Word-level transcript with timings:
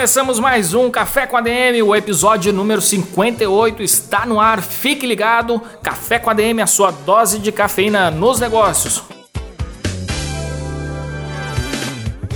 Começamos 0.00 0.40
mais 0.40 0.72
um 0.72 0.90
Café 0.90 1.26
com 1.26 1.36
ADM, 1.36 1.82
o 1.84 1.94
episódio 1.94 2.54
número 2.54 2.80
58 2.80 3.82
está 3.82 4.24
no 4.24 4.40
ar. 4.40 4.62
Fique 4.62 5.06
ligado, 5.06 5.60
Café 5.82 6.18
com 6.18 6.30
ADM, 6.30 6.60
a 6.62 6.66
sua 6.66 6.90
dose 6.90 7.38
de 7.38 7.52
cafeína 7.52 8.10
nos 8.10 8.40
negócios. 8.40 9.02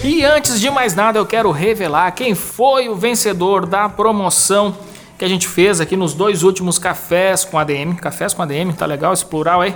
E 0.04 0.23
antes 0.23 0.60
de 0.60 0.70
mais 0.70 0.95
nada, 0.95 1.18
eu 1.18 1.24
quero 1.24 1.50
revelar 1.50 2.12
quem 2.12 2.34
foi 2.34 2.90
o 2.90 2.95
vencedor 2.95 3.65
da 3.65 3.88
promoção 3.88 4.76
que 5.18 5.24
a 5.24 5.28
gente 5.28 5.48
fez 5.48 5.80
aqui 5.80 5.96
nos 5.96 6.12
dois 6.12 6.42
últimos 6.42 6.78
cafés 6.78 7.46
com 7.46 7.59
ADM. 7.59 7.95
Cafés 7.95 8.34
com 8.34 8.42
ADM, 8.42 8.73
tá 8.76 8.84
legal 8.84 9.15
esse 9.15 9.24
plural 9.24 9.62
aí? 9.62 9.74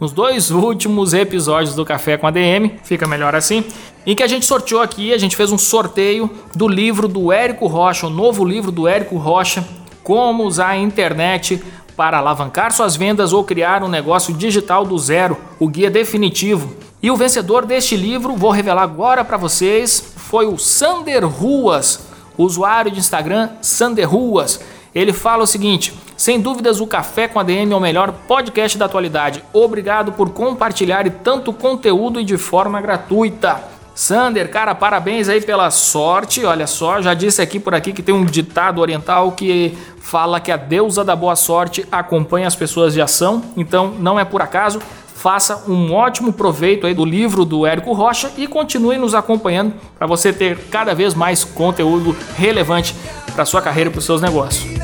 Nos 0.00 0.12
dois 0.12 0.50
últimos 0.50 1.12
episódios 1.12 1.74
do 1.74 1.84
Café 1.84 2.16
com 2.16 2.26
ADM, 2.26 2.78
fica 2.82 3.06
melhor 3.06 3.34
assim, 3.34 3.62
em 4.06 4.16
que 4.16 4.22
a 4.22 4.26
gente 4.26 4.46
sorteou 4.46 4.80
aqui, 4.80 5.12
a 5.12 5.18
gente 5.18 5.36
fez 5.36 5.52
um 5.52 5.58
sorteio 5.58 6.30
do 6.56 6.66
livro 6.66 7.06
do 7.06 7.30
Érico 7.30 7.66
Rocha, 7.66 8.06
o 8.06 8.10
novo 8.10 8.42
livro 8.42 8.72
do 8.72 8.88
Érico 8.88 9.18
Rocha, 9.18 9.62
Como 10.02 10.44
usar 10.44 10.68
a 10.68 10.78
internet 10.78 11.62
para 11.94 12.16
alavancar 12.16 12.72
suas 12.72 12.96
vendas 12.96 13.34
ou 13.34 13.44
criar 13.44 13.84
um 13.84 13.88
negócio 13.88 14.32
digital 14.32 14.86
do 14.86 14.98
zero, 14.98 15.36
o 15.58 15.68
guia 15.68 15.90
definitivo 15.90 16.74
e 17.02 17.10
o 17.10 17.16
vencedor 17.16 17.66
deste 17.66 17.94
livro, 17.94 18.34
vou 18.34 18.50
revelar 18.50 18.82
agora 18.82 19.22
para 19.22 19.36
vocês, 19.36 20.14
foi 20.16 20.46
o 20.46 20.56
Sander 20.56 21.28
Ruas, 21.28 22.06
usuário 22.38 22.90
de 22.90 22.98
Instagram 22.98 23.50
Sander 23.60 24.08
Ruas. 24.08 24.60
Ele 24.94 25.12
fala 25.12 25.42
o 25.42 25.46
seguinte: 25.46 25.92
sem 26.20 26.38
dúvidas, 26.38 26.82
o 26.82 26.86
Café 26.86 27.28
com 27.28 27.40
ADM 27.40 27.72
é 27.72 27.74
o 27.74 27.80
melhor 27.80 28.12
podcast 28.28 28.76
da 28.76 28.84
atualidade. 28.84 29.42
Obrigado 29.54 30.12
por 30.12 30.28
compartilhar 30.28 31.08
tanto 31.24 31.50
conteúdo 31.50 32.20
e 32.20 32.24
de 32.26 32.36
forma 32.36 32.78
gratuita. 32.78 33.58
Sander, 33.94 34.50
cara, 34.50 34.74
parabéns 34.74 35.30
aí 35.30 35.40
pela 35.40 35.70
sorte. 35.70 36.44
Olha 36.44 36.66
só, 36.66 37.00
já 37.00 37.14
disse 37.14 37.40
aqui 37.40 37.58
por 37.58 37.74
aqui 37.74 37.94
que 37.94 38.02
tem 38.02 38.14
um 38.14 38.26
ditado 38.26 38.82
oriental 38.82 39.32
que 39.32 39.74
fala 39.98 40.38
que 40.40 40.52
a 40.52 40.58
deusa 40.58 41.02
da 41.02 41.16
boa 41.16 41.34
sorte 41.34 41.86
acompanha 41.90 42.46
as 42.46 42.54
pessoas 42.54 42.92
de 42.92 43.00
ação. 43.00 43.42
Então, 43.56 43.94
não 43.98 44.20
é 44.20 44.24
por 44.24 44.42
acaso 44.42 44.78
faça 45.14 45.64
um 45.66 45.94
ótimo 45.94 46.34
proveito 46.34 46.86
aí 46.86 46.92
do 46.92 47.04
livro 47.04 47.46
do 47.46 47.66
Érico 47.66 47.94
Rocha 47.94 48.30
e 48.36 48.46
continue 48.46 48.98
nos 48.98 49.14
acompanhando 49.14 49.72
para 49.98 50.06
você 50.06 50.34
ter 50.34 50.58
cada 50.70 50.94
vez 50.94 51.14
mais 51.14 51.44
conteúdo 51.44 52.14
relevante 52.36 52.94
para 53.34 53.46
sua 53.46 53.62
carreira 53.62 53.88
e 53.88 53.92
para 53.92 54.00
os 54.00 54.04
seus 54.04 54.20
negócios. 54.20 54.79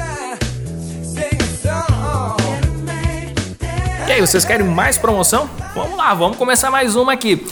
E 4.06 4.12
aí, 4.12 4.20
vocês 4.20 4.44
querem 4.44 4.64
mais 4.64 4.96
promoção? 4.96 5.50
Vamos 5.74 5.96
lá, 5.96 6.14
vamos 6.14 6.36
começar 6.36 6.70
mais 6.70 6.94
uma 6.94 7.12
aqui. 7.12 7.44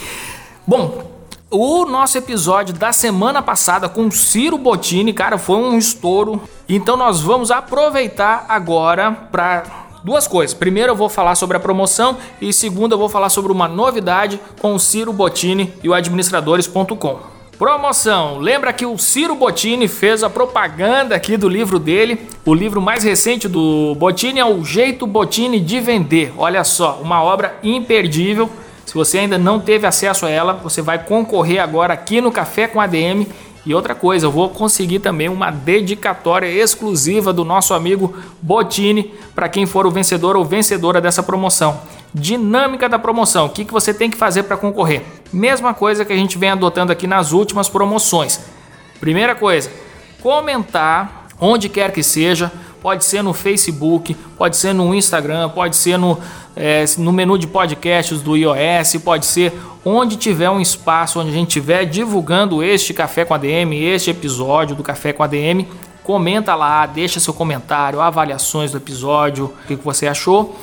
Bom, 0.65 1.03
o 1.51 1.85
nosso 1.85 2.17
episódio 2.17 2.73
da 2.73 2.93
semana 2.93 3.43
passada 3.43 3.89
com 3.89 4.09
Ciro 4.09 4.57
Bottini, 4.57 5.13
cara, 5.13 5.37
foi 5.37 5.57
um 5.57 5.77
estouro. 5.77 6.41
Então 6.69 6.97
nós 6.97 7.21
vamos 7.21 7.51
aproveitar 7.51 8.47
agora 8.49 9.11
para 9.11 9.65
duas 10.05 10.29
coisas. 10.29 10.55
Primeiro 10.55 10.93
eu 10.93 10.97
vou 10.97 11.09
falar 11.09 11.35
sobre 11.35 11.57
a 11.57 11.61
promoção 11.61 12.19
e 12.41 12.53
segundo 12.53 12.93
eu 12.93 12.99
vou 12.99 13.09
falar 13.09 13.31
sobre 13.31 13.51
uma 13.51 13.67
novidade 13.67 14.41
com 14.61 14.75
o 14.75 14.79
Ciro 14.79 15.13
Bottini 15.13 15.75
e 15.83 15.89
o 15.89 15.93
administradores.com. 15.93 17.34
Promoção. 17.59 18.39
Lembra 18.39 18.73
que 18.73 18.85
o 18.85 18.99
Ciro 18.99 19.37
Bottini 19.37 19.87
fez 19.87 20.25
a 20.25 20.31
propaganda 20.31 21.15
aqui 21.15 21.37
do 21.37 21.49
livro 21.49 21.79
dele. 21.79 22.19
O 22.45 22.53
livro 22.53 22.83
mais 22.83 23.05
recente 23.05 23.47
do 23.47 23.95
Bottini 23.95 24.41
é 24.41 24.45
O 24.45 24.65
Jeito 24.65 25.07
Bottini 25.07 25.61
de 25.61 25.79
Vender. 25.79 26.33
Olha 26.37 26.65
só, 26.65 26.99
uma 27.01 27.23
obra 27.23 27.57
imperdível. 27.63 28.51
Se 28.85 28.95
você 28.95 29.19
ainda 29.19 29.39
não 29.39 29.61
teve 29.61 29.87
acesso 29.87 30.27
a 30.27 30.31
ela, 30.31 30.53
você 30.53 30.83
vai 30.83 30.99
concorrer 30.99 31.63
agora 31.63 31.95
aqui 31.95 32.21
no 32.21 32.33
Café 32.33 32.67
com 32.67 32.81
ADM 32.81 33.27
e 33.65 33.75
outra 33.75 33.95
coisa, 33.95 34.27
eu 34.27 34.31
vou 34.31 34.51
conseguir 34.51 34.99
também 34.99 35.29
uma 35.29 35.51
dedicatória 35.51 36.47
exclusiva 36.47 37.33
do 37.33 37.45
nosso 37.45 37.73
amigo 37.73 38.15
Botini 38.43 39.15
para 39.35 39.49
quem 39.49 39.65
for 39.65 39.87
o 39.87 39.91
vencedor 39.91 40.37
ou 40.37 40.45
vencedora 40.45 41.01
dessa 41.01 41.23
promoção. 41.23 41.81
Dinâmica 42.13 42.89
da 42.89 42.99
promoção, 42.99 43.47
o 43.47 43.49
que, 43.49 43.65
que 43.65 43.73
você 43.73 43.95
tem 43.95 44.11
que 44.11 44.19
fazer 44.19 44.43
para 44.43 44.57
concorrer? 44.57 45.03
Mesma 45.33 45.75
coisa 45.75 46.05
que 46.05 46.13
a 46.13 46.17
gente 46.17 46.39
vem 46.39 46.51
adotando 46.51 46.93
aqui 46.93 47.07
nas 47.07 47.33
últimas 47.33 47.69
promoções. 47.69 48.41
Primeira 49.01 49.35
coisa, 49.35 49.71
comentar 50.23 51.27
onde 51.41 51.69
quer 51.69 51.93
que 51.93 52.03
seja, 52.03 52.51
pode 52.81 53.05
ser 53.05 53.23
no 53.23 53.33
Facebook, 53.33 54.15
pode 54.37 54.57
ser 54.57 54.73
no 54.73 54.95
Instagram, 54.95 55.49
pode 55.49 55.77
ser 55.77 55.99
no, 55.99 56.19
é, 56.55 56.85
no 56.99 57.13
menu 57.13 57.39
de 57.39 57.47
podcasts 57.47 58.21
do 58.21 58.37
iOS, 58.37 58.97
pode 59.03 59.27
ser 59.27 59.53
onde 59.85 60.17
tiver 60.17 60.51
um 60.51 60.61
espaço, 60.61 61.21
onde 61.21 61.31
a 61.31 61.33
gente 61.33 61.49
estiver 61.49 61.85
divulgando 61.85 62.63
este 62.63 62.95
Café 62.95 63.25
com 63.25 63.35
ADM, 63.35 63.73
este 63.73 64.11
episódio 64.11 64.77
do 64.77 64.83
Café 64.83 65.13
com 65.13 65.23
ADM, 65.23 65.67
comenta 66.03 66.55
lá, 66.55 66.87
deixa 66.87 67.19
seu 67.19 67.35
comentário, 67.35 68.01
avaliações 68.01 68.71
do 68.71 68.77
episódio, 68.77 69.47
o 69.65 69.67
que 69.67 69.77
você 69.77 70.07
achou. 70.07 70.59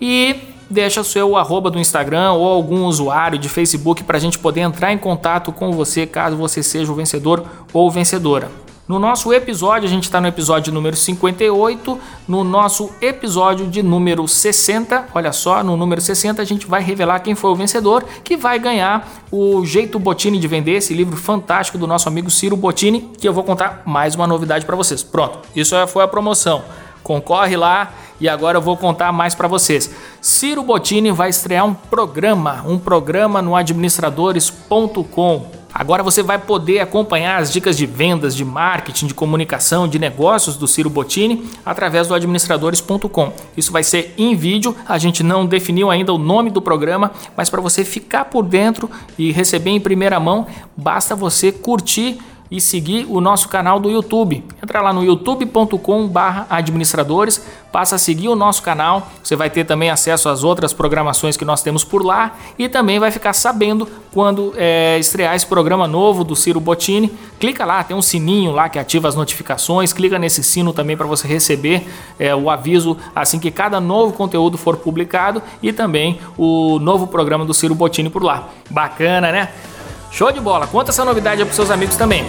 E 0.00 0.55
deixa 0.68 1.02
seu 1.04 1.36
arroba 1.36 1.70
do 1.70 1.78
Instagram 1.78 2.32
ou 2.32 2.46
algum 2.46 2.84
usuário 2.84 3.38
de 3.38 3.48
Facebook 3.48 4.04
para 4.04 4.16
a 4.16 4.20
gente 4.20 4.38
poder 4.38 4.60
entrar 4.60 4.92
em 4.92 4.98
contato 4.98 5.52
com 5.52 5.72
você 5.72 6.06
caso 6.06 6.36
você 6.36 6.62
seja 6.62 6.90
o 6.90 6.94
vencedor 6.94 7.44
ou 7.72 7.90
vencedora. 7.90 8.50
No 8.88 9.00
nosso 9.00 9.32
episódio, 9.32 9.88
a 9.88 9.90
gente 9.90 10.04
está 10.04 10.20
no 10.20 10.28
episódio 10.28 10.72
número 10.72 10.94
58, 10.94 11.98
no 12.28 12.44
nosso 12.44 12.88
episódio 13.02 13.66
de 13.66 13.82
número 13.82 14.28
60, 14.28 15.08
olha 15.12 15.32
só, 15.32 15.64
no 15.64 15.76
número 15.76 16.00
60 16.00 16.40
a 16.40 16.44
gente 16.44 16.68
vai 16.68 16.80
revelar 16.80 17.18
quem 17.18 17.34
foi 17.34 17.50
o 17.50 17.56
vencedor, 17.56 18.04
que 18.22 18.36
vai 18.36 18.60
ganhar 18.60 19.24
o 19.32 19.66
Jeito 19.66 19.98
Botini 19.98 20.38
de 20.38 20.46
Vender, 20.46 20.76
esse 20.76 20.94
livro 20.94 21.16
fantástico 21.16 21.76
do 21.76 21.86
nosso 21.86 22.08
amigo 22.08 22.30
Ciro 22.30 22.56
Botini, 22.56 23.10
que 23.18 23.26
eu 23.26 23.32
vou 23.32 23.42
contar 23.42 23.82
mais 23.84 24.14
uma 24.14 24.24
novidade 24.24 24.64
para 24.64 24.76
vocês. 24.76 25.02
Pronto, 25.02 25.40
isso 25.56 25.74
foi 25.88 26.04
a 26.04 26.08
promoção. 26.08 26.62
Concorre 27.06 27.56
lá 27.56 27.92
e 28.20 28.28
agora 28.28 28.58
eu 28.58 28.62
vou 28.62 28.76
contar 28.76 29.12
mais 29.12 29.32
para 29.32 29.46
vocês. 29.46 29.88
Ciro 30.20 30.60
Botini 30.64 31.12
vai 31.12 31.30
estrear 31.30 31.64
um 31.64 31.72
programa, 31.72 32.64
um 32.66 32.80
programa 32.80 33.40
no 33.40 33.54
administradores.com 33.54 35.46
Agora 35.72 36.02
você 36.02 36.20
vai 36.20 36.38
poder 36.38 36.80
acompanhar 36.80 37.40
as 37.40 37.52
dicas 37.52 37.76
de 37.76 37.86
vendas, 37.86 38.34
de 38.34 38.44
marketing, 38.44 39.06
de 39.06 39.14
comunicação, 39.14 39.86
de 39.86 39.98
negócios 39.98 40.56
do 40.56 40.66
Ciro 40.66 40.88
Bottini 40.90 41.48
através 41.64 42.08
do 42.08 42.14
administradores.com. 42.14 43.32
Isso 43.56 43.70
vai 43.70 43.84
ser 43.84 44.14
em 44.16 44.34
vídeo, 44.34 44.74
a 44.88 44.98
gente 44.98 45.22
não 45.22 45.46
definiu 45.46 45.90
ainda 45.90 46.12
o 46.12 46.18
nome 46.18 46.50
do 46.50 46.62
programa, 46.62 47.12
mas 47.36 47.50
para 47.50 47.60
você 47.60 47.84
ficar 47.84 48.24
por 48.24 48.42
dentro 48.42 48.90
e 49.16 49.30
receber 49.30 49.70
em 49.70 49.78
primeira 49.78 50.18
mão, 50.18 50.46
basta 50.76 51.14
você 51.14 51.52
curtir 51.52 52.18
e 52.50 52.60
seguir 52.60 53.06
o 53.08 53.18
nosso 53.20 53.48
canal 53.48 53.78
do 53.80 53.90
YouTube. 53.90 54.44
Entra 54.62 54.80
lá 54.80 54.92
no 54.92 55.02
youtube.com/administradores, 55.04 57.44
passa 57.72 57.96
a 57.96 57.98
seguir 57.98 58.28
o 58.28 58.36
nosso 58.36 58.62
canal. 58.62 59.08
Você 59.22 59.36
vai 59.36 59.50
ter 59.50 59.64
também 59.64 59.90
acesso 59.90 60.28
às 60.28 60.44
outras 60.44 60.72
programações 60.72 61.36
que 61.36 61.44
nós 61.44 61.62
temos 61.62 61.84
por 61.84 62.04
lá 62.04 62.36
e 62.58 62.68
também 62.68 62.98
vai 62.98 63.10
ficar 63.10 63.32
sabendo 63.32 63.88
quando 64.12 64.52
é, 64.56 64.98
estrear 64.98 65.34
esse 65.34 65.46
programa 65.46 65.86
novo 65.86 66.24
do 66.24 66.34
Ciro 66.34 66.58
Bottini. 66.58 67.12
Clica 67.38 67.66
lá, 67.66 67.84
tem 67.84 67.94
um 67.96 68.00
sininho 68.00 68.52
lá 68.52 68.66
que 68.68 68.78
ativa 68.78 69.08
as 69.08 69.14
notificações. 69.14 69.92
Clica 69.92 70.18
nesse 70.18 70.42
sino 70.42 70.72
também 70.72 70.96
para 70.96 71.06
você 71.06 71.28
receber 71.28 71.86
é, 72.18 72.34
o 72.34 72.48
aviso 72.48 72.96
assim 73.14 73.38
que 73.38 73.50
cada 73.50 73.78
novo 73.80 74.14
conteúdo 74.14 74.56
for 74.56 74.78
publicado 74.78 75.42
e 75.62 75.70
também 75.72 76.18
o 76.38 76.78
novo 76.78 77.06
programa 77.06 77.44
do 77.44 77.52
Ciro 77.52 77.74
Bottini 77.74 78.08
por 78.08 78.22
lá. 78.22 78.48
Bacana, 78.70 79.30
né? 79.30 79.50
Show 80.16 80.32
de 80.32 80.40
bola! 80.40 80.66
Conta 80.66 80.90
essa 80.90 81.04
novidade 81.04 81.44
pros 81.44 81.54
seus 81.54 81.70
amigos 81.70 81.94
também. 81.94 82.24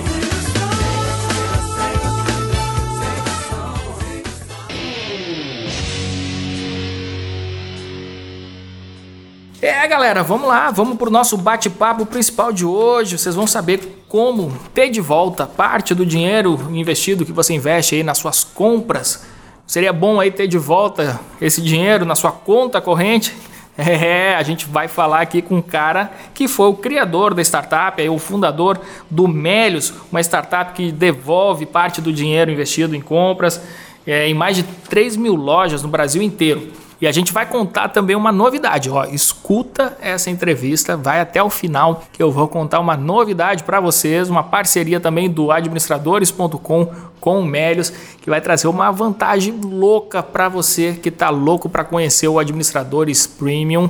É, 9.62 9.88
galera, 9.88 10.22
vamos 10.22 10.50
lá, 10.50 10.70
vamos 10.70 10.98
pro 10.98 11.10
nosso 11.10 11.38
bate-papo 11.38 12.06
principal 12.06 12.52
de 12.52 12.66
hoje. 12.66 13.18
Vocês 13.18 13.36
vão 13.36 13.48
saber 13.48 14.04
como 14.10 14.52
ter 14.74 14.90
de 14.90 15.00
volta 15.00 15.46
parte 15.46 15.96
do 15.96 16.06
dinheiro 16.06 16.60
investido 16.72 17.26
que 17.26 17.32
você 17.32 17.54
investe 17.54 17.96
aí 17.96 18.04
nas 18.04 18.18
suas 18.18 18.44
compras. 18.44 19.26
Seria 19.66 19.94
bom 19.94 20.20
aí 20.20 20.30
ter 20.30 20.48
de 20.48 20.58
volta 20.58 21.18
esse 21.40 21.62
dinheiro 21.62 22.04
na 22.04 22.16
sua 22.16 22.34
conta 22.34 22.82
corrente 22.82 23.34
É, 23.88 24.36
a 24.36 24.42
gente 24.42 24.66
vai 24.66 24.88
falar 24.88 25.22
aqui 25.22 25.40
com 25.40 25.58
um 25.58 25.62
cara 25.62 26.12
que 26.34 26.48
foi 26.48 26.68
o 26.68 26.74
criador 26.74 27.36
da 27.36 27.44
startup, 27.44 28.02
é 28.02 28.10
o 28.10 28.18
fundador 28.18 28.82
do 29.10 29.28
Melios, 29.28 29.94
uma 30.12 30.20
startup 30.20 30.74
que 30.74 30.92
devolve 30.92 31.66
parte 31.66 32.02
do 32.02 32.12
dinheiro 32.12 32.52
investido 32.52 32.96
em 32.96 33.02
compras. 33.02 33.62
é, 34.06 34.28
em 34.28 34.34
mais 34.34 34.56
de 34.56 34.64
3 34.64 35.18
mil 35.18 35.36
lojas 35.36 35.84
no 35.84 35.90
Brasil 35.90 36.22
inteiro. 36.22 36.72
E 37.00 37.06
a 37.06 37.12
gente 37.12 37.32
vai 37.32 37.46
contar 37.46 37.90
também 37.90 38.16
uma 38.16 38.32
novidade. 38.32 38.90
Ó, 38.90 39.06
escuta 39.06 39.96
essa 40.02 40.32
entrevista, 40.32 40.98
vai 40.98 41.20
até 41.20 41.42
o 41.42 41.50
final 41.50 42.04
que 42.12 42.22
eu 42.22 42.32
vou 42.32 42.48
contar 42.48 42.80
uma 42.80 42.98
novidade 42.98 43.64
para 43.64 43.80
vocês, 43.80 44.30
uma 44.30 44.44
parceria 44.44 45.00
também 45.00 45.30
do 45.30 45.52
administradores.com 45.52 46.88
com 47.20 47.40
o 47.40 47.46
Melios, 47.46 47.92
que 48.22 48.30
vai 48.30 48.42
trazer 48.42 48.68
uma 48.68 48.92
vantagem 48.92 49.60
louca 49.64 50.24
para 50.24 50.50
você 50.50 50.94
que 50.94 51.10
está 51.10 51.30
louco 51.30 51.70
para 51.70 51.84
conhecer 51.84 52.28
o 52.28 52.40
Administradores 52.40 53.28
Premium. 53.28 53.90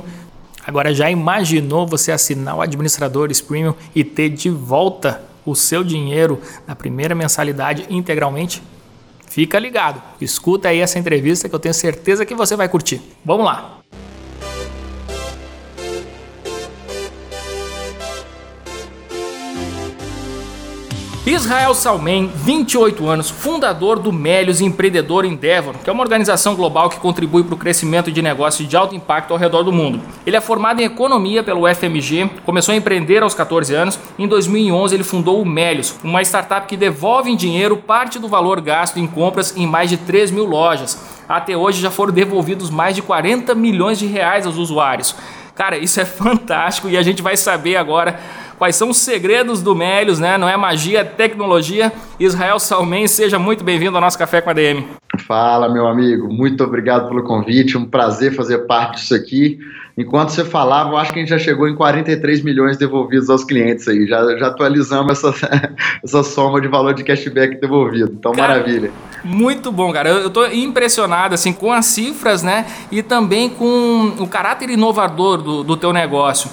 Agora 0.66 0.92
já 0.92 1.10
imaginou 1.10 1.86
você 1.86 2.12
assinar 2.12 2.56
o 2.56 2.60
Administradores 2.60 3.40
Premium 3.40 3.74
e 3.94 4.04
ter 4.04 4.28
de 4.28 4.50
volta 4.50 5.22
o 5.46 5.54
seu 5.54 5.82
dinheiro 5.82 6.40
na 6.66 6.76
primeira 6.76 7.14
mensalidade 7.14 7.86
integralmente? 7.88 8.62
Fica 9.30 9.58
ligado, 9.58 10.02
escuta 10.20 10.68
aí 10.68 10.80
essa 10.80 10.98
entrevista 10.98 11.48
que 11.48 11.54
eu 11.54 11.58
tenho 11.58 11.74
certeza 11.74 12.24
que 12.26 12.34
você 12.34 12.56
vai 12.56 12.68
curtir. 12.68 13.00
Vamos 13.24 13.44
lá! 13.44 13.78
Israel 21.28 21.74
Salmen, 21.74 22.32
28 22.34 23.06
anos, 23.06 23.28
fundador 23.28 23.98
do 23.98 24.10
Melios 24.10 24.62
Empreendedor 24.62 25.26
Endeavor, 25.26 25.74
que 25.74 25.90
é 25.90 25.92
uma 25.92 26.02
organização 26.02 26.54
global 26.54 26.88
que 26.88 26.98
contribui 26.98 27.44
para 27.44 27.54
o 27.54 27.58
crescimento 27.58 28.10
de 28.10 28.22
negócios 28.22 28.66
de 28.66 28.74
alto 28.74 28.94
impacto 28.94 29.32
ao 29.32 29.38
redor 29.38 29.62
do 29.62 29.70
mundo. 29.70 30.00
Ele 30.24 30.36
é 30.36 30.40
formado 30.40 30.80
em 30.80 30.84
economia 30.84 31.42
pelo 31.42 31.68
FMG, 31.68 32.30
começou 32.46 32.72
a 32.72 32.76
empreender 32.76 33.22
aos 33.22 33.34
14 33.34 33.74
anos. 33.74 33.98
Em 34.18 34.26
2011, 34.26 34.94
ele 34.94 35.04
fundou 35.04 35.42
o 35.42 35.44
Melios, 35.44 35.94
uma 36.02 36.22
startup 36.22 36.66
que 36.66 36.78
devolve 36.78 37.30
em 37.30 37.36
dinheiro 37.36 37.76
parte 37.76 38.18
do 38.18 38.26
valor 38.26 38.58
gasto 38.62 38.98
em 38.98 39.06
compras 39.06 39.54
em 39.54 39.66
mais 39.66 39.90
de 39.90 39.98
3 39.98 40.30
mil 40.30 40.46
lojas. 40.46 40.98
Até 41.28 41.54
hoje 41.54 41.78
já 41.78 41.90
foram 41.90 42.10
devolvidos 42.10 42.70
mais 42.70 42.94
de 42.94 43.02
40 43.02 43.54
milhões 43.54 43.98
de 43.98 44.06
reais 44.06 44.46
aos 44.46 44.56
usuários. 44.56 45.14
Cara, 45.54 45.76
isso 45.76 46.00
é 46.00 46.06
fantástico 46.06 46.88
e 46.88 46.96
a 46.96 47.02
gente 47.02 47.20
vai 47.20 47.36
saber 47.36 47.76
agora 47.76 48.18
quais 48.58 48.76
são 48.76 48.90
os 48.90 48.98
segredos 48.98 49.62
do 49.62 49.74
Melios, 49.74 50.18
né? 50.18 50.36
Não 50.36 50.48
é 50.48 50.56
magia, 50.56 51.00
é 51.00 51.04
tecnologia. 51.04 51.92
Israel 52.18 52.58
Salmen, 52.58 53.06
seja 53.06 53.38
muito 53.38 53.62
bem-vindo 53.62 53.96
ao 53.96 54.00
nosso 54.00 54.18
Café 54.18 54.40
com 54.40 54.50
a 54.50 54.52
DM. 54.52 54.84
Fala, 55.26 55.68
meu 55.68 55.86
amigo. 55.86 56.32
Muito 56.32 56.64
obrigado 56.64 57.08
pelo 57.08 57.22
convite. 57.22 57.78
Um 57.78 57.86
prazer 57.86 58.34
fazer 58.34 58.66
parte 58.66 58.96
disso 58.96 59.14
aqui. 59.14 59.58
Enquanto 59.96 60.30
você 60.30 60.44
falava, 60.44 60.90
eu 60.90 60.96
acho 60.96 61.12
que 61.12 61.18
a 61.18 61.22
gente 61.22 61.30
já 61.30 61.38
chegou 61.38 61.68
em 61.68 61.74
43 61.74 62.42
milhões 62.42 62.76
devolvidos 62.76 63.28
aos 63.28 63.44
clientes 63.44 63.86
aí. 63.88 64.06
Já, 64.06 64.36
já 64.36 64.46
atualizamos 64.48 65.12
essa, 65.12 65.34
essa 66.04 66.22
soma 66.22 66.60
de 66.60 66.68
valor 66.68 66.94
de 66.94 67.02
cashback 67.02 67.60
devolvido. 67.60 68.12
Então, 68.16 68.32
cara, 68.32 68.54
maravilha. 68.54 68.90
Muito 69.24 69.72
bom, 69.72 69.92
cara. 69.92 70.08
Eu, 70.08 70.28
estou 70.28 70.46
impressionado 70.52 71.34
assim 71.34 71.52
com 71.52 71.72
as 71.72 71.86
cifras, 71.86 72.42
né? 72.42 72.66
E 72.92 73.02
também 73.02 73.48
com 73.48 74.14
o 74.18 74.28
caráter 74.28 74.70
inovador 74.70 75.38
do, 75.38 75.64
do 75.64 75.76
teu 75.76 75.92
negócio. 75.92 76.48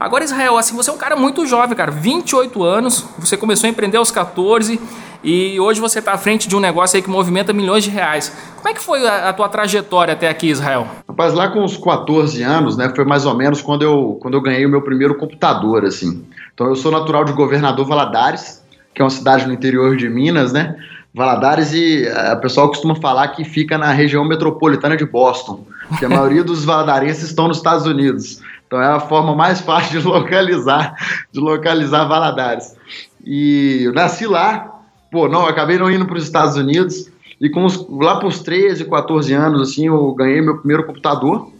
Agora, 0.00 0.22
Israel, 0.22 0.56
assim, 0.56 0.76
você 0.76 0.90
é 0.90 0.92
um 0.92 0.98
cara 0.98 1.16
muito 1.16 1.44
jovem, 1.44 1.76
cara, 1.76 1.90
28 1.90 2.62
anos, 2.62 3.04
você 3.18 3.36
começou 3.36 3.66
a 3.66 3.70
empreender 3.70 3.96
aos 3.96 4.12
14 4.12 4.80
e 5.24 5.58
hoje 5.58 5.80
você 5.80 5.98
está 5.98 6.12
à 6.12 6.18
frente 6.18 6.48
de 6.48 6.54
um 6.54 6.60
negócio 6.60 6.96
aí 6.96 7.02
que 7.02 7.10
movimenta 7.10 7.52
milhões 7.52 7.82
de 7.82 7.90
reais. 7.90 8.32
Como 8.56 8.68
é 8.68 8.74
que 8.74 8.80
foi 8.80 9.04
a, 9.04 9.28
a, 9.28 9.32
tua 9.32 9.48
trajetória 9.48 10.14
até 10.14 10.28
aqui, 10.28 10.50
Israel? 10.50 10.86
Rapaz, 11.08 11.34
lá 11.34 11.48
com 11.48 11.64
os 11.64 11.76
14 11.76 12.40
anos, 12.44 12.76
né, 12.76 12.92
foi 12.94 13.04
mais 13.04 13.26
ou 13.26 13.34
menos 13.34 13.60
quando 13.60 13.82
eu, 13.82 14.16
quando 14.22 14.34
eu 14.34 14.40
ganhei 14.40 14.64
o 14.64 14.68
meu 14.68 14.82
primeiro 14.82 15.16
computador, 15.16 15.84
assim. 15.84 16.24
Então 16.54 16.68
eu 16.68 16.76
sou 16.76 16.92
natural 16.92 17.24
de 17.24 17.32
Governador 17.32 17.84
Valadares, 17.84 18.62
que 18.94 19.02
é 19.02 19.04
uma 19.04 19.10
cidade 19.10 19.48
no 19.48 19.52
interior 19.52 19.96
de 19.96 20.08
Minas, 20.08 20.52
né? 20.52 20.76
Valadares 21.12 21.72
e 21.72 22.06
a 22.08 22.36
pessoal 22.36 22.68
costuma 22.68 22.94
falar 22.94 23.28
que 23.28 23.42
fica 23.42 23.76
na 23.76 23.90
região 23.90 24.24
metropolitana 24.24 24.96
de 24.96 25.04
Boston, 25.04 25.64
que 25.98 26.04
a 26.04 26.08
maioria 26.08 26.44
dos 26.44 26.62
valadarenses 26.64 27.24
estão 27.24 27.48
nos 27.48 27.56
Estados 27.56 27.86
Unidos. 27.86 28.40
Então 28.68 28.80
é 28.80 28.86
a 28.86 29.00
forma 29.00 29.34
mais 29.34 29.60
fácil 29.60 29.98
de 29.98 30.06
localizar, 30.06 30.94
de 31.32 31.40
localizar 31.40 32.04
Valadares. 32.04 32.76
E 33.24 33.80
eu 33.84 33.94
nasci 33.94 34.26
lá, 34.26 34.82
pô, 35.10 35.26
não, 35.26 35.46
acabei 35.46 35.78
não 35.78 35.90
indo 35.90 36.06
para 36.06 36.18
os 36.18 36.24
Estados 36.24 36.56
Unidos. 36.56 37.10
E 37.40 37.48
com 37.48 37.64
os, 37.64 37.88
lá 37.88 38.16
para 38.18 38.28
os 38.28 38.40
13, 38.40 38.84
14 38.84 39.32
anos, 39.32 39.62
assim, 39.62 39.86
eu 39.86 40.12
ganhei 40.12 40.42
meu 40.42 40.58
primeiro 40.58 40.84
computador. 40.84 41.50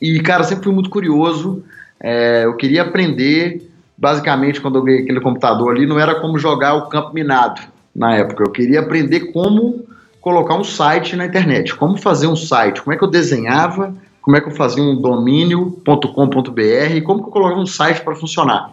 E, 0.00 0.20
cara, 0.20 0.42
sempre 0.42 0.64
fui 0.64 0.72
muito 0.72 0.88
curioso. 0.88 1.62
É, 2.00 2.44
eu 2.44 2.56
queria 2.56 2.82
aprender, 2.82 3.70
basicamente, 3.96 4.60
quando 4.60 4.76
eu 4.76 4.82
ganhei 4.82 5.02
aquele 5.02 5.20
computador 5.20 5.74
ali, 5.74 5.86
não 5.86 5.98
era 5.98 6.14
como 6.14 6.38
jogar 6.38 6.74
o 6.74 6.88
campo 6.88 7.12
minado 7.12 7.60
na 7.94 8.14
época. 8.16 8.42
Eu 8.42 8.50
queria 8.50 8.80
aprender 8.80 9.32
como 9.32 9.84
colocar 10.20 10.54
um 10.54 10.64
site 10.64 11.14
na 11.14 11.26
internet, 11.26 11.74
como 11.74 11.98
fazer 11.98 12.26
um 12.26 12.36
site, 12.36 12.80
como 12.80 12.94
é 12.94 12.96
que 12.96 13.04
eu 13.04 13.10
desenhava, 13.10 13.94
como 14.22 14.36
é 14.36 14.40
que 14.40 14.48
eu 14.48 14.52
fazia 14.52 14.82
um 14.82 14.94
domínio.com.br, 14.94 17.02
como 17.04 17.22
que 17.22 17.28
eu 17.28 17.32
colocava 17.32 17.60
um 17.60 17.66
site 17.66 18.02
para 18.02 18.14
funcionar. 18.14 18.72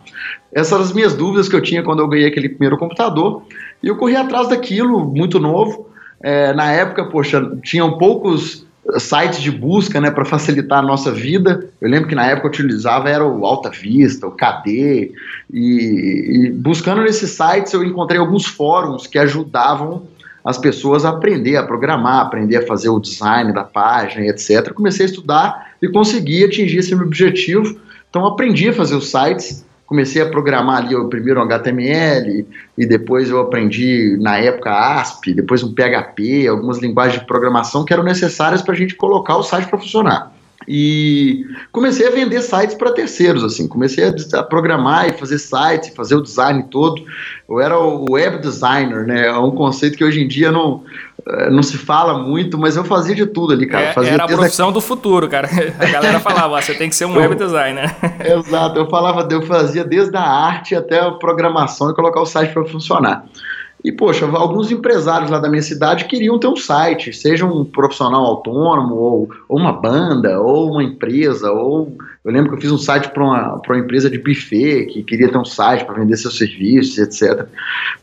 Essas 0.54 0.74
eram 0.74 0.84
as 0.84 0.94
minhas 0.94 1.16
dúvidas 1.16 1.50
que 1.50 1.56
eu 1.56 1.62
tinha 1.62 1.84
quando 1.84 2.00
eu 2.00 2.07
ganhei 2.07 2.28
aquele 2.28 2.48
primeiro 2.48 2.78
computador, 2.78 3.42
e 3.81 3.88
eu 3.88 3.98
corri 3.98 4.16
atrás 4.16 4.48
daquilo, 4.48 5.04
muito 5.04 5.40
novo. 5.40 5.90
É, 6.22 6.54
na 6.54 6.72
época, 6.72 7.06
poxa, 7.06 7.57
tinham 7.63 7.98
poucos 7.98 8.66
sites 8.98 9.42
de 9.42 9.51
busca, 9.51 10.00
né, 10.00 10.10
para 10.10 10.25
facilitar 10.25 10.80
a 10.80 10.84
nossa 10.84 11.12
vida. 11.12 11.68
Eu 11.81 11.90
lembro 11.90 12.07
que 12.07 12.16
na 12.16 12.28
época 12.28 12.48
eu 12.48 12.52
utilizava 12.52 13.10
era 13.10 13.25
o 13.25 13.45
Alta 13.45 13.69
Vista, 13.69 14.28
o 14.28 14.31
KD, 14.31 15.12
e, 15.52 16.48
e 16.48 16.52
buscando 16.52 17.02
nesses 17.02 17.31
sites 17.31 17.74
eu 17.74 17.84
encontrei 17.84 18.19
alguns 18.19 18.45
fóruns 18.45 19.07
que 19.07 19.18
ajudavam 19.18 20.04
as 20.44 20.57
pessoas 20.57 21.06
a 21.06 21.09
aprender 21.09 21.56
a 21.57 21.63
programar, 21.63 22.21
aprender 22.21 22.57
a 22.57 22.65
fazer 22.65 22.89
o 22.89 23.00
design 23.00 23.53
da 23.53 23.63
página, 23.63 24.25
etc. 24.27 24.74
Comecei 24.74 25.06
a 25.06 25.09
estudar 25.09 25.71
e 25.81 25.88
consegui 25.88 26.44
atingir 26.44 26.77
esse 26.77 26.95
meu 26.95 27.06
objetivo. 27.06 27.80
Então 28.09 28.25
aprendi 28.25 28.69
a 28.69 28.74
fazer 28.74 28.95
os 28.95 29.09
sites, 29.12 29.65
comecei 29.86 30.21
a 30.21 30.30
programar 30.30 30.77
ali 30.77 30.95
o 30.95 31.07
primeiro 31.07 31.41
HTML 31.41 32.47
e 32.77 32.86
depois 32.86 33.30
eu 33.30 33.39
aprendi 33.39 34.18
na 34.19 34.38
época 34.38 34.71
ASP, 34.71 35.33
depois 35.33 35.63
um 35.63 35.74
PHP, 35.74 36.47
algumas 36.47 36.80
linguagens 36.80 37.19
de 37.19 37.27
programação 37.27 37.83
que 37.83 37.94
eram 37.94 38.03
necessárias 38.03 38.62
para 38.62 38.74
a 38.74 38.77
gente 38.77 38.95
colocar 38.95 39.35
o 39.35 39.44
site 39.44 39.68
para 39.68 39.80
funcionar. 39.80 40.38
E 40.71 41.48
comecei 41.71 42.07
a 42.07 42.12
vender 42.12 42.44
sites 42.44 42.75
para 42.75 42.92
terceiros, 42.92 43.44
assim, 43.44 43.68
comecei 43.68 44.04
a, 44.06 44.44
programar 44.44 45.10
e 45.10 45.13
fazer 45.13 45.39
sites, 45.39 45.92
fazer 45.95 46.13
o 46.13 46.21
design 46.21 46.63
todo. 46.69 47.04
Eu 47.50 47.60
era 47.60 47.80
o 47.80 48.06
web 48.12 48.38
designer, 48.38 49.04
né? 49.04 49.25
É 49.25 49.33
um 49.33 49.50
conceito 49.50 49.98
que 49.98 50.04
hoje 50.04 50.21
em 50.21 50.27
dia 50.27 50.51
não, 50.51 50.83
eh, 51.27 51.50
não 51.50 51.63
se 51.63 51.75
fala 51.75 52.19
muito, 52.19 52.56
mas 52.56 52.75
eu 52.75 52.83
fazia 52.83 53.16
de 53.16 53.25
tudo 53.25 53.54
ali, 53.54 53.66
cara. 53.66 53.95
É, 53.98 54.10
era 54.10 54.25
a 54.25 54.27
profissão 54.27 54.69
a... 54.69 54.71
do 54.71 54.80
futuro, 54.80 55.28
cara. 55.28 55.49
A 55.80 55.85
galera 55.88 56.19
falava, 56.19 56.61
você 56.61 56.76
tem 56.76 56.88
que 56.88 56.95
ser 56.95 57.06
um 57.06 57.18
web 57.18 57.33
designer. 57.33 57.95
Exato, 58.23 58.78
eu 58.78 58.88
falava, 58.88 59.28
eu 59.31 59.42
fazia 59.42 59.83
desde 59.83 60.16
a 60.16 60.21
arte 60.21 60.76
até 60.76 60.99
a 60.99 61.09
programação 61.09 61.90
e 61.90 61.95
colocar 61.95 62.21
o 62.21 62.28
site 62.28 62.54
para 62.54 62.64
funcionar. 62.66 63.26
E, 63.83 63.94
poxa, 63.94 64.26
alguns 64.26 64.71
empresários 64.71 65.31
lá 65.31 65.40
da 65.40 65.50
minha 65.50 65.62
cidade 65.62 66.06
queriam 66.06 66.38
ter 66.38 66.48
um 66.48 66.56
site, 66.56 67.14
seja 67.14 67.45
um 67.45 67.64
profissional 67.64 68.26
autônomo, 68.26 68.95
ou, 68.95 69.30
ou 69.48 69.57
uma 69.57 69.71
banda, 69.71 70.40
ou 70.42 70.71
uma 70.71 70.83
empresa, 70.83 71.52
ou. 71.52 71.98
Eu 72.26 72.31
lembro 72.33 72.50
que 72.50 72.57
eu 72.57 72.62
fiz 72.62 72.71
um 72.71 72.78
site 72.78 73.09
para 73.09 73.24
uma, 73.24 73.62
uma 73.66 73.80
empresa 73.80 74.09
de 74.09 74.18
buffet 74.18 74.88
que 74.88 75.02
queria 75.02 75.31
ter 75.31 75.38
um 75.38 75.45
site 75.45 75.86
para 75.86 75.95
vender 75.95 76.18
seus 76.18 76.38
serviços, 76.38 76.98
etc. 76.98 77.48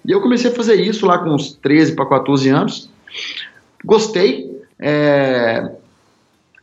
E 0.04 0.10
eu 0.10 0.22
comecei 0.22 0.50
a 0.50 0.54
fazer 0.54 0.76
isso 0.76 1.04
lá 1.06 1.18
com 1.18 1.30
uns 1.30 1.52
13 1.52 1.94
para 1.94 2.06
14 2.06 2.48
anos. 2.48 2.90
Gostei. 3.84 4.56
É, 4.78 5.72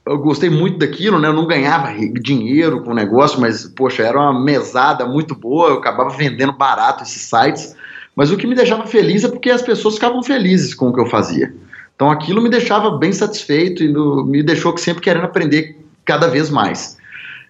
eu 0.06 0.18
gostei 0.18 0.50
muito 0.50 0.80
daquilo, 0.80 1.20
né? 1.20 1.28
Eu 1.28 1.34
não 1.34 1.46
ganhava 1.46 1.94
dinheiro 2.20 2.82
com 2.82 2.92
o 2.92 2.96
negócio, 2.96 3.40
mas, 3.40 3.66
poxa, 3.66 4.04
era 4.04 4.20
uma 4.20 4.44
mesada 4.44 5.06
muito 5.06 5.34
boa, 5.34 5.70
eu 5.70 5.78
acabava 5.78 6.10
vendendo 6.10 6.52
barato 6.52 7.04
esses 7.04 7.22
sites. 7.22 7.76
Mas 8.16 8.32
o 8.32 8.38
que 8.38 8.46
me 8.46 8.56
deixava 8.56 8.86
feliz 8.86 9.24
é 9.24 9.28
porque 9.28 9.50
as 9.50 9.62
pessoas 9.62 9.96
ficavam 9.96 10.22
felizes 10.22 10.74
com 10.74 10.90
o 10.90 10.94
que 10.94 11.00
eu 11.00 11.06
fazia. 11.08 11.54
Então 11.96 12.10
aquilo 12.12 12.42
me 12.42 12.50
deixava 12.50 12.98
bem 12.98 13.12
satisfeito 13.12 13.84
e 13.84 13.88
no, 13.88 14.26
me 14.26 14.44
deixou 14.44 14.78
sempre 14.78 15.02
querendo 15.02 15.26
aprender 15.26 15.78
cada 16.06 16.28
vez 16.28 16.50
mais. 16.50 16.98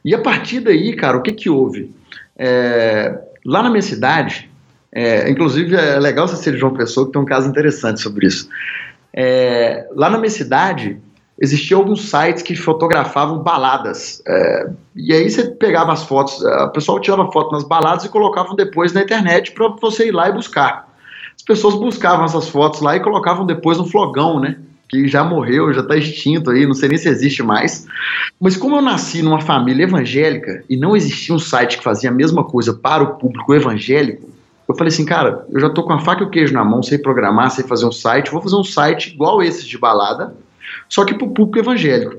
E 0.04 0.14
a 0.14 0.20
partir 0.20 0.60
daí, 0.60 0.96
cara, 0.96 1.18
o 1.18 1.22
que 1.22 1.32
que 1.32 1.50
houve? 1.50 1.94
É, 2.38 3.18
lá 3.46 3.64
na 3.64 3.70
minha 3.70 3.82
cidade, 3.82 4.50
é, 4.92 5.30
inclusive 5.30 5.76
é 5.76 6.00
legal 6.00 6.28
você 6.28 6.36
ser 6.36 6.54
de 6.54 6.60
João 6.60 6.74
Pessoa, 6.74 7.06
que 7.06 7.14
tem 7.14 7.22
um 7.22 7.26
caso 7.26 7.48
interessante 7.48 8.02
sobre 8.02 8.28
isso. 8.28 8.50
É, 9.14 9.88
lá 9.96 10.10
na 10.10 10.18
minha 10.18 10.30
cidade, 10.30 10.98
existiam 11.44 11.82
alguns 11.82 12.10
sites 12.10 12.42
que 12.42 12.56
fotografavam 12.56 13.40
baladas. 13.40 14.24
É, 14.26 14.70
e 14.96 15.14
aí 15.14 15.30
você 15.30 15.44
pegava 15.44 15.92
as 15.92 16.02
fotos, 16.02 16.44
a 16.46 16.70
pessoa 16.70 17.02
tirava 17.02 17.30
foto 17.34 17.52
nas 17.52 17.66
baladas 17.66 18.06
e 18.06 18.10
colocavam 18.10 18.56
depois 18.56 18.94
na 18.94 19.02
internet 19.02 19.52
para 19.52 19.68
você 19.82 20.08
ir 20.08 20.12
lá 20.12 20.30
e 20.30 20.32
buscar. 20.32 20.88
As 21.36 21.44
pessoas 21.44 21.76
buscavam 21.76 22.24
essas 22.24 22.48
fotos 22.48 22.80
lá 22.80 22.96
e 22.96 23.02
colocavam 23.02 23.46
depois 23.46 23.78
no 23.78 23.86
flogão, 23.86 24.40
né? 24.40 24.56
Que 24.88 25.06
já 25.06 25.22
morreu, 25.22 25.74
já 25.74 25.82
está 25.82 25.98
extinto 25.98 26.50
aí, 26.50 26.66
não 26.66 26.74
sei 26.74 26.88
nem 26.88 26.98
se 26.98 27.10
existe 27.10 27.44
mais. 27.44 27.88
Mas 28.40 28.56
como 28.56 28.78
eu 28.78 28.82
nasci 28.82 29.22
numa 29.22 29.42
família 29.42 29.84
evangélica 29.84 30.64
e 30.70 30.78
não 30.78 30.96
existia 30.96 31.36
um 31.36 31.40
site 31.40 31.78
que 31.78 31.84
fazia 31.84 32.10
a 32.10 32.14
mesma 32.14 32.46
coisa 32.46 32.74
para 32.74 33.04
o 33.04 33.16
público 33.16 33.54
evangélico, 33.54 34.30
eu 34.66 34.76
falei 34.76 34.94
assim, 34.94 35.04
cara, 35.04 35.46
eu 35.52 35.60
já 35.60 35.70
tô 35.70 35.84
com 35.84 35.92
a 35.92 36.00
faca 36.00 36.24
e 36.24 36.26
o 36.26 36.30
queijo 36.30 36.54
na 36.54 36.64
mão, 36.64 36.82
sei 36.82 36.98
programar, 36.98 37.52
sei 37.52 37.66
fazer 37.66 37.86
um 37.86 37.92
site, 37.92 38.32
vou 38.32 38.42
fazer 38.42 38.56
um 38.56 38.64
site 38.64 39.14
igual 39.14 39.44
esse 39.44 39.68
de 39.68 39.78
balada, 39.78 40.34
só 40.90 41.06
que 41.06 41.14
para 41.14 41.26
o 41.26 41.32
público 41.32 41.60
evangélico. 41.60 42.16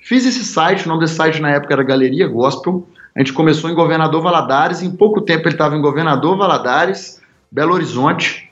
Fiz 0.00 0.26
esse 0.26 0.44
site, 0.44 0.84
o 0.84 0.88
nome 0.88 1.00
desse 1.00 1.14
site 1.14 1.40
na 1.40 1.50
época 1.50 1.72
era 1.72 1.82
Galeria 1.82 2.28
Gospel. 2.28 2.86
A 3.16 3.20
gente 3.20 3.32
começou 3.32 3.70
em 3.70 3.74
Governador 3.74 4.22
Valadares, 4.22 4.82
em 4.82 4.90
pouco 4.90 5.20
tempo 5.22 5.48
ele 5.48 5.54
estava 5.54 5.76
em 5.76 5.80
Governador 5.80 6.36
Valadares, 6.36 7.22
Belo 7.50 7.72
Horizonte, 7.72 8.50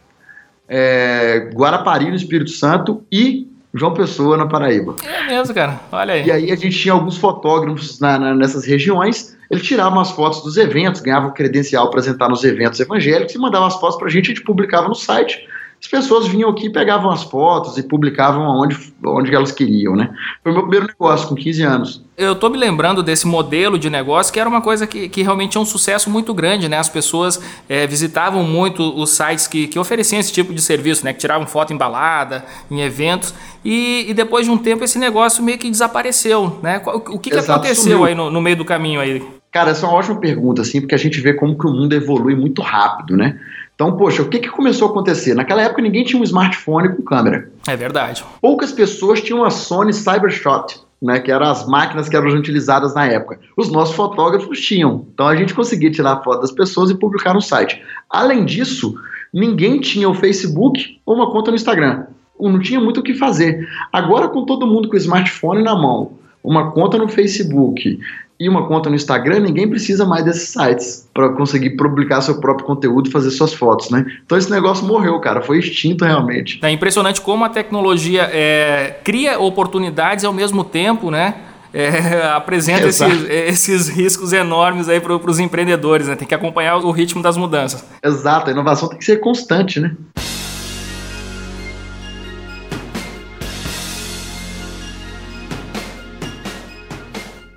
é, 0.68 1.50
Guarapari, 1.52 2.08
no 2.08 2.16
Espírito 2.16 2.50
Santo 2.50 3.04
e 3.12 3.48
João 3.74 3.92
Pessoa, 3.92 4.36
na 4.36 4.46
Paraíba. 4.46 4.96
É 5.04 5.26
mesmo, 5.26 5.54
cara. 5.54 5.80
Olha 5.90 6.14
aí. 6.14 6.26
E 6.26 6.30
aí 6.30 6.52
a 6.52 6.56
gente 6.56 6.78
tinha 6.78 6.94
alguns 6.94 7.16
fotógrafos 7.16 8.00
na, 8.00 8.18
na, 8.18 8.34
nessas 8.34 8.64
regiões. 8.64 9.36
Eles 9.50 9.64
tiravam 9.64 10.00
as 10.00 10.10
fotos 10.10 10.42
dos 10.42 10.56
eventos, 10.56 11.00
ganhavam 11.00 11.32
credencial 11.32 11.90
para 11.90 12.00
apresentar 12.00 12.28
nos 12.28 12.44
eventos 12.44 12.80
evangélicos 12.80 13.34
e 13.34 13.38
mandavam 13.38 13.66
as 13.66 13.78
fotos 13.78 13.98
para 13.98 14.06
a 14.08 14.10
gente, 14.10 14.30
a 14.30 14.34
gente 14.34 14.44
publicava 14.44 14.88
no 14.88 14.94
site 14.94 15.46
as 15.82 15.88
pessoas 15.88 16.28
vinham 16.28 16.48
aqui, 16.48 16.70
pegavam 16.70 17.10
as 17.10 17.24
fotos 17.24 17.76
e 17.76 17.82
publicavam 17.82 18.46
onde, 18.46 18.94
onde 19.04 19.34
elas 19.34 19.50
queriam, 19.50 19.96
né? 19.96 20.14
Foi 20.40 20.52
o 20.52 20.54
meu 20.54 20.62
primeiro 20.62 20.86
negócio, 20.86 21.28
com 21.28 21.34
15 21.34 21.62
anos. 21.64 22.04
Eu 22.16 22.36
tô 22.36 22.48
me 22.48 22.56
lembrando 22.56 23.02
desse 23.02 23.26
modelo 23.26 23.76
de 23.76 23.90
negócio 23.90 24.32
que 24.32 24.38
era 24.38 24.48
uma 24.48 24.60
coisa 24.60 24.86
que, 24.86 25.08
que 25.08 25.22
realmente 25.22 25.58
é 25.58 25.60
um 25.60 25.64
sucesso 25.64 26.08
muito 26.08 26.32
grande, 26.32 26.68
né? 26.68 26.78
As 26.78 26.88
pessoas 26.88 27.42
é, 27.68 27.84
visitavam 27.84 28.44
muito 28.44 28.96
os 28.96 29.10
sites 29.10 29.48
que, 29.48 29.66
que 29.66 29.76
ofereciam 29.76 30.20
esse 30.20 30.32
tipo 30.32 30.54
de 30.54 30.62
serviço, 30.62 31.04
né? 31.04 31.12
Que 31.12 31.18
tiravam 31.18 31.48
foto 31.48 31.72
em 31.72 31.76
balada, 31.76 32.44
em 32.70 32.80
eventos, 32.80 33.34
e, 33.64 34.06
e 34.08 34.14
depois 34.14 34.46
de 34.46 34.52
um 34.52 34.58
tempo 34.58 34.84
esse 34.84 35.00
negócio 35.00 35.42
meio 35.42 35.58
que 35.58 35.68
desapareceu, 35.68 36.60
né? 36.62 36.80
O 36.86 37.18
que, 37.18 37.30
que 37.30 37.36
Exato, 37.36 37.52
aconteceu 37.52 37.98
sumiu. 37.98 38.04
aí 38.04 38.14
no, 38.14 38.30
no 38.30 38.40
meio 38.40 38.56
do 38.56 38.64
caminho 38.64 39.00
aí? 39.00 39.41
Cara, 39.52 39.72
essa 39.72 39.84
é 39.84 39.88
uma 39.88 39.98
ótima 39.98 40.16
pergunta, 40.16 40.62
assim, 40.62 40.80
porque 40.80 40.94
a 40.94 40.98
gente 40.98 41.20
vê 41.20 41.34
como 41.34 41.58
que 41.58 41.66
o 41.66 41.70
mundo 41.70 41.92
evolui 41.92 42.34
muito 42.34 42.62
rápido, 42.62 43.18
né? 43.18 43.38
Então, 43.74 43.94
poxa, 43.98 44.22
o 44.22 44.28
que, 44.28 44.38
que 44.38 44.48
começou 44.48 44.88
a 44.88 44.90
acontecer? 44.90 45.34
Naquela 45.34 45.60
época 45.60 45.82
ninguém 45.82 46.04
tinha 46.04 46.18
um 46.18 46.24
smartphone 46.24 46.88
com 46.88 47.02
câmera. 47.02 47.50
É 47.66 47.76
verdade. 47.76 48.24
Poucas 48.40 48.72
pessoas 48.72 49.20
tinham 49.20 49.44
a 49.44 49.50
Sony 49.50 49.92
Cybershot, 49.92 50.80
né, 51.02 51.20
que 51.20 51.30
eram 51.30 51.46
as 51.46 51.66
máquinas 51.66 52.08
que 52.08 52.16
eram 52.16 52.28
utilizadas 52.28 52.94
na 52.94 53.06
época. 53.06 53.40
Os 53.54 53.70
nossos 53.70 53.94
fotógrafos 53.94 54.58
tinham. 54.60 55.06
Então 55.12 55.26
a 55.26 55.36
gente 55.36 55.52
conseguia 55.52 55.90
tirar 55.90 56.22
foto 56.22 56.40
das 56.40 56.52
pessoas 56.52 56.90
e 56.90 56.94
publicar 56.94 57.34
no 57.34 57.42
site. 57.42 57.82
Além 58.08 58.46
disso, 58.46 58.94
ninguém 59.34 59.80
tinha 59.80 60.08
o 60.08 60.14
Facebook 60.14 60.98
ou 61.04 61.16
uma 61.16 61.30
conta 61.30 61.50
no 61.50 61.56
Instagram. 61.56 62.06
Não 62.40 62.58
tinha 62.58 62.80
muito 62.80 63.00
o 63.00 63.02
que 63.02 63.14
fazer. 63.14 63.68
Agora, 63.92 64.28
com 64.28 64.46
todo 64.46 64.66
mundo 64.66 64.88
com 64.88 64.94
o 64.94 64.98
smartphone 64.98 65.62
na 65.62 65.74
mão, 65.74 66.12
uma 66.42 66.70
conta 66.72 66.98
no 66.98 67.08
Facebook 67.08 67.98
e 68.42 68.48
uma 68.48 68.66
conta 68.66 68.90
no 68.90 68.96
Instagram, 68.96 69.38
ninguém 69.38 69.68
precisa 69.68 70.04
mais 70.04 70.24
desses 70.24 70.48
sites 70.48 71.08
para 71.14 71.28
conseguir 71.28 71.70
publicar 71.76 72.20
seu 72.20 72.40
próprio 72.40 72.66
conteúdo 72.66 73.08
e 73.08 73.12
fazer 73.12 73.30
suas 73.30 73.54
fotos, 73.54 73.88
né? 73.90 74.04
Então 74.24 74.36
esse 74.36 74.50
negócio 74.50 74.84
morreu, 74.84 75.20
cara, 75.20 75.40
foi 75.42 75.60
extinto 75.60 76.04
realmente. 76.04 76.58
É 76.60 76.70
impressionante 76.70 77.20
como 77.20 77.44
a 77.44 77.48
tecnologia 77.48 78.28
é, 78.32 78.96
cria 79.04 79.38
oportunidades 79.38 80.24
e 80.24 80.26
ao 80.26 80.32
mesmo 80.32 80.64
tempo, 80.64 81.08
né? 81.08 81.36
É, 81.72 82.26
apresenta 82.34 82.88
esses, 82.88 83.24
esses, 83.30 83.88
riscos 83.88 84.32
enormes 84.32 84.88
aí 84.88 85.00
para 85.00 85.14
os 85.14 85.38
empreendedores, 85.38 86.08
né? 86.08 86.16
Tem 86.16 86.26
que 86.26 86.34
acompanhar 86.34 86.78
o 86.78 86.90
ritmo 86.90 87.22
das 87.22 87.36
mudanças. 87.36 87.84
Exato, 88.02 88.50
a 88.50 88.52
inovação 88.52 88.88
tem 88.88 88.98
que 88.98 89.04
ser 89.04 89.20
constante, 89.20 89.78
né? 89.78 89.94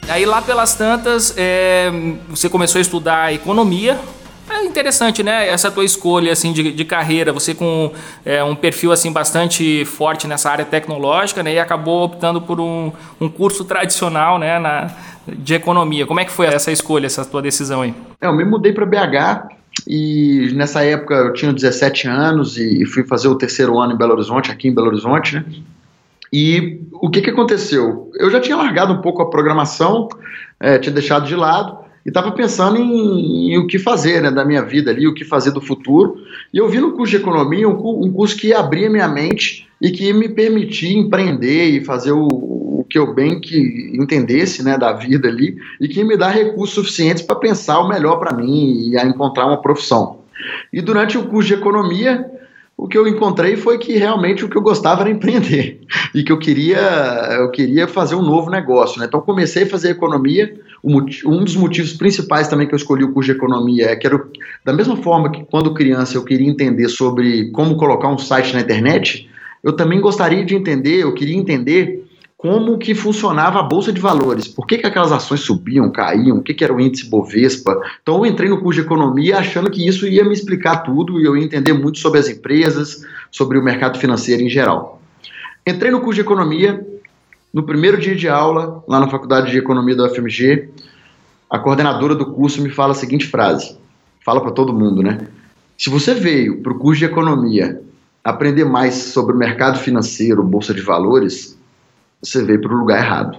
Aí 0.07 0.25
lá 0.25 0.41
pelas 0.41 0.75
tantas, 0.75 1.33
é, 1.35 1.91
você 2.29 2.47
começou 2.47 2.79
a 2.79 2.81
estudar 2.81 3.33
economia. 3.33 3.97
É 4.47 4.63
interessante, 4.63 5.23
né? 5.23 5.49
Essa 5.49 5.71
tua 5.71 5.83
escolha 5.83 6.31
assim 6.31 6.53
de, 6.53 6.71
de 6.71 6.85
carreira, 6.85 7.33
você 7.33 7.55
com 7.55 7.91
é, 8.23 8.43
um 8.43 8.55
perfil 8.55 8.91
assim 8.91 9.11
bastante 9.11 9.83
forte 9.85 10.27
nessa 10.27 10.51
área 10.51 10.63
tecnológica, 10.63 11.41
né? 11.41 11.53
E 11.53 11.59
acabou 11.59 12.03
optando 12.03 12.39
por 12.39 12.59
um, 12.59 12.91
um 13.19 13.27
curso 13.27 13.65
tradicional, 13.65 14.37
né? 14.37 14.59
Na, 14.59 14.91
de 15.27 15.55
economia. 15.55 16.05
Como 16.05 16.19
é 16.19 16.25
que 16.25 16.31
foi 16.31 16.45
essa 16.45 16.71
escolha, 16.71 17.07
essa 17.07 17.25
tua 17.25 17.41
decisão 17.41 17.81
aí? 17.81 17.93
É, 18.21 18.27
eu 18.27 18.33
me 18.33 18.45
mudei 18.45 18.71
para 18.71 18.85
BH 18.85 19.49
e 19.87 20.51
nessa 20.53 20.83
época 20.83 21.15
eu 21.15 21.33
tinha 21.33 21.51
17 21.51 22.07
anos 22.07 22.57
e 22.57 22.85
fui 22.85 23.03
fazer 23.03 23.27
o 23.27 23.35
terceiro 23.35 23.79
ano 23.79 23.93
em 23.93 23.97
Belo 23.97 24.13
Horizonte, 24.13 24.51
aqui 24.51 24.67
em 24.67 24.73
Belo 24.73 24.87
Horizonte, 24.87 25.35
né? 25.35 25.45
E 26.37 26.81
o 26.91 27.09
que, 27.09 27.21
que 27.21 27.29
aconteceu? 27.29 28.11
Eu 28.19 28.29
já 28.29 28.41
tinha 28.41 28.57
largado 28.57 28.91
um 28.91 28.99
pouco 28.99 29.21
a 29.21 29.29
programação, 29.29 30.09
é, 30.59 30.77
tinha 30.77 30.91
deixado 30.91 31.25
de 31.25 31.33
lado 31.33 31.77
e 32.05 32.09
estava 32.09 32.29
pensando 32.33 32.75
em, 32.77 33.53
em, 33.53 33.57
o 33.57 33.65
que 33.65 33.79
fazer 33.79 34.21
né, 34.21 34.29
da 34.29 34.43
minha 34.43 34.61
vida 34.61 34.91
ali, 34.91 35.07
o 35.07 35.13
que 35.13 35.23
fazer 35.23 35.51
do 35.51 35.61
futuro. 35.61 36.17
E 36.53 36.57
eu 36.57 36.67
vi 36.67 36.81
no 36.81 36.91
curso 36.91 37.11
de 37.11 37.23
economia 37.23 37.69
um, 37.69 38.05
um 38.05 38.11
curso 38.11 38.35
que 38.35 38.53
abria 38.53 38.89
minha 38.89 39.07
mente 39.07 39.65
e 39.81 39.89
que 39.91 40.11
me 40.11 40.27
permitia 40.27 40.99
empreender 40.99 41.69
e 41.69 41.85
fazer 41.85 42.11
o, 42.11 42.27
o 42.27 42.85
que 42.89 42.99
eu 42.99 43.13
bem 43.13 43.39
que 43.39 43.93
entendesse 43.93 44.61
né, 44.61 44.77
da 44.77 44.91
vida 44.91 45.29
ali 45.29 45.55
e 45.79 45.87
que 45.87 46.03
me 46.03 46.17
dá 46.17 46.27
recursos 46.27 46.75
suficientes 46.75 47.23
para 47.23 47.37
pensar 47.37 47.79
o 47.79 47.87
melhor 47.87 48.17
para 48.17 48.35
mim 48.35 48.89
e 48.89 48.97
a 48.97 49.05
encontrar 49.05 49.45
uma 49.45 49.61
profissão. 49.61 50.19
E 50.73 50.81
durante 50.81 51.17
o 51.17 51.27
curso 51.27 51.47
de 51.47 51.53
economia, 51.53 52.29
o 52.77 52.87
que 52.87 52.97
eu 52.97 53.07
encontrei 53.07 53.55
foi 53.55 53.77
que 53.77 53.97
realmente 53.97 54.43
o 54.43 54.49
que 54.49 54.57
eu 54.57 54.61
gostava 54.61 55.01
era 55.01 55.09
empreender 55.09 55.79
e 56.13 56.23
que 56.23 56.31
eu 56.31 56.37
queria 56.37 56.79
eu 57.39 57.49
queria 57.49 57.87
fazer 57.87 58.15
um 58.15 58.21
novo 58.21 58.49
negócio, 58.49 58.99
né? 58.99 59.05
Então 59.05 59.21
comecei 59.21 59.63
a 59.63 59.69
fazer 59.69 59.91
economia. 59.91 60.53
Um 60.83 61.43
dos 61.43 61.55
motivos 61.55 61.93
principais 61.93 62.47
também 62.47 62.67
que 62.67 62.73
eu 62.73 62.77
escolhi 62.77 63.03
o 63.03 63.11
curso 63.11 63.31
de 63.31 63.37
economia 63.37 63.87
é 63.87 63.95
que 63.95 64.05
era 64.05 64.21
da 64.63 64.71
mesma 64.71 64.95
forma 64.97 65.31
que 65.31 65.43
quando 65.45 65.73
criança 65.73 66.15
eu 66.15 66.23
queria 66.23 66.47
entender 66.47 66.87
sobre 66.89 67.49
como 67.51 67.75
colocar 67.75 68.07
um 68.07 68.19
site 68.19 68.53
na 68.53 68.61
internet, 68.61 69.27
eu 69.63 69.73
também 69.73 69.99
gostaria 69.99 70.45
de 70.45 70.53
entender, 70.53 70.97
eu 70.97 71.11
queria 71.15 71.35
entender 71.35 72.04
como 72.37 72.77
que 72.77 72.93
funcionava 72.93 73.59
a 73.59 73.63
bolsa 73.63 73.93
de 73.93 73.99
valores, 73.99 74.47
por 74.47 74.67
que, 74.67 74.77
que 74.77 74.85
aquelas 74.85 75.11
ações 75.11 75.41
subiam, 75.41 75.91
caíam, 75.91 76.37
o 76.37 76.43
que, 76.43 76.53
que 76.53 76.63
era 76.63 76.73
o 76.73 76.79
índice 76.79 77.09
Bovespa. 77.09 77.79
Então 78.01 78.17
eu 78.17 78.25
entrei 78.25 78.49
no 78.49 78.59
curso 78.59 78.81
de 78.81 78.85
economia 78.85 79.37
achando 79.37 79.71
que 79.71 79.87
isso 79.87 80.05
ia 80.05 80.23
me 80.23 80.33
explicar 80.33 80.77
tudo 80.83 81.19
e 81.19 81.25
eu 81.25 81.37
ia 81.37 81.45
entender 81.45 81.73
muito 81.73 81.97
sobre 81.99 82.19
as 82.19 82.27
empresas, 82.27 83.01
sobre 83.31 83.57
o 83.57 83.63
mercado 83.63 83.97
financeiro 83.97 84.43
em 84.43 84.49
geral. 84.49 85.01
Entrei 85.65 85.91
no 85.91 86.01
curso 86.01 86.15
de 86.15 86.21
economia, 86.21 86.85
no 87.53 87.63
primeiro 87.63 87.97
dia 87.97 88.15
de 88.15 88.27
aula, 88.27 88.83
lá 88.87 88.99
na 88.99 89.09
faculdade 89.09 89.49
de 89.49 89.57
economia 89.57 89.95
da 89.95 90.05
UFMG, 90.05 90.69
a 91.49 91.57
coordenadora 91.57 92.13
do 92.13 92.25
curso 92.33 92.61
me 92.61 92.69
fala 92.69 92.91
a 92.91 92.95
seguinte 92.95 93.25
frase, 93.27 93.77
fala 94.23 94.41
para 94.41 94.51
todo 94.51 94.73
mundo, 94.73 95.01
né? 95.01 95.25
Se 95.77 95.89
você 95.89 96.13
veio 96.13 96.61
para 96.61 96.73
o 96.73 96.77
curso 96.77 96.99
de 96.99 97.05
economia 97.05 97.81
aprender 98.23 98.65
mais 98.65 98.95
sobre 98.95 99.35
o 99.35 99.37
mercado 99.37 99.79
financeiro, 99.79 100.43
bolsa 100.43 100.73
de 100.73 100.81
valores, 100.81 101.57
você 102.25 102.43
veio 102.43 102.61
para 102.61 102.73
o 102.73 102.77
lugar 102.77 103.03
errado. 103.03 103.37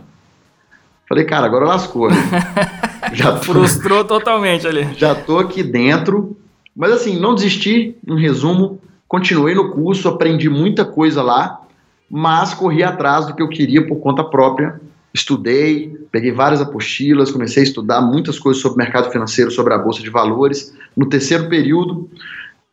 Falei, 1.09 1.25
cara, 1.25 1.47
agora 1.47 1.67
lascou. 1.67 2.11
Né? 2.11 2.17
já 3.13 3.33
tô, 3.33 3.53
Frustrou 3.53 4.05
totalmente 4.05 4.67
ali. 4.67 4.89
Já 4.97 5.15
tô 5.15 5.39
aqui 5.39 5.63
dentro. 5.63 6.37
Mas 6.75 6.93
assim, 6.93 7.19
não 7.19 7.35
desisti, 7.35 7.97
em 8.07 8.21
resumo, 8.21 8.81
continuei 9.09 9.55
no 9.55 9.71
curso, 9.71 10.09
aprendi 10.09 10.49
muita 10.49 10.85
coisa 10.85 11.23
lá, 11.23 11.63
mas 12.11 12.53
corri 12.53 12.83
atrás 12.83 13.27
do 13.27 13.35
que 13.35 13.43
eu 13.43 13.49
queria 13.49 13.87
por 13.87 13.97
conta 13.97 14.23
própria. 14.23 14.79
Estudei, 15.15 15.97
peguei 16.13 16.33
várias 16.33 16.61
apostilas, 16.61 17.31
comecei 17.31 17.63
a 17.63 17.67
estudar 17.67 18.03
muitas 18.03 18.39
coisas 18.39 18.61
sobre 18.61 18.85
mercado 18.85 19.11
financeiro, 19.11 19.51
sobre 19.51 19.73
a 19.73 19.79
bolsa 19.79 20.03
de 20.03 20.11
valores. 20.11 20.75
No 20.95 21.09
terceiro 21.09 21.49
período, 21.49 22.11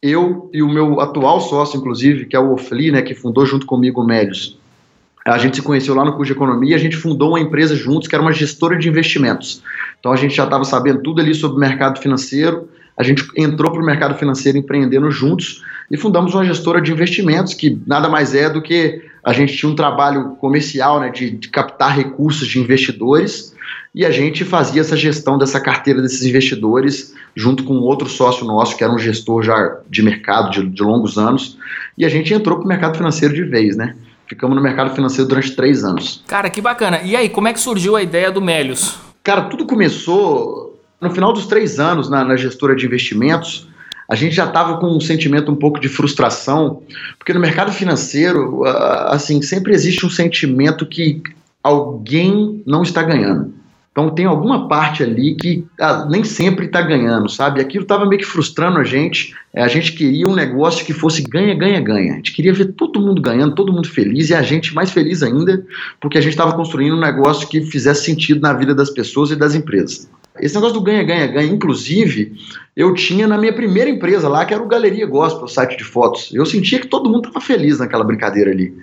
eu 0.01 0.49
e 0.51 0.61
o 0.61 0.67
meu 0.67 0.99
atual 0.99 1.39
sócio, 1.39 1.77
inclusive, 1.77 2.25
que 2.25 2.35
é 2.35 2.39
o 2.39 2.51
Ofli, 2.51 2.91
né, 2.91 3.01
que 3.01 3.15
fundou 3.15 3.45
junto 3.45 3.65
comigo 3.65 4.01
o 4.01 4.05
Médios, 4.05 4.59
a 5.31 5.37
gente 5.37 5.55
se 5.55 5.61
conheceu 5.61 5.95
lá 5.95 6.03
no 6.03 6.13
curso 6.13 6.33
de 6.33 6.37
economia 6.37 6.75
a 6.75 6.79
gente 6.79 6.97
fundou 6.97 7.29
uma 7.29 7.39
empresa 7.39 7.75
juntos 7.75 8.07
que 8.07 8.15
era 8.15 8.21
uma 8.21 8.33
gestora 8.33 8.77
de 8.77 8.89
investimentos. 8.89 9.61
Então 9.99 10.11
a 10.11 10.15
gente 10.15 10.35
já 10.35 10.43
estava 10.43 10.65
sabendo 10.65 11.01
tudo 11.01 11.21
ali 11.21 11.33
sobre 11.33 11.57
o 11.57 11.59
mercado 11.59 11.99
financeiro, 11.99 12.67
a 12.97 13.03
gente 13.03 13.25
entrou 13.37 13.71
para 13.71 13.81
o 13.81 13.85
mercado 13.85 14.15
financeiro 14.15 14.57
empreendendo 14.57 15.09
juntos 15.09 15.63
e 15.89 15.97
fundamos 15.97 16.33
uma 16.33 16.45
gestora 16.45 16.81
de 16.81 16.91
investimentos 16.91 17.53
que 17.53 17.79
nada 17.87 18.09
mais 18.09 18.35
é 18.35 18.49
do 18.49 18.61
que 18.61 19.01
a 19.23 19.31
gente 19.31 19.55
tinha 19.55 19.71
um 19.71 19.75
trabalho 19.75 20.35
comercial 20.35 20.99
né, 20.99 21.09
de, 21.09 21.31
de 21.31 21.47
captar 21.47 21.95
recursos 21.95 22.47
de 22.47 22.59
investidores 22.59 23.55
e 23.95 24.05
a 24.05 24.11
gente 24.11 24.43
fazia 24.43 24.81
essa 24.81 24.97
gestão 24.97 25.37
dessa 25.37 25.59
carteira 25.59 26.01
desses 26.01 26.23
investidores 26.23 27.15
junto 27.35 27.63
com 27.63 27.75
outro 27.75 28.09
sócio 28.09 28.45
nosso 28.45 28.77
que 28.77 28.83
era 28.83 28.93
um 28.93 28.99
gestor 28.99 29.41
já 29.41 29.77
de 29.89 30.03
mercado 30.03 30.51
de, 30.51 30.67
de 30.67 30.83
longos 30.83 31.17
anos 31.17 31.57
e 31.97 32.05
a 32.05 32.09
gente 32.09 32.33
entrou 32.33 32.57
para 32.57 32.65
o 32.65 32.67
mercado 32.67 32.97
financeiro 32.97 33.33
de 33.33 33.43
vez, 33.43 33.77
né? 33.77 33.95
Ficamos 34.27 34.55
no 34.55 34.61
mercado 34.61 34.93
financeiro 34.95 35.27
durante 35.27 35.55
três 35.55 35.83
anos. 35.83 36.23
Cara, 36.27 36.49
que 36.49 36.61
bacana. 36.61 37.01
E 37.03 37.15
aí, 37.15 37.29
como 37.29 37.47
é 37.47 37.53
que 37.53 37.59
surgiu 37.59 37.95
a 37.95 38.01
ideia 38.01 38.31
do 38.31 38.41
Melios? 38.41 38.95
Cara, 39.23 39.43
tudo 39.43 39.65
começou 39.65 40.79
no 40.99 41.11
final 41.11 41.33
dos 41.33 41.45
três 41.45 41.79
anos 41.79 42.09
na, 42.09 42.23
na 42.23 42.35
gestora 42.35 42.75
de 42.75 42.85
investimentos. 42.85 43.67
A 44.09 44.15
gente 44.15 44.35
já 44.35 44.45
estava 44.45 44.77
com 44.77 44.87
um 44.87 44.99
sentimento 44.99 45.51
um 45.51 45.55
pouco 45.55 45.79
de 45.79 45.87
frustração, 45.87 46.81
porque 47.17 47.33
no 47.33 47.39
mercado 47.39 47.71
financeiro, 47.71 48.63
assim, 49.07 49.41
sempre 49.41 49.73
existe 49.73 50.05
um 50.05 50.09
sentimento 50.09 50.85
que 50.85 51.21
alguém 51.63 52.61
não 52.65 52.83
está 52.83 53.01
ganhando. 53.01 53.53
Então 53.93 54.09
tem 54.09 54.25
alguma 54.25 54.67
parte 54.67 55.03
ali 55.03 55.35
que 55.35 55.67
ah, 55.79 56.07
nem 56.09 56.23
sempre 56.23 56.65
está 56.65 56.81
ganhando, 56.81 57.29
sabe? 57.29 57.61
Aquilo 57.61 57.83
estava 57.83 58.07
meio 58.07 58.19
que 58.19 58.27
frustrando 58.27 58.79
a 58.79 58.83
gente. 58.83 59.35
É, 59.53 59.61
a 59.61 59.67
gente 59.67 59.93
queria 59.93 60.27
um 60.27 60.33
negócio 60.33 60.83
que 60.83 60.91
fosse 60.91 61.21
ganha, 61.21 61.53
ganha, 61.53 61.79
ganha. 61.79 62.13
A 62.13 62.15
gente 62.15 62.33
queria 62.33 62.51
ver 62.51 62.73
todo 62.73 62.99
mundo 62.99 63.21
ganhando, 63.21 63.53
todo 63.53 63.71
mundo 63.71 63.87
feliz 63.87 64.31
e 64.31 64.33
a 64.33 64.41
gente 64.41 64.73
mais 64.73 64.89
feliz 64.89 65.21
ainda, 65.21 65.63
porque 66.01 66.17
a 66.17 66.21
gente 66.21 66.31
estava 66.31 66.53
construindo 66.53 66.95
um 66.95 66.99
negócio 66.99 67.47
que 67.47 67.61
fizesse 67.61 68.05
sentido 68.05 68.41
na 68.41 68.51
vida 68.51 68.73
das 68.73 68.89
pessoas 68.89 69.29
e 69.29 69.35
das 69.35 69.53
empresas. 69.53 70.09
Esse 70.39 70.55
negócio 70.55 70.73
do 70.73 70.81
ganha, 70.81 71.03
ganha, 71.03 71.27
ganha, 71.27 71.53
inclusive, 71.53 72.33
eu 72.75 72.95
tinha 72.95 73.27
na 73.27 73.37
minha 73.37 73.53
primeira 73.53 73.91
empresa 73.91 74.27
lá, 74.27 74.43
que 74.43 74.55
era 74.55 74.63
o 74.63 74.67
Galeria 74.67 75.05
Gospel, 75.05 75.43
o 75.43 75.47
site 75.47 75.77
de 75.77 75.83
fotos. 75.83 76.33
Eu 76.33 76.47
sentia 76.47 76.79
que 76.79 76.87
todo 76.87 77.07
mundo 77.07 77.27
estava 77.27 77.45
feliz 77.45 77.77
naquela 77.77 78.03
brincadeira 78.03 78.49
ali. 78.49 78.73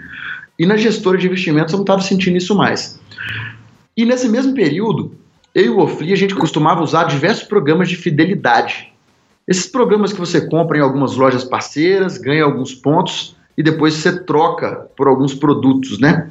E 0.56 0.64
na 0.64 0.76
gestora 0.76 1.18
de 1.18 1.26
investimentos 1.26 1.72
eu 1.72 1.78
não 1.78 1.82
estava 1.82 2.00
sentindo 2.00 2.36
isso 2.36 2.54
mais. 2.54 3.00
E 4.00 4.04
nesse 4.07 4.30
mesmo 4.30 4.54
período, 4.54 5.12
eu 5.54 5.64
e 5.66 5.69
o 5.69 5.78
Ofli, 5.78 6.11
a 6.11 6.16
gente 6.16 6.35
costumava 6.35 6.83
usar 6.83 7.04
diversos 7.04 7.45
programas 7.45 7.87
de 7.87 7.97
fidelidade. 7.97 8.90
Esses 9.47 9.66
programas 9.66 10.11
que 10.11 10.19
você 10.19 10.40
compra 10.49 10.78
em 10.78 10.80
algumas 10.80 11.16
lojas 11.16 11.45
parceiras, 11.45 12.16
ganha 12.16 12.45
alguns 12.45 12.75
pontos 12.75 13.37
e 13.59 13.62
depois 13.62 13.92
você 13.92 14.25
troca 14.25 14.88
por 14.97 15.07
alguns 15.07 15.35
produtos, 15.35 15.99
né? 15.99 16.30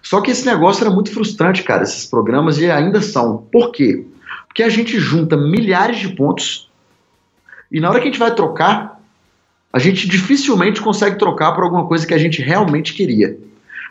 Só 0.00 0.20
que 0.20 0.30
esse 0.30 0.46
negócio 0.46 0.84
era 0.84 0.94
muito 0.94 1.10
frustrante, 1.10 1.64
cara, 1.64 1.82
esses 1.82 2.06
programas, 2.06 2.60
e 2.60 2.70
ainda 2.70 3.02
são. 3.02 3.38
Por 3.50 3.72
quê? 3.72 4.06
Porque 4.46 4.62
a 4.62 4.68
gente 4.68 4.96
junta 5.00 5.36
milhares 5.36 5.98
de 5.98 6.10
pontos 6.10 6.70
e 7.68 7.80
na 7.80 7.90
hora 7.90 7.98
que 7.98 8.06
a 8.06 8.10
gente 8.12 8.20
vai 8.20 8.32
trocar, 8.32 9.02
a 9.72 9.78
gente 9.80 10.08
dificilmente 10.08 10.80
consegue 10.80 11.18
trocar 11.18 11.50
por 11.50 11.64
alguma 11.64 11.84
coisa 11.84 12.06
que 12.06 12.14
a 12.14 12.18
gente 12.18 12.40
realmente 12.40 12.94
queria. 12.94 13.36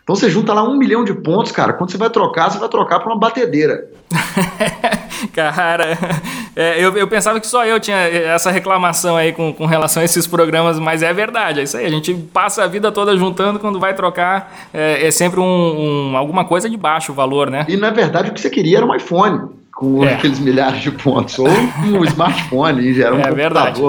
Então 0.08 0.16
você 0.16 0.30
junta 0.30 0.54
lá 0.54 0.64
um 0.64 0.78
milhão 0.78 1.04
de 1.04 1.14
pontos, 1.14 1.52
cara. 1.52 1.74
Quando 1.74 1.92
você 1.92 1.98
vai 1.98 2.10
trocar, 2.10 2.50
você 2.50 2.58
vai 2.58 2.70
trocar 2.70 3.02
por 3.02 3.12
uma 3.12 3.20
batedeira. 3.20 3.90
cara, 5.36 5.98
é, 6.56 6.82
eu, 6.82 6.96
eu 6.96 7.10
pensava 7.10 7.42
que 7.42 7.46
só 7.46 7.66
eu 7.66 7.78
tinha 7.78 7.98
essa 7.98 8.50
reclamação 8.50 9.18
aí 9.18 9.34
com, 9.34 9.52
com 9.52 9.66
relação 9.66 10.02
a 10.02 10.06
esses 10.06 10.26
programas, 10.26 10.80
mas 10.80 11.04
é 11.04 11.12
verdade, 11.12 11.60
é 11.60 11.64
isso 11.64 11.76
aí. 11.76 11.86
A 11.86 11.90
gente 11.90 12.14
passa 12.32 12.64
a 12.64 12.68
vida 12.68 12.90
toda 12.90 13.18
juntando, 13.18 13.60
quando 13.60 13.82
vai 13.82 13.94
trocar, 13.94 14.70
é, 14.74 15.08
é 15.08 15.12
sempre 15.12 15.42
um, 15.42 15.44
um, 15.44 16.16
alguma 16.16 16.46
coisa 16.46 16.70
de 16.70 16.78
baixo 16.78 17.12
valor, 17.12 17.52
né? 17.52 17.66
E 17.68 17.76
na 17.76 17.90
verdade 17.90 18.30
o 18.30 18.34
que 18.34 18.40
você 18.40 18.50
queria 18.50 18.78
era 18.78 18.86
um 18.86 18.96
iPhone 18.96 19.50
com 19.74 20.06
é. 20.06 20.14
aqueles 20.14 20.40
milhares 20.40 20.82
de 20.82 20.92
pontos, 20.92 21.38
ou 21.38 21.50
um 21.50 22.06
smartphone, 22.06 22.98
era 23.02 23.14
um 23.14 23.20
é, 23.20 23.28
computador. 23.28 23.36
Verdade. 23.36 23.82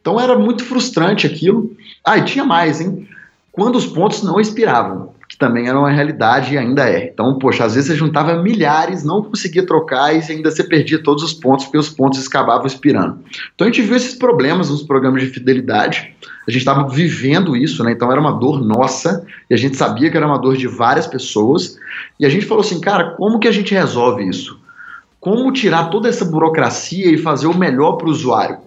Então 0.00 0.20
era 0.20 0.38
muito 0.38 0.64
frustrante 0.64 1.26
aquilo. 1.26 1.72
Ah, 2.04 2.18
e 2.18 2.22
tinha 2.22 2.44
mais, 2.44 2.80
hein? 2.80 3.08
Quando 3.50 3.74
os 3.74 3.86
pontos 3.86 4.22
não 4.22 4.38
expiravam 4.38 5.15
que 5.36 5.38
também 5.38 5.68
era 5.68 5.78
uma 5.78 5.90
realidade 5.90 6.54
e 6.54 6.58
ainda 6.58 6.88
é. 6.88 7.10
Então, 7.12 7.38
poxa, 7.38 7.64
às 7.64 7.74
vezes 7.74 7.90
você 7.90 7.96
juntava 7.96 8.42
milhares, 8.42 9.04
não 9.04 9.22
conseguia 9.22 9.66
trocar 9.66 10.14
e 10.14 10.32
ainda 10.32 10.50
você 10.50 10.64
perdia 10.64 11.02
todos 11.02 11.22
os 11.22 11.34
pontos 11.34 11.66
porque 11.66 11.76
os 11.76 11.90
pontos 11.90 12.26
acabavam 12.26 12.66
expirando. 12.66 13.18
Então 13.54 13.66
a 13.66 13.70
gente 13.70 13.82
viu 13.82 13.96
esses 13.96 14.14
problemas 14.14 14.70
nos 14.70 14.82
programas 14.82 15.22
de 15.22 15.28
fidelidade. 15.28 16.14
A 16.48 16.50
gente 16.50 16.60
estava 16.60 16.88
vivendo 16.88 17.54
isso, 17.54 17.84
né? 17.84 17.92
Então 17.92 18.10
era 18.10 18.20
uma 18.20 18.32
dor 18.32 18.64
nossa 18.64 19.26
e 19.50 19.54
a 19.54 19.58
gente 19.58 19.76
sabia 19.76 20.10
que 20.10 20.16
era 20.16 20.26
uma 20.26 20.38
dor 20.38 20.56
de 20.56 20.66
várias 20.66 21.06
pessoas. 21.06 21.76
E 22.18 22.24
a 22.24 22.30
gente 22.30 22.46
falou 22.46 22.62
assim, 22.62 22.80
cara, 22.80 23.10
como 23.10 23.38
que 23.38 23.46
a 23.48 23.52
gente 23.52 23.74
resolve 23.74 24.26
isso? 24.26 24.58
Como 25.20 25.52
tirar 25.52 25.90
toda 25.90 26.08
essa 26.08 26.24
burocracia 26.24 27.10
e 27.10 27.18
fazer 27.18 27.46
o 27.46 27.56
melhor 27.56 27.96
para 27.96 28.06
o 28.06 28.10
usuário? 28.10 28.58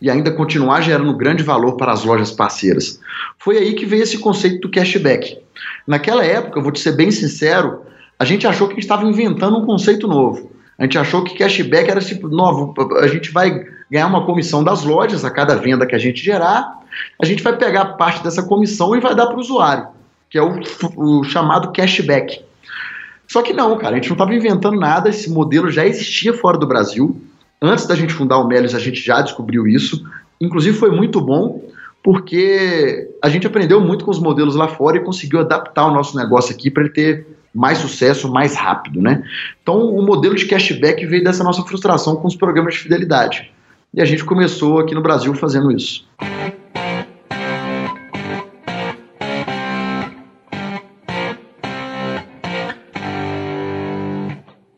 E 0.00 0.10
ainda 0.10 0.30
continuar 0.30 0.82
gerando 0.82 1.16
grande 1.16 1.42
valor 1.42 1.76
para 1.76 1.92
as 1.92 2.04
lojas 2.04 2.30
parceiras. 2.30 3.00
Foi 3.38 3.56
aí 3.56 3.74
que 3.74 3.86
veio 3.86 4.02
esse 4.02 4.18
conceito 4.18 4.60
do 4.60 4.70
cashback. 4.70 5.38
Naquela 5.86 6.24
época, 6.24 6.60
vou 6.60 6.70
te 6.70 6.80
ser 6.80 6.92
bem 6.92 7.10
sincero, 7.10 7.82
a 8.18 8.24
gente 8.24 8.46
achou 8.46 8.66
que 8.66 8.74
a 8.74 8.76
gente 8.76 8.84
estava 8.84 9.06
inventando 9.06 9.56
um 9.56 9.64
conceito 9.64 10.06
novo. 10.06 10.50
A 10.78 10.82
gente 10.82 10.98
achou 10.98 11.24
que 11.24 11.38
cashback 11.38 11.90
era 11.90 12.00
tipo, 12.00 12.28
novo, 12.28 12.74
a 12.98 13.06
gente 13.06 13.30
vai 13.30 13.64
ganhar 13.90 14.06
uma 14.06 14.26
comissão 14.26 14.62
das 14.62 14.82
lojas 14.82 15.24
a 15.24 15.30
cada 15.30 15.54
venda 15.56 15.86
que 15.86 15.94
a 15.94 15.98
gente 15.98 16.22
gerar, 16.22 16.80
a 17.20 17.24
gente 17.24 17.42
vai 17.42 17.56
pegar 17.56 17.96
parte 17.96 18.22
dessa 18.22 18.42
comissão 18.42 18.94
e 18.94 19.00
vai 19.00 19.14
dar 19.14 19.26
para 19.26 19.36
o 19.36 19.40
usuário, 19.40 19.86
que 20.28 20.36
é 20.36 20.42
o, 20.42 20.60
o 20.96 21.24
chamado 21.24 21.72
cashback. 21.72 22.44
Só 23.26 23.42
que 23.42 23.52
não, 23.52 23.76
cara, 23.78 23.92
a 23.92 23.94
gente 23.94 24.08
não 24.08 24.14
estava 24.14 24.34
inventando 24.34 24.78
nada, 24.78 25.08
esse 25.08 25.30
modelo 25.30 25.70
já 25.70 25.86
existia 25.86 26.32
fora 26.32 26.58
do 26.58 26.66
Brasil. 26.66 27.20
Antes 27.60 27.86
da 27.86 27.94
gente 27.94 28.12
fundar 28.12 28.38
o 28.38 28.46
Melios, 28.46 28.74
a 28.74 28.78
gente 28.78 29.00
já 29.00 29.20
descobriu 29.20 29.66
isso. 29.66 30.06
Inclusive 30.40 30.76
foi 30.76 30.90
muito 30.90 31.20
bom, 31.20 31.62
porque 32.02 33.08
a 33.22 33.28
gente 33.28 33.46
aprendeu 33.46 33.80
muito 33.80 34.04
com 34.04 34.10
os 34.10 34.18
modelos 34.18 34.54
lá 34.54 34.68
fora 34.68 34.98
e 34.98 35.00
conseguiu 35.00 35.40
adaptar 35.40 35.86
o 35.86 35.92
nosso 35.92 36.16
negócio 36.16 36.54
aqui 36.54 36.70
para 36.70 36.84
ele 36.84 36.92
ter 36.92 37.26
mais 37.54 37.78
sucesso 37.78 38.30
mais 38.30 38.54
rápido, 38.54 39.00
né? 39.00 39.24
Então, 39.62 39.94
o 39.94 40.02
modelo 40.04 40.34
de 40.34 40.44
cashback 40.44 41.04
veio 41.06 41.24
dessa 41.24 41.42
nossa 41.42 41.62
frustração 41.62 42.16
com 42.16 42.28
os 42.28 42.36
programas 42.36 42.74
de 42.74 42.80
fidelidade. 42.80 43.50
E 43.94 44.02
a 44.02 44.04
gente 44.04 44.24
começou 44.24 44.78
aqui 44.78 44.94
no 44.94 45.00
Brasil 45.00 45.32
fazendo 45.34 45.72
isso. 45.72 46.06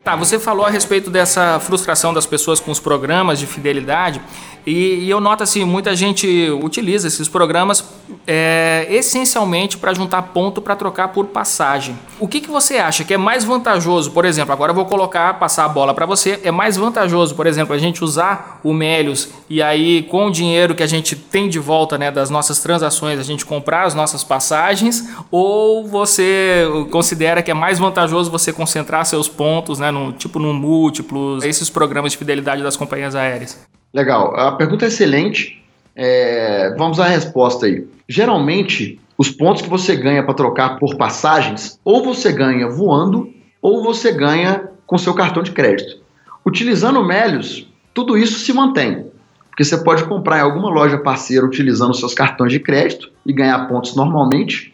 Tá, 0.09 0.15
você 0.15 0.39
falou 0.39 0.65
a 0.65 0.71
respeito 0.71 1.11
dessa 1.11 1.59
frustração 1.59 2.11
das 2.11 2.25
pessoas 2.25 2.59
com 2.59 2.71
os 2.71 2.79
programas 2.79 3.37
de 3.37 3.45
fidelidade 3.45 4.19
e, 4.65 5.05
e 5.05 5.09
eu 5.09 5.19
noto 5.19 5.43
assim, 5.43 5.63
muita 5.63 5.95
gente 5.95 6.49
utiliza 6.61 7.07
esses 7.07 7.27
programas 7.27 7.83
é, 8.27 8.87
essencialmente 8.89 9.77
para 9.77 9.93
juntar 9.93 10.21
ponto 10.21 10.61
para 10.61 10.75
trocar 10.75 11.09
por 11.09 11.25
passagem. 11.27 11.97
O 12.19 12.27
que, 12.27 12.41
que 12.41 12.49
você 12.49 12.77
acha 12.77 13.03
que 13.03 13.13
é 13.13 13.17
mais 13.17 13.43
vantajoso, 13.43 14.11
por 14.11 14.25
exemplo, 14.25 14.51
agora 14.53 14.71
eu 14.71 14.75
vou 14.75 14.85
colocar, 14.85 15.39
passar 15.39 15.65
a 15.65 15.69
bola 15.69 15.93
para 15.93 16.05
você, 16.05 16.39
é 16.43 16.51
mais 16.51 16.77
vantajoso, 16.77 17.35
por 17.35 17.47
exemplo, 17.47 17.73
a 17.73 17.77
gente 17.77 18.03
usar 18.03 18.59
o 18.63 18.73
Melios 18.73 19.29
e 19.49 19.61
aí 19.61 20.03
com 20.03 20.27
o 20.27 20.31
dinheiro 20.31 20.75
que 20.75 20.83
a 20.83 20.87
gente 20.87 21.15
tem 21.15 21.49
de 21.49 21.59
volta 21.59 21.97
né, 21.97 22.11
das 22.11 22.29
nossas 22.29 22.59
transações, 22.59 23.19
a 23.19 23.23
gente 23.23 23.45
comprar 23.45 23.83
as 23.83 23.95
nossas 23.95 24.23
passagens 24.23 25.07
ou 25.31 25.87
você 25.87 26.65
considera 26.91 27.41
que 27.41 27.51
é 27.51 27.53
mais 27.53 27.79
vantajoso 27.79 28.29
você 28.29 28.51
concentrar 28.53 29.05
seus 29.05 29.27
pontos, 29.27 29.79
né, 29.79 29.91
no, 29.91 30.11
tipo 30.11 30.39
no 30.39 30.53
múltiplos, 30.53 31.43
esses 31.43 31.69
programas 31.69 32.11
de 32.11 32.17
fidelidade 32.17 32.61
das 32.61 32.75
companhias 32.75 33.15
aéreas? 33.15 33.57
Legal. 33.93 34.35
A 34.35 34.51
pergunta 34.53 34.85
é 34.85 34.87
excelente. 34.87 35.63
É, 35.95 36.73
vamos 36.77 36.99
à 36.99 37.07
resposta 37.07 37.65
aí. 37.65 37.87
Geralmente, 38.07 38.99
os 39.17 39.29
pontos 39.29 39.61
que 39.61 39.69
você 39.69 39.95
ganha 39.95 40.23
para 40.23 40.33
trocar 40.33 40.79
por 40.79 40.95
passagens, 40.95 41.79
ou 41.83 42.03
você 42.03 42.31
ganha 42.31 42.69
voando, 42.69 43.33
ou 43.61 43.83
você 43.83 44.11
ganha 44.11 44.69
com 44.87 44.97
seu 44.97 45.13
cartão 45.13 45.43
de 45.43 45.51
crédito. 45.51 46.01
Utilizando 46.45 46.99
o 46.99 47.05
Melios, 47.05 47.67
tudo 47.93 48.17
isso 48.17 48.39
se 48.39 48.53
mantém. 48.53 49.07
Porque 49.49 49.63
você 49.63 49.77
pode 49.83 50.05
comprar 50.05 50.37
em 50.37 50.41
alguma 50.41 50.69
loja 50.69 50.97
parceira 50.97 51.45
utilizando 51.45 51.93
seus 51.93 52.13
cartões 52.13 52.51
de 52.51 52.59
crédito 52.59 53.11
e 53.25 53.33
ganhar 53.33 53.67
pontos 53.67 53.95
normalmente. 53.95 54.73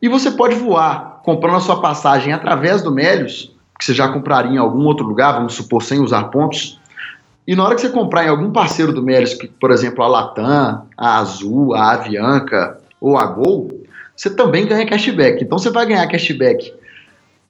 E 0.00 0.08
você 0.08 0.30
pode 0.30 0.54
voar 0.54 1.20
comprando 1.24 1.56
a 1.56 1.60
sua 1.60 1.80
passagem 1.80 2.32
através 2.32 2.80
do 2.80 2.92
Melios, 2.92 3.54
que 3.76 3.84
você 3.84 3.92
já 3.92 4.08
compraria 4.08 4.52
em 4.52 4.58
algum 4.58 4.84
outro 4.84 5.04
lugar, 5.04 5.32
vamos 5.32 5.54
supor, 5.54 5.82
sem 5.82 6.00
usar 6.00 6.24
pontos, 6.24 6.78
e 7.48 7.56
na 7.56 7.64
hora 7.64 7.74
que 7.74 7.80
você 7.80 7.88
comprar 7.88 8.26
em 8.26 8.28
algum 8.28 8.52
parceiro 8.52 8.92
do 8.92 9.02
Melios, 9.02 9.32
por 9.58 9.70
exemplo, 9.70 10.04
a 10.04 10.06
Latam, 10.06 10.82
a 10.94 11.16
Azul, 11.16 11.74
a 11.74 11.92
Avianca 11.92 12.76
ou 13.00 13.16
a 13.16 13.24
Gol, 13.24 13.86
você 14.14 14.28
também 14.28 14.66
ganha 14.66 14.84
cashback. 14.84 15.42
Então 15.42 15.58
você 15.58 15.70
vai 15.70 15.86
ganhar 15.86 16.06
cashback 16.08 16.74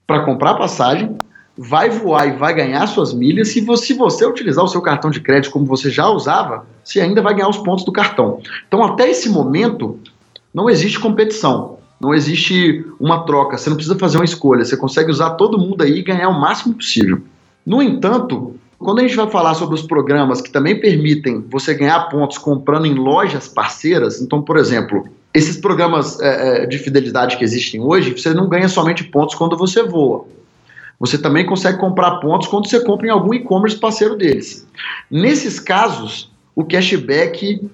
para 0.07 0.25
comprar 0.25 0.55
passagem, 0.55 1.19
vai 1.57 1.91
voar 1.91 2.29
e 2.29 2.37
vai 2.37 2.55
ganhar 2.55 2.87
suas 2.87 3.13
milhas. 3.13 3.49
Se 3.49 3.61
você, 3.61 3.87
se 3.87 3.95
você 3.95 4.25
utilizar 4.25 4.65
o 4.65 4.69
seu 4.69 4.81
cartão 4.81 5.11
de 5.11 5.21
crédito 5.21 5.51
como 5.51 5.67
você 5.67 5.91
já 5.91 6.09
usava, 6.09 6.65
você 6.85 7.01
ainda 7.01 7.21
vai 7.21 7.35
ganhar 7.35 7.49
os 7.49 7.59
pontos 7.59 7.85
do 7.85 7.91
cartão. 7.91 8.41
Então, 8.69 8.85
até 8.85 9.11
esse 9.11 9.29
momento, 9.29 9.99
não 10.55 10.71
existe 10.71 11.01
competição. 11.01 11.77
Não 12.01 12.15
existe 12.15 12.87
uma 13.01 13.25
troca, 13.27 13.59
você 13.59 13.69
não 13.69 13.75
precisa 13.75 13.99
fazer 13.99 14.19
uma 14.19 14.25
escolha, 14.25 14.65
você 14.65 14.77
consegue 14.77 15.11
usar 15.11 15.31
todo 15.31 15.59
mundo 15.59 15.83
aí 15.83 15.99
e 15.99 16.03
ganhar 16.05 16.29
o 16.29 16.41
máximo 16.41 16.75
possível. 16.75 17.21
No 17.67 17.83
entanto, 17.83 18.55
quando 18.79 19.01
a 19.01 19.03
gente 19.03 19.17
vai 19.17 19.29
falar 19.29 19.55
sobre 19.55 19.75
os 19.75 19.83
programas 19.83 20.41
que 20.41 20.51
também 20.51 20.81
permitem 20.81 21.45
você 21.51 21.75
ganhar 21.75 22.09
pontos 22.09 22.39
comprando 22.39 22.87
em 22.87 22.95
lojas 22.95 23.49
parceiras, 23.49 24.21
então, 24.21 24.41
por 24.41 24.57
exemplo, 24.57 25.09
esses 25.35 25.57
programas 25.57 26.21
é, 26.21 26.63
é, 26.63 26.67
de 26.67 26.79
fidelidade 26.79 27.37
que 27.37 27.45
existem 27.45 27.81
hoje, 27.81 28.13
você 28.13 28.33
não 28.33 28.49
ganha 28.49 28.69
somente 28.69 29.05
pontos 29.05 29.35
quando 29.35 29.57
você 29.57 29.83
voa. 29.83 30.27
Você 31.01 31.19
também 31.19 31.45
consegue 31.45 31.79
comprar 31.79 32.19
pontos 32.19 32.49
quando 32.49 32.69
você 32.69 32.81
compra 32.81 33.09
em 33.09 33.11
algum 33.11 33.35
e-commerce 33.35 33.77
parceiro 33.77 34.17
deles. 34.17 34.67
Nesses 35.11 35.61
casos, 35.61 36.31
o 36.55 36.65
cashback, 36.65 37.69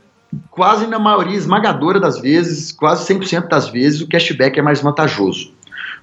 quase 0.51 0.87
na 0.87 0.99
maioria 0.99 1.37
esmagadora 1.37 2.01
das 2.01 2.21
vezes, 2.21 2.73
quase 2.73 3.07
100% 3.13 3.49
das 3.49 3.69
vezes, 3.69 4.01
o 4.01 4.09
cashback 4.09 4.59
é 4.59 4.63
mais 4.63 4.81
vantajoso. 4.81 5.53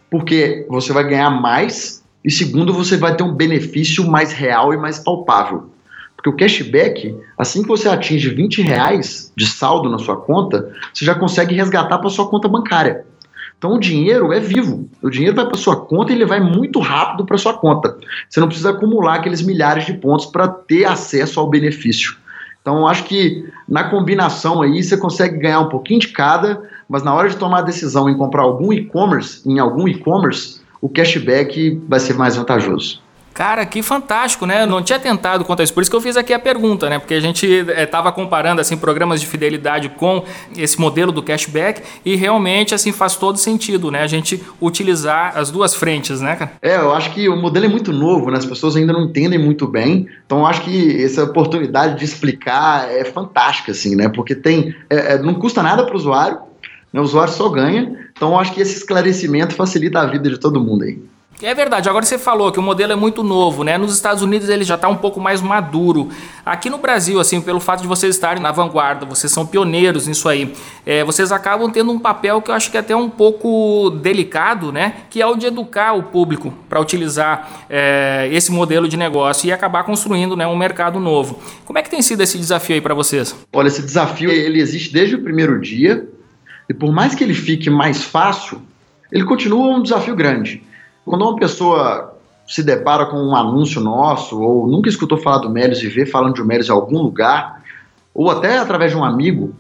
Porque 0.10 0.66
você 0.70 0.94
vai 0.94 1.04
ganhar 1.08 1.30
mais 1.30 2.01
e 2.24 2.30
segundo, 2.30 2.74
você 2.74 2.98
vai 2.98 3.16
ter 3.16 3.24
um 3.24 3.34
benefício 3.34 4.08
mais 4.10 4.32
real 4.32 4.74
e 4.74 4.78
mais 4.78 5.00
palpável. 5.00 5.72
Porque 6.16 6.30
o 6.30 6.36
cashback, 6.36 7.18
assim 7.36 7.64
que 7.64 7.68
você 7.68 7.90
atinge 7.90 8.30
20 8.30 8.62
reais 8.62 9.34
de 9.36 9.48
saldo 9.48 9.90
na 9.90 9.98
sua 9.98 10.18
conta, 10.18 10.72
você 10.94 11.04
já 11.04 11.16
consegue 11.16 11.56
resgatar 11.56 11.98
para 11.98 12.10
sua 12.12 12.30
conta 12.30 12.48
bancária. 12.48 13.06
Então 13.58 13.74
o 13.74 13.80
dinheiro 13.80 14.32
é 14.32 14.40
vivo. 14.40 14.88
O 15.02 15.10
dinheiro 15.10 15.36
vai 15.36 15.48
para 15.48 15.58
sua 15.58 15.76
conta 15.76 16.12
e 16.12 16.16
ele 16.16 16.26
vai 16.26 16.40
muito 16.40 16.80
rápido 16.80 17.26
para 17.26 17.38
sua 17.40 17.54
conta. 17.54 17.98
Você 18.30 18.40
não 18.40 18.48
precisa 18.48 18.70
acumular 18.70 19.16
aqueles 19.16 19.42
milhares 19.42 19.86
de 19.86 19.94
pontos 19.94 20.28
para 20.28 20.48
ter 20.48 20.86
acesso 20.86 21.40
ao 21.40 21.50
benefício. 21.50 22.16
Então 22.62 22.88
acho 22.88 23.04
que 23.06 23.48
na 23.68 23.86
combinação 23.86 24.62
aí 24.62 24.84
você 24.84 24.96
consegue 24.96 25.40
ganhar 25.40 25.60
um 25.60 25.70
pouquinho 25.70 26.00
de 26.00 26.10
cada, 26.10 26.62
mas 26.88 27.02
na 27.02 27.14
hora 27.14 27.30
de 27.30 27.38
tomar 27.38 27.60
a 27.60 27.64
decisão 27.64 28.08
em 28.08 28.18
comprar 28.18 28.44
algum 28.44 28.72
e-commerce, 28.72 29.42
em 29.50 29.58
algum 29.58 29.88
e-commerce, 29.88 30.61
o 30.82 30.90
cashback 30.90 31.80
vai 31.88 32.00
ser 32.00 32.16
mais 32.16 32.36
vantajoso. 32.36 33.02
Cara, 33.34 33.66
que 33.66 33.82
fantástico, 33.82 34.46
né? 34.46 34.64
Eu 34.64 34.68
não 34.68 34.84
tinha 34.84 35.00
tentado 35.00 35.46
quanto 35.46 35.62
a 35.62 35.64
isso. 35.64 35.74
Por 35.74 35.82
isso 35.82 35.90
que 35.90 35.96
eu 35.96 36.02
fiz 36.02 36.18
aqui 36.18 36.34
a 36.34 36.40
pergunta, 36.40 36.90
né? 36.90 37.00
Porque 37.00 37.14
a 37.14 37.20
gente 37.20 37.46
estava 37.48 38.10
eh, 38.10 38.12
é, 38.12 38.14
comparando 38.14 38.60
assim 38.60 38.76
programas 38.76 39.22
de 39.22 39.28
fidelidade 39.28 39.88
com 39.90 40.24
esse 40.58 40.80
modelo 40.80 41.14
do 41.14 41.24
cashback 41.24 41.82
e 42.04 42.16
realmente 42.16 42.76
assim 42.76 42.92
faz 42.92 43.16
todo 43.16 43.38
sentido, 43.38 43.90
né? 43.90 44.02
A 44.02 44.08
gente 44.08 44.44
utilizar 44.62 45.38
as 45.38 45.50
duas 45.50 45.74
frentes, 45.74 46.20
né, 46.20 46.36
cara? 46.36 46.52
É, 46.62 46.76
eu 46.76 46.94
acho 46.94 47.12
que 47.14 47.30
o 47.30 47.38
modelo 47.38 47.66
é 47.66 47.70
muito 47.70 47.94
novo, 47.94 48.30
né? 48.30 48.38
As 48.38 48.46
pessoas 48.46 48.76
ainda 48.76 48.92
não 48.92 49.06
entendem 49.06 49.40
muito 49.40 49.66
bem. 49.66 50.08
Então, 50.26 50.40
eu 50.40 50.46
acho 50.46 50.62
que 50.62 51.02
essa 51.04 51.24
oportunidade 51.24 51.98
de 51.98 52.04
explicar 52.04 52.92
é 52.92 53.06
fantástica, 53.06 53.72
assim, 53.72 53.96
né? 53.96 54.10
Porque 54.10 54.36
tem, 54.36 54.76
é, 54.90 55.14
é, 55.14 55.18
não 55.18 55.36
custa 55.36 55.64
nada 55.64 55.86
para 55.86 55.94
o 55.94 55.98
usuário? 55.98 56.51
O 57.00 57.04
usuário 57.04 57.34
só 57.34 57.48
ganha. 57.50 58.10
Então, 58.12 58.38
acho 58.38 58.54
que 58.54 58.62
esse 58.62 58.78
esclarecimento 58.78 59.56
facilita 59.56 60.00
a 60.00 60.06
vida 60.06 60.30
de 60.30 60.38
todo 60.38 60.60
mundo 60.60 60.84
aí. 60.84 61.00
É 61.44 61.56
verdade, 61.56 61.90
agora 61.90 62.06
você 62.06 62.20
falou 62.20 62.52
que 62.52 62.60
o 62.60 62.62
modelo 62.62 62.92
é 62.92 62.96
muito 62.96 63.24
novo, 63.24 63.64
né? 63.64 63.76
Nos 63.76 63.96
Estados 63.96 64.22
Unidos 64.22 64.48
ele 64.48 64.64
já 64.64 64.76
está 64.76 64.88
um 64.88 64.96
pouco 64.96 65.20
mais 65.20 65.42
maduro. 65.42 66.10
Aqui 66.46 66.70
no 66.70 66.78
Brasil, 66.78 67.20
assim, 67.20 67.42
pelo 67.42 67.60
fato 67.60 67.82
de 67.82 67.88
vocês 67.88 68.14
estarem 68.14 68.42
na 68.42 68.52
vanguarda, 68.52 69.08
vocês 69.08 69.34
são 69.34 69.44
pioneiros 69.44 70.08
nisso 70.08 70.30
aí, 70.30 70.54
é, 70.86 71.04
vocês 71.04 71.32
acabam 71.32 71.72
tendo 71.72 71.92
um 71.92 71.98
papel 71.98 72.44
que 72.44 72.52
eu 72.52 72.56
acho 72.56 72.70
que 72.70 72.78
é 72.78 72.80
até 72.80 72.96
um 72.96 73.10
pouco 73.10 73.90
delicado, 73.90 74.72
né? 74.72 74.94
Que 75.10 75.20
é 75.20 75.26
o 75.26 75.36
de 75.36 75.48
educar 75.48 75.94
o 75.94 76.04
público 76.04 76.54
para 76.70 76.80
utilizar 76.80 77.66
é, 77.68 78.30
esse 78.32 78.52
modelo 78.52 78.88
de 78.88 78.96
negócio 78.96 79.48
e 79.48 79.52
acabar 79.52 79.84
construindo 79.84 80.36
né, 80.36 80.46
um 80.46 80.56
mercado 80.56 81.00
novo. 81.00 81.40
Como 81.66 81.80
é 81.80 81.82
que 81.82 81.90
tem 81.90 82.04
sido 82.04 82.22
esse 82.22 82.38
desafio 82.38 82.76
aí 82.76 82.82
para 82.82 82.94
vocês? 82.94 83.36
Olha, 83.52 83.68
esse 83.68 83.82
desafio 83.82 84.30
ele 84.30 84.62
existe 84.62 84.94
desde 84.94 85.16
o 85.16 85.24
primeiro 85.24 85.60
dia 85.60 86.08
e 86.70 86.74
por 86.74 86.92
mais 86.92 87.16
que 87.16 87.24
ele 87.24 87.34
fique 87.34 87.70
mais 87.70 88.04
fácil, 88.04 88.62
ele 89.12 89.24
continua 89.24 89.76
um 89.76 89.82
desafio 89.82 90.16
grande. 90.16 90.64
Quando 91.06 91.24
uma 91.24 91.36
pessoa 91.36 92.18
se 92.48 92.64
depara 92.64 93.06
com 93.06 93.18
um 93.18 93.36
anúncio 93.36 93.82
nosso, 93.82 94.40
ou 94.42 94.68
nunca 94.68 94.90
escutou 94.90 95.18
falar 95.18 95.40
do 95.40 95.50
Melios 95.50 95.82
e 95.84 95.88
vê 95.88 96.06
falando 96.06 96.36
de 96.36 96.44
Melios 96.44 96.70
em 96.70 96.72
algum 96.72 97.02
lugar, 97.02 97.62
ou 98.14 98.30
até 98.30 98.58
através 98.58 98.92
de 98.92 98.98
um 98.98 99.04
amigo, 99.04 99.56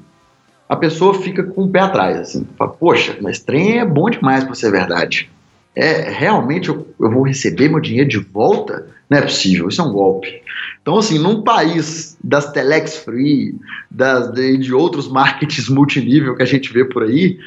a 0.67 0.75
pessoa 0.75 1.13
fica 1.13 1.43
com 1.43 1.63
o 1.63 1.69
pé 1.69 1.81
atrás, 1.81 2.17
assim, 2.17 2.47
fala, 2.57 2.71
poxa, 2.71 3.17
mas 3.21 3.39
trem 3.39 3.79
é 3.79 3.85
bom 3.85 4.09
demais 4.09 4.43
para 4.43 4.55
ser 4.55 4.71
verdade. 4.71 5.29
É, 5.75 6.09
realmente 6.09 6.69
eu, 6.69 6.87
eu, 6.99 7.11
vou 7.11 7.23
receber 7.23 7.69
meu 7.69 7.79
dinheiro 7.79 8.09
de 8.09 8.19
volta? 8.19 8.87
Não 9.09 9.17
é 9.17 9.21
possível, 9.21 9.69
isso 9.69 9.81
é 9.81 9.85
um 9.85 9.91
golpe. 9.91 10.41
Então, 10.81 10.97
assim, 10.97 11.19
num 11.19 11.43
país 11.43 12.17
das 12.23 12.51
telex 12.51 12.97
free, 12.97 13.55
das, 13.89 14.31
de, 14.31 14.57
de 14.57 14.73
outros 14.73 15.07
markets 15.07 15.67
multinível 15.69 16.35
que 16.35 16.43
a 16.43 16.47
gente 16.47 16.73
vê 16.73 16.83
por 16.83 17.03
aí, 17.03 17.37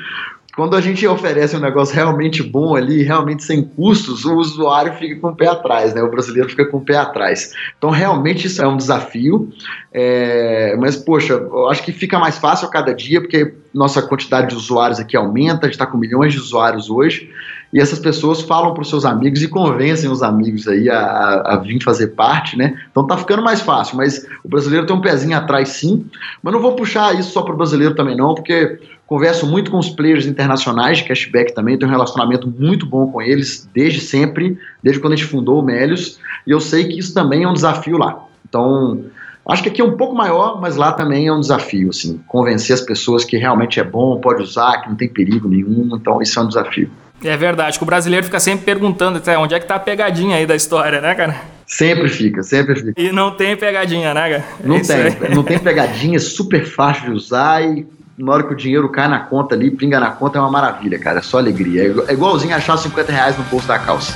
quando 0.57 0.77
a 0.77 0.81
gente 0.81 1.05
oferece 1.07 1.57
um 1.57 1.61
negócio 1.61 1.95
realmente 1.95 2.43
bom 2.43 2.77
ali, 2.77 3.03
realmente 3.03 3.43
sem 3.43 3.63
custos, 3.63 4.25
o 4.25 4.37
usuário 4.37 4.93
fica 4.95 5.21
com 5.21 5.29
o 5.29 5.35
pé 5.35 5.49
atrás, 5.49 5.93
né? 5.93 6.03
O 6.03 6.11
brasileiro 6.11 6.49
fica 6.49 6.65
com 6.65 6.77
o 6.77 6.85
pé 6.85 6.97
atrás. 6.97 7.53
Então, 7.77 7.91
realmente, 7.91 8.47
isso 8.47 8.63
é 8.63 8.69
um 8.69 8.77
desafio. 8.77 9.53
É... 9.93 10.77
Mas, 10.79 10.97
poxa, 10.97 11.33
eu 11.33 11.69
acho 11.69 11.83
que 11.83 11.93
fica 11.93 12.21
mais 12.21 12.39
fácil 12.39 12.69
a 12.69 12.71
cada 12.71 12.95
dia, 12.95 13.21
porque 13.21 13.53
nossa 13.73 14.01
quantidade 14.01 14.51
de 14.51 14.55
usuários 14.55 15.01
aqui 15.01 15.17
aumenta, 15.17 15.63
a 15.63 15.65
gente 15.65 15.73
está 15.73 15.87
com 15.87 15.99
milhões 15.99 16.33
de 16.33 16.39
usuários 16.39 16.89
hoje, 16.89 17.29
e 17.75 17.81
essas 17.81 17.99
pessoas 17.99 18.41
falam 18.41 18.73
para 18.73 18.83
os 18.83 18.89
seus 18.89 19.05
amigos 19.05 19.43
e 19.43 19.49
convencem 19.49 20.09
os 20.09 20.23
amigos 20.23 20.67
aí 20.67 20.89
a, 20.89 20.99
a, 20.99 21.55
a, 21.55 21.57
vir 21.57 21.83
fazer 21.83 22.09
parte, 22.09 22.57
né? 22.57 22.81
Então 22.91 23.07
tá 23.07 23.19
ficando 23.19 23.43
mais 23.43 23.61
fácil, 23.61 23.97
mas 23.97 24.25
o 24.43 24.49
brasileiro 24.49 24.87
tem 24.87 24.97
um 24.97 25.01
pezinho 25.01 25.37
atrás 25.37 25.71
sim, 25.71 26.07
mas 26.43 26.55
não 26.55 26.63
vou 26.63 26.77
puxar 26.77 27.19
isso 27.19 27.33
só 27.33 27.43
para 27.43 27.53
o 27.53 27.57
brasileiro 27.57 27.95
também 27.95 28.17
não, 28.17 28.35
porque 28.35 28.79
Converso 29.07 29.47
muito 29.47 29.71
com 29.71 29.79
os 29.79 29.91
players 29.91 30.25
internacionais 30.25 30.99
de 30.99 31.05
cashback 31.05 31.55
também, 31.55 31.79
tenho 31.79 31.91
um 31.91 31.95
relacionamento 31.95 32.49
muito 32.49 32.87
bom 32.87 33.07
com 33.13 33.21
eles 33.21 33.69
desde 33.75 34.01
sempre, 34.01 34.59
desde 34.83 35.01
quando 35.01 35.13
a 35.13 35.17
gente 35.17 35.29
fundou 35.29 35.61
o 35.61 35.63
Melios, 35.63 36.19
e 36.47 36.51
eu 36.51 36.59
sei 36.59 36.89
que 36.89 36.99
isso 36.99 37.13
também 37.13 37.43
é 37.43 37.49
um 37.49 37.53
desafio 37.53 37.99
lá. 37.99 38.25
Então, 38.49 39.05
acho 39.47 39.63
que 39.63 39.69
aqui 39.69 39.83
é 39.83 39.85
um 39.85 39.97
pouco 39.97 40.15
maior, 40.15 40.59
mas 40.59 40.77
lá 40.77 40.91
também 40.91 41.27
é 41.27 41.33
um 41.33 41.41
desafio, 41.41 41.91
assim, 41.91 42.19
convencer 42.27 42.73
as 42.73 42.81
pessoas 42.81 43.27
que 43.27 43.37
realmente 43.37 43.79
é 43.79 43.85
bom, 43.85 44.19
pode 44.21 44.43
usar, 44.43 44.81
que 44.81 44.89
não 44.89 44.97
tem 44.97 45.09
perigo 45.09 45.49
nenhum, 45.49 45.91
então 45.95 46.23
isso 46.23 46.39
é 46.39 46.43
um 46.43 46.49
desafio. 46.49 46.91
É 47.23 47.37
verdade, 47.37 47.79
que 47.79 47.83
o 47.83 47.87
brasileiro 47.87 48.25
fica 48.25 48.41
sempre 48.41 48.65
perguntando 48.65 49.19
até 49.19 49.39
onde 49.39 49.55
é 49.55 49.61
que 49.61 49.67
tá 49.67 49.77
a 49.77 49.81
pegadinha 49.81 50.37
aí 50.37 50.47
da 50.47 50.55
história, 50.55 51.01
né, 51.01 51.15
cara? 51.15 51.37
Sempre 51.67 52.09
fica, 52.09 52.43
sempre 52.43 52.75
fica. 52.75 53.01
E 53.01 53.11
não 53.11 53.31
tem 53.31 53.57
pegadinha, 53.57 54.13
né, 54.13 54.31
cara? 54.31 54.45
Não 54.63 54.81
tem, 54.83 54.97
aí. 54.97 55.35
não 55.35 55.43
tem 55.43 55.59
pegadinha, 55.61 56.17
é 56.17 56.21
super 56.21 56.65
fácil 56.67 57.05
de 57.05 57.11
usar 57.13 57.63
e 57.63 57.87
na 58.17 58.33
hora 58.33 58.45
que 58.45 58.53
o 58.53 58.57
dinheiro 58.57 58.89
cai 58.91 59.09
na 59.09 59.21
conta 59.21 59.55
ali, 59.55 59.71
pinga 59.71 59.99
na 59.99 60.11
conta, 60.11 60.39
é 60.39 60.41
uma 60.41 60.51
maravilha, 60.51 60.99
cara. 60.99 61.19
É 61.19 61.23
só 61.23 61.39
alegria. 61.39 61.95
É 62.07 62.13
igualzinho 62.13 62.55
achar 62.55 62.77
50 62.77 63.11
reais 63.11 63.37
no 63.37 63.45
bolso 63.45 63.67
da 63.67 63.79
calça. 63.79 64.15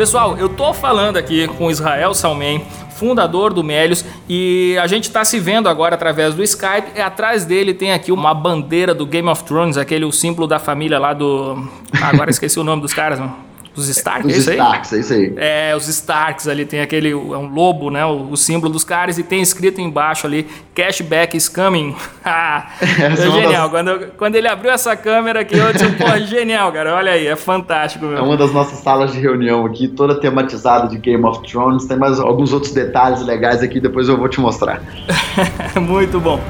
Pessoal, 0.00 0.38
eu 0.38 0.48
tô 0.48 0.72
falando 0.72 1.18
aqui 1.18 1.46
com 1.46 1.70
Israel 1.70 2.14
Salmen, 2.14 2.64
fundador 2.96 3.52
do 3.52 3.62
Melios, 3.62 4.02
e 4.26 4.74
a 4.80 4.86
gente 4.86 5.04
está 5.04 5.22
se 5.26 5.38
vendo 5.38 5.68
agora 5.68 5.94
através 5.94 6.34
do 6.34 6.42
Skype. 6.42 6.92
E 6.96 7.02
atrás 7.02 7.44
dele 7.44 7.74
tem 7.74 7.92
aqui 7.92 8.10
uma 8.10 8.32
bandeira 8.32 8.94
do 8.94 9.04
Game 9.04 9.28
of 9.28 9.44
Thrones, 9.44 9.76
aquele 9.76 10.06
o 10.06 10.10
símbolo 10.10 10.46
da 10.46 10.58
família 10.58 10.98
lá 10.98 11.12
do. 11.12 11.68
agora 12.00 12.30
esqueci 12.30 12.58
o 12.58 12.64
nome 12.64 12.80
dos 12.80 12.94
caras, 12.94 13.18
mano. 13.18 13.49
Os 13.76 13.88
Starks, 13.88 14.26
os 14.26 14.32
é 14.32 14.38
isso 14.38 14.50
aí? 14.50 14.56
Starks, 14.56 14.92
é 14.92 14.98
isso 14.98 15.12
aí. 15.12 15.34
É, 15.36 15.76
os 15.76 15.86
Starks 15.86 16.48
ali, 16.48 16.64
tem 16.64 16.80
aquele, 16.80 17.12
é 17.12 17.14
um 17.14 17.52
lobo, 17.52 17.90
né, 17.90 18.04
o, 18.04 18.30
o, 18.30 18.36
símbolo 18.36 18.72
dos 18.72 18.82
caras, 18.82 19.16
e 19.16 19.22
tem 19.22 19.40
escrito 19.40 19.80
embaixo 19.80 20.26
ali, 20.26 20.46
cashback 20.74 21.36
is 21.36 21.48
coming. 21.48 21.94
é, 22.24 23.16
genial, 23.16 23.68
das... 23.68 23.70
quando, 23.70 24.12
quando 24.16 24.34
ele 24.34 24.48
abriu 24.48 24.72
essa 24.72 24.96
câmera 24.96 25.40
aqui, 25.40 25.56
eu 25.56 25.72
disse, 25.72 25.86
pô, 25.92 26.18
genial, 26.26 26.72
cara, 26.72 26.94
olha 26.94 27.12
aí, 27.12 27.26
é 27.26 27.36
fantástico. 27.36 28.04
Meu. 28.06 28.18
É 28.18 28.22
uma 28.22 28.36
das 28.36 28.52
nossas 28.52 28.80
salas 28.80 29.12
de 29.12 29.20
reunião 29.20 29.64
aqui, 29.64 29.86
toda 29.86 30.18
tematizada 30.18 30.88
de 30.88 30.98
Game 30.98 31.24
of 31.24 31.40
Thrones, 31.48 31.86
tem 31.86 31.96
mais 31.96 32.18
alguns 32.18 32.52
outros 32.52 32.72
detalhes 32.72 33.22
legais 33.22 33.62
aqui, 33.62 33.80
depois 33.80 34.08
eu 34.08 34.16
vou 34.16 34.28
te 34.28 34.40
mostrar. 34.40 34.82
Muito 35.80 36.18
bom. 36.18 36.40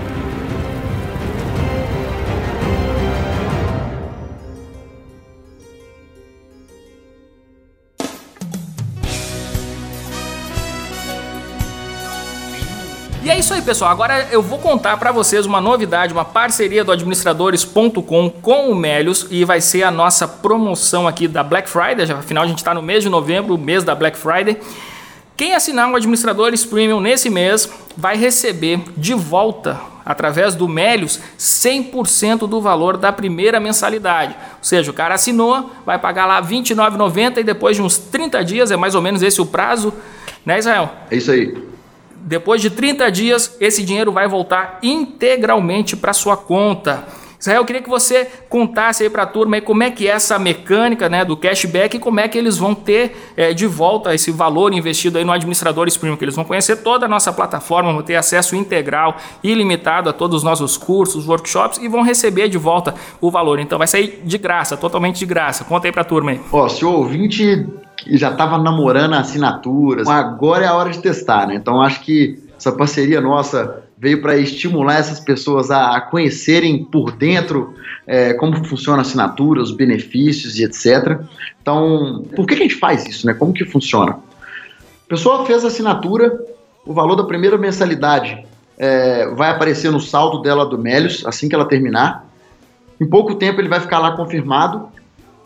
Aí, 13.60 13.64
pessoal. 13.64 13.90
Agora 13.90 14.28
eu 14.32 14.42
vou 14.42 14.58
contar 14.58 14.96
para 14.96 15.12
vocês 15.12 15.46
uma 15.46 15.60
novidade, 15.60 16.12
uma 16.12 16.24
parceria 16.24 16.82
do 16.82 16.90
administradores.com 16.90 18.30
com 18.30 18.70
o 18.70 18.74
Melios 18.74 19.26
e 19.30 19.44
vai 19.44 19.60
ser 19.60 19.82
a 19.82 19.90
nossa 19.90 20.26
promoção 20.26 21.06
aqui 21.06 21.28
da 21.28 21.42
Black 21.42 21.68
Friday. 21.68 22.10
Afinal, 22.10 22.44
a 22.44 22.46
gente 22.46 22.58
está 22.58 22.74
no 22.74 22.82
mês 22.82 23.02
de 23.02 23.08
novembro, 23.08 23.56
mês 23.58 23.84
da 23.84 23.94
Black 23.94 24.18
Friday. 24.18 24.56
Quem 25.36 25.54
assinar 25.54 25.90
o 25.90 25.96
Administradores 25.96 26.64
Premium 26.64 27.00
nesse 27.00 27.30
mês 27.30 27.70
vai 27.96 28.16
receber 28.16 28.80
de 28.96 29.14
volta, 29.14 29.80
através 30.04 30.54
do 30.54 30.68
Melios, 30.68 31.20
100% 31.38 32.46
do 32.46 32.60
valor 32.60 32.96
da 32.96 33.12
primeira 33.12 33.60
mensalidade. 33.60 34.34
Ou 34.58 34.64
seja, 34.64 34.90
o 34.90 34.94
cara 34.94 35.14
assinou, 35.14 35.70
vai 35.86 35.98
pagar 35.98 36.26
lá 36.26 36.40
R$ 36.40 36.46
29,90 36.46 37.38
e 37.38 37.44
depois 37.44 37.76
de 37.76 37.82
uns 37.82 37.96
30 37.98 38.44
dias, 38.44 38.70
é 38.70 38.76
mais 38.76 38.94
ou 38.94 39.02
menos 39.02 39.22
esse 39.22 39.40
o 39.40 39.46
prazo, 39.46 39.94
né, 40.44 40.58
Israel? 40.58 40.90
É 41.10 41.16
isso 41.16 41.30
aí. 41.30 41.69
Depois 42.22 42.60
de 42.60 42.70
30 42.70 43.10
dias, 43.10 43.56
esse 43.60 43.82
dinheiro 43.82 44.12
vai 44.12 44.28
voltar 44.28 44.78
integralmente 44.82 45.96
para 45.96 46.12
sua 46.12 46.36
conta. 46.36 47.06
Israel, 47.40 47.62
eu 47.62 47.64
queria 47.64 47.80
que 47.80 47.88
você 47.88 48.28
contasse 48.50 49.02
aí 49.02 49.08
para 49.08 49.22
a 49.22 49.26
turma 49.26 49.56
aí 49.56 49.62
como 49.62 49.82
é 49.82 49.90
que 49.90 50.06
é 50.06 50.10
essa 50.10 50.38
mecânica 50.38 51.08
né, 51.08 51.24
do 51.24 51.34
cashback 51.34 51.96
e 51.96 51.98
como 51.98 52.20
é 52.20 52.28
que 52.28 52.36
eles 52.36 52.58
vão 52.58 52.74
ter 52.74 53.32
é, 53.34 53.54
de 53.54 53.66
volta 53.66 54.14
esse 54.14 54.30
valor 54.30 54.74
investido 54.74 55.16
aí 55.16 55.24
no 55.24 55.32
Administradores 55.32 55.96
Premium, 55.96 56.18
que 56.18 56.24
eles 56.24 56.36
vão 56.36 56.44
conhecer 56.44 56.76
toda 56.76 57.06
a 57.06 57.08
nossa 57.08 57.32
plataforma, 57.32 57.94
vão 57.94 58.02
ter 58.02 58.16
acesso 58.16 58.54
integral, 58.54 59.16
ilimitado 59.42 60.10
a 60.10 60.12
todos 60.12 60.38
os 60.38 60.42
nossos 60.42 60.76
cursos, 60.76 61.26
workshops 61.26 61.78
e 61.78 61.88
vão 61.88 62.02
receber 62.02 62.48
de 62.50 62.58
volta 62.58 62.94
o 63.22 63.30
valor. 63.30 63.58
Então 63.58 63.78
vai 63.78 63.86
sair 63.86 64.20
de 64.22 64.36
graça, 64.36 64.76
totalmente 64.76 65.18
de 65.18 65.24
graça. 65.24 65.64
Conta 65.64 65.88
aí 65.88 65.92
para 65.92 66.02
a 66.02 66.04
turma 66.04 66.32
aí. 66.32 66.40
Ó, 66.52 66.68
se 66.68 66.84
o 66.84 66.92
ouvinte 66.92 67.66
já 68.08 68.30
estava 68.30 68.58
namorando 68.58 69.14
assinaturas, 69.14 70.08
agora 70.08 70.64
é 70.64 70.68
a 70.68 70.74
hora 70.74 70.90
de 70.90 70.98
testar, 71.00 71.46
né? 71.46 71.54
Então 71.54 71.80
acho 71.82 72.00
que 72.00 72.38
essa 72.56 72.72
parceria 72.72 73.20
nossa 73.20 73.82
veio 73.98 74.22
para 74.22 74.36
estimular 74.36 74.94
essas 74.98 75.20
pessoas 75.20 75.70
a, 75.70 76.00
conhecerem 76.00 76.84
por 76.84 77.12
dentro 77.12 77.74
é, 78.06 78.32
como 78.34 78.64
funciona 78.64 78.98
a 78.98 79.02
assinatura, 79.02 79.60
os 79.60 79.70
benefícios 79.70 80.58
e 80.58 80.64
etc. 80.64 81.20
Então, 81.60 82.24
por 82.34 82.46
que, 82.46 82.56
que 82.56 82.62
a 82.62 82.66
gente 82.66 82.78
faz 82.78 83.06
isso? 83.06 83.26
Né? 83.26 83.34
Como 83.34 83.52
que 83.52 83.64
funciona? 83.64 84.12
A 84.12 85.08
pessoa 85.08 85.44
fez 85.44 85.64
a 85.64 85.68
assinatura, 85.68 86.38
o 86.86 86.94
valor 86.94 87.14
da 87.14 87.24
primeira 87.24 87.58
mensalidade 87.58 88.44
é, 88.78 89.26
vai 89.34 89.50
aparecer 89.50 89.90
no 89.90 90.00
saldo 90.00 90.40
dela 90.40 90.64
do 90.64 90.78
Melios 90.78 91.22
assim 91.26 91.48
que 91.48 91.54
ela 91.54 91.66
terminar. 91.66 92.26
Em 92.98 93.06
pouco 93.06 93.34
tempo 93.34 93.60
ele 93.60 93.68
vai 93.68 93.80
ficar 93.80 93.98
lá 93.98 94.12
confirmado. 94.12 94.88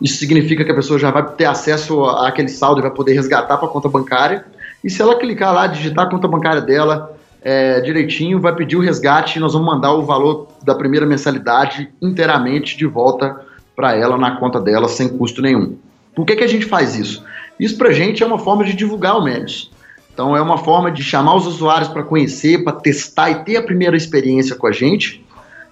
Isso 0.01 0.17
significa 0.17 0.63
que 0.63 0.71
a 0.71 0.75
pessoa 0.75 0.99
já 0.99 1.09
vai 1.09 1.25
ter 1.25 1.45
acesso 1.45 2.03
àquele 2.03 2.49
saldo 2.49 2.79
e 2.79 2.83
vai 2.83 2.91
poder 2.91 3.13
resgatar 3.13 3.57
para 3.57 3.67
a 3.67 3.71
conta 3.71 3.87
bancária. 3.87 4.45
E 4.83 4.89
se 4.89 5.01
ela 5.01 5.17
clicar 5.17 5.53
lá, 5.53 5.67
digitar 5.67 6.05
a 6.05 6.09
conta 6.09 6.27
bancária 6.27 6.61
dela, 6.61 7.15
é, 7.41 7.79
direitinho, 7.79 8.41
vai 8.41 8.53
pedir 8.55 8.75
o 8.75 8.81
resgate 8.81 9.37
e 9.37 9.41
nós 9.41 9.53
vamos 9.53 9.67
mandar 9.67 9.93
o 9.93 10.03
valor 10.03 10.47
da 10.63 10.75
primeira 10.75 11.05
mensalidade 11.05 11.89
inteiramente 12.01 12.77
de 12.77 12.85
volta 12.85 13.39
para 13.75 13.95
ela 13.95 14.17
na 14.17 14.37
conta 14.37 14.59
dela 14.59 14.87
sem 14.87 15.09
custo 15.09 15.41
nenhum. 15.41 15.77
Por 16.13 16.25
que, 16.25 16.35
que 16.35 16.43
a 16.43 16.47
gente 16.47 16.65
faz 16.65 16.95
isso? 16.95 17.23
Isso 17.59 17.77
para 17.77 17.89
a 17.89 17.93
gente 17.93 18.23
é 18.23 18.25
uma 18.25 18.39
forma 18.39 18.63
de 18.63 18.73
divulgar 18.73 19.17
o 19.17 19.23
Médios. 19.23 19.71
Então 20.13 20.35
é 20.35 20.41
uma 20.41 20.57
forma 20.57 20.89
de 20.89 21.03
chamar 21.03 21.35
os 21.35 21.45
usuários 21.45 21.89
para 21.89 22.03
conhecer, 22.03 22.63
para 22.63 22.73
testar 22.73 23.29
e 23.31 23.43
ter 23.43 23.57
a 23.57 23.63
primeira 23.63 23.97
experiência 23.97 24.55
com 24.55 24.67
a 24.67 24.71
gente 24.71 25.24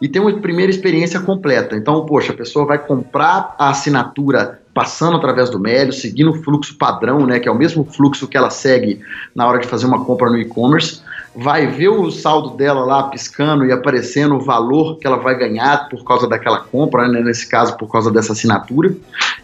e 0.04 0.10
ter 0.10 0.20
uma 0.20 0.34
primeira 0.34 0.70
experiência 0.70 1.18
completa. 1.22 1.78
Então, 1.78 2.06
poxa, 2.06 2.34
a 2.34 2.36
pessoa 2.36 2.66
vai 2.66 2.78
comprar 2.78 3.56
a 3.58 3.70
assinatura 3.70 4.60
passando 4.74 5.16
através 5.16 5.50
do 5.50 5.58
Melios, 5.58 6.02
seguindo 6.02 6.32
o 6.32 6.44
fluxo 6.44 6.78
padrão, 6.78 7.26
né, 7.26 7.40
que 7.40 7.48
é 7.48 7.52
o 7.52 7.58
mesmo 7.58 7.86
fluxo 7.86 8.28
que 8.28 8.36
ela 8.36 8.50
segue 8.50 9.00
na 9.34 9.48
hora 9.48 9.60
de 9.60 9.68
fazer 9.68 9.86
uma 9.86 10.04
compra 10.04 10.30
no 10.30 10.38
e-commerce 10.38 11.02
vai 11.36 11.68
ver 11.68 11.90
o 11.90 12.12
saldo 12.12 12.52
dela 12.56 12.86
lá 12.86 13.04
piscando 13.04 13.66
e 13.66 13.72
aparecendo 13.72 14.36
o 14.36 14.40
valor 14.40 14.98
que 15.00 15.08
ela 15.08 15.18
vai 15.18 15.38
ganhar 15.38 15.90
por 15.90 16.04
causa 16.04 16.28
daquela 16.28 16.60
compra, 16.60 17.08
né, 17.08 17.22
nesse 17.22 17.48
caso 17.48 17.76
por 17.78 17.92
causa 17.92 18.12
dessa 18.12 18.34
assinatura, 18.34 18.94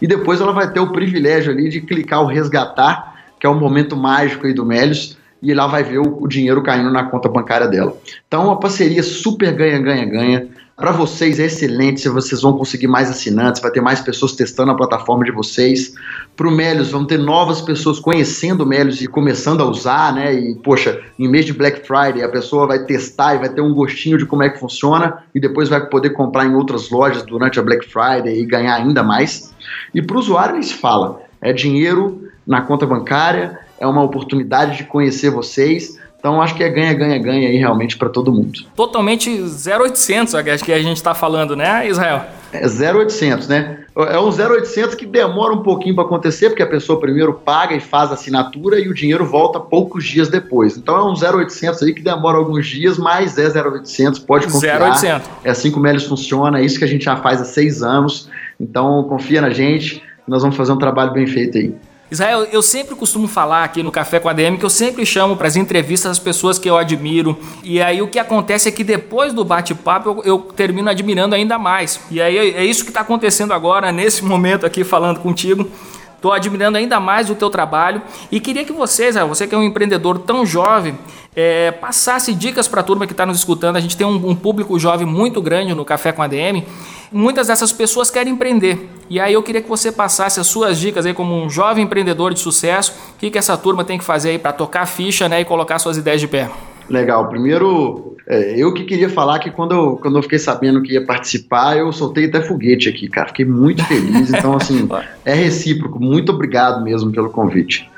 e 0.02 0.06
depois 0.06 0.40
ela 0.40 0.52
vai 0.52 0.72
ter 0.72 0.80
o 0.80 0.92
privilégio 0.92 1.52
ali 1.52 1.70
de 1.70 1.82
clicar 1.82 2.22
o 2.22 2.28
resgatar, 2.28 3.16
que 3.40 3.48
é 3.48 3.50
o 3.50 3.56
momento 3.56 3.96
mágico 3.96 4.46
aí 4.46 4.54
do 4.54 4.66
Melios, 4.66 5.18
e 5.42 5.54
lá 5.54 5.68
vai 5.68 5.84
ver 5.84 6.00
o, 6.00 6.24
o 6.24 6.28
dinheiro 6.28 6.62
caindo 6.62 6.92
na 6.92 7.04
conta 7.06 7.30
bancária 7.30 7.68
dela. 7.68 7.96
Então, 8.28 8.46
uma 8.46 8.60
parceria 8.60 9.04
super 9.04 9.54
ganha-ganha-ganha 9.54 10.48
para 10.80 10.94
vocês 10.94 11.42
é 11.42 11.46
excelente, 11.46 12.00
se 12.00 12.08
vocês 12.08 12.42
vão 12.42 12.58
conseguir 12.58 12.88
mais 12.88 13.10
assinantes, 13.10 13.62
vai 13.62 13.70
ter 13.70 13.82
mais 13.82 14.00
pessoas 14.00 14.32
testando 14.32 14.72
a 14.72 14.76
plataforma 14.76 15.26
de 15.26 15.32
vocês. 15.32 15.94
Para 16.38 16.48
o 16.48 16.52
Melios, 16.52 16.90
vão 16.90 17.04
ter 17.04 17.18
novas 17.18 17.60
pessoas 17.60 18.00
conhecendo 18.00 18.64
o 18.64 18.66
Melios 18.66 19.02
e 19.02 19.08
começando 19.08 19.60
a 19.60 19.66
usar, 19.66 20.14
né? 20.14 20.34
E, 20.34 20.56
poxa, 20.56 21.02
em 21.20 21.28
mês 21.28 21.46
de 21.46 21.52
Black 21.52 21.86
Friday, 21.86 22.24
a 22.24 22.30
pessoa 22.30 22.66
vai 22.66 22.80
testar 22.86 23.36
e 23.36 23.40
vai 23.40 23.50
ter 23.50 23.60
um 23.60 23.74
gostinho 23.74 24.18
de 24.18 24.26
como 24.26 24.42
é 24.42 24.50
que 24.50 24.58
funciona 24.58 25.18
e 25.36 25.40
depois 25.42 25.68
vai 25.68 25.86
poder 25.86 26.12
comprar 26.12 26.46
em 26.46 26.56
outras 26.56 26.90
lojas 26.90 27.24
durante 27.24 27.60
a 27.60 27.62
Black 27.62 27.86
Friday 27.86 28.40
e 28.40 28.46
ganhar 28.46 28.76
ainda 28.76 29.04
mais. 29.04 29.54
E 29.94 30.02
para 30.02 30.16
o 30.16 30.20
usuário, 30.20 30.54
nem 30.54 30.64
se 30.64 30.76
fala. 30.76 31.22
É 31.42 31.52
dinheiro 31.52 32.24
na 32.48 32.62
conta 32.62 32.86
bancária, 32.86 33.60
é 33.80 33.88
uma 33.88 34.04
oportunidade 34.04 34.78
de 34.78 34.84
conhecer 34.84 35.30
vocês 35.30 35.98
então 36.20 36.42
acho 36.42 36.54
que 36.54 36.64
é 36.64 36.70
ganha, 36.70 36.94
ganha, 36.94 37.18
ganha 37.18 37.48
aí 37.48 37.56
realmente 37.56 37.98
para 37.98 38.10
todo 38.10 38.32
mundo. 38.32 38.60
Totalmente 38.76 39.30
0800, 39.30 40.36
acho 40.36 40.66
que 40.66 40.74
a 40.74 40.82
gente 40.82 40.98
está 40.98 41.16
falando, 41.16 41.56
né, 41.56 41.88
Israel? 41.88 42.24
É 42.52 42.68
0800, 42.68 43.48
né? 43.48 43.80
É 43.96 44.20
um 44.20 44.30
0800 44.30 44.96
que 44.96 45.06
demora 45.06 45.54
um 45.54 45.64
pouquinho 45.64 45.96
para 45.96 46.04
acontecer, 46.04 46.50
porque 46.50 46.64
a 46.64 46.68
pessoa 46.68 47.00
primeiro 47.00 47.34
paga 47.34 47.74
e 47.74 47.80
faz 47.80 48.12
a 48.12 48.16
assinatura 48.16 48.80
e 48.80 48.90
o 48.90 48.94
dinheiro 48.94 49.26
volta 49.26 49.60
poucos 49.60 50.06
dias 50.06 50.28
depois. 50.28 50.76
Então 50.76 50.98
é 50.98 51.04
um 51.04 51.14
0800 51.14 51.82
aí 51.84 51.94
que 51.94 52.02
demora 52.02 52.38
alguns 52.38 52.68
dias, 52.68 52.98
mas 52.98 53.38
é 53.38 53.48
0800, 53.48 54.20
pode 54.20 54.48
confiar. 54.48 54.82
0800. 54.82 55.30
É 55.44 55.52
assim 55.52 55.72
que 55.72 55.78
o 55.78 55.82
Melis 55.82 56.04
funciona, 56.04 56.60
é 56.60 56.66
isso 56.66 56.78
que 56.78 56.86
a 56.86 56.88
gente 56.88 57.06
já 57.06 57.16
faz 57.16 57.40
há 57.40 57.46
seis 57.46 57.82
anos. 57.82 58.30
Então 58.60 59.04
confia 59.04 59.40
na 59.40 59.52
gente, 59.52 60.04
nós 60.28 60.42
vamos 60.42 60.58
fazer 60.58 60.74
um 60.74 60.78
trabalho 60.78 61.14
bem 61.14 61.28
feito 61.28 61.58
aí. 61.58 61.74
Israel, 62.12 62.48
eu 62.52 62.62
sempre 62.62 62.96
costumo 62.96 63.28
falar 63.28 63.64
aqui 63.64 63.84
no 63.84 63.92
Café 63.92 64.20
com 64.20 64.28
a 64.28 64.34
DM 64.34 64.58
que 64.58 64.66
eu 64.66 64.70
sempre 64.70 65.06
chamo 65.06 65.38
para 65.38 65.48
as 65.48 65.56
entrevistas 65.56 66.12
as 66.12 66.20
pessoas 66.20 66.58
que 66.58 66.68
eu 66.68 66.76
admiro. 66.76 67.38
E 67.64 67.80
aí 67.82 68.02
o 68.02 68.08
que 68.08 68.18
acontece 68.18 68.68
é 68.68 68.72
que 68.72 68.84
depois 68.84 69.32
do 69.32 69.46
bate-papo 69.46 70.10
eu, 70.10 70.24
eu, 70.24 70.40
termino 70.40 70.90
admirando 70.90 71.36
ainda 71.36 71.60
mais. 71.60 72.00
E 72.10 72.20
aí 72.20 72.36
é 72.38 72.66
isso 72.66 72.84
que 72.84 72.90
está 72.90 73.02
acontecendo 73.02 73.54
agora, 73.54 73.92
nesse 73.92 74.26
momento 74.26 74.66
aqui 74.66 74.84
falando 74.84 75.20
contigo. 75.20 75.70
Estou 76.16 76.34
admirando 76.34 76.78
ainda 76.78 77.00
mais 77.00 77.30
o 77.30 77.36
teu 77.36 77.50
trabalho 77.50 78.02
e 78.30 78.42
queria 78.42 78.66
que 78.66 78.74
vocês, 78.74 79.16
você 79.16 79.48
que 79.48 79.56
é 79.56 79.58
um 79.58 79.64
empreendedor 79.64 80.20
tão 80.20 80.46
jovem, 80.46 80.98
é, 81.34 81.72
passasse 81.72 82.34
dicas 82.34 82.68
para 82.68 82.82
a 82.82 82.84
turma 82.84 83.08
que 83.08 83.14
está 83.14 83.26
nos 83.26 83.38
escutando. 83.38 83.78
A 83.78 83.80
gente 83.80 83.96
tem 83.96 84.06
um, 84.06 84.32
um, 84.32 84.36
público 84.36 84.78
jovem 84.78 85.08
muito 85.08 85.42
grande 85.42 85.74
no 85.74 85.86
Café 85.86 86.12
com 86.12 86.22
a 86.22 86.28
DM. 86.28 86.66
Muitas 87.12 87.48
dessas 87.48 87.72
pessoas 87.72 88.12
querem 88.12 88.34
empreender. 88.34 88.88
E 89.10 89.20
aí 89.20 89.34
eu 89.34 89.42
queria 89.42 89.62
que 89.62 89.70
você 89.70 89.92
passasse 89.92 90.40
as 90.40 90.46
suas 90.46 90.78
dicas 90.78 91.06
aí 91.06 91.14
como 91.14 91.36
um 91.36 91.50
jovem 91.50 91.84
empreendedor 91.84 92.34
de 92.34 92.40
sucesso. 92.40 92.94
O 93.16 93.18
que, 93.18 93.32
que 93.32 93.38
essa 93.38 93.58
turma 93.58 93.84
tem 93.84 93.98
que 93.98 94.04
fazer 94.04 94.30
aí 94.30 94.40
para 94.40 94.54
tocar 94.54 94.86
ficha 94.86 95.28
né, 95.28 95.42
e 95.42 95.46
colocar 95.46 95.80
suas 95.80 95.98
ideias 95.98 96.22
de 96.22 96.28
pé? 96.28 96.50
Legal. 96.88 97.28
Primeiro, 97.28 98.16
é, 98.28 98.54
eu 98.56 98.72
que 98.74 98.84
queria 98.84 99.10
falar 99.10 99.40
que 99.40 99.50
quando 99.50 99.74
eu, 99.74 99.98
quando 99.98 100.18
eu 100.18 100.24
fiquei 100.24 100.38
sabendo 100.38 100.82
que 100.84 100.94
ia 100.94 101.06
participar, 101.06 101.78
eu 101.78 101.92
soltei 101.92 102.26
até 102.26 102.42
foguete 102.42 102.88
aqui, 102.90 103.08
cara. 103.08 103.30
Fiquei 103.30 103.46
muito 103.46 103.84
feliz. 103.86 104.30
Então, 104.30 104.56
assim, 104.56 104.88
é 105.26 105.34
recíproco. 105.34 106.00
Muito 106.00 106.32
obrigado 106.32 106.84
mesmo 106.84 107.12
pelo 107.12 107.32
convite. 107.32 107.90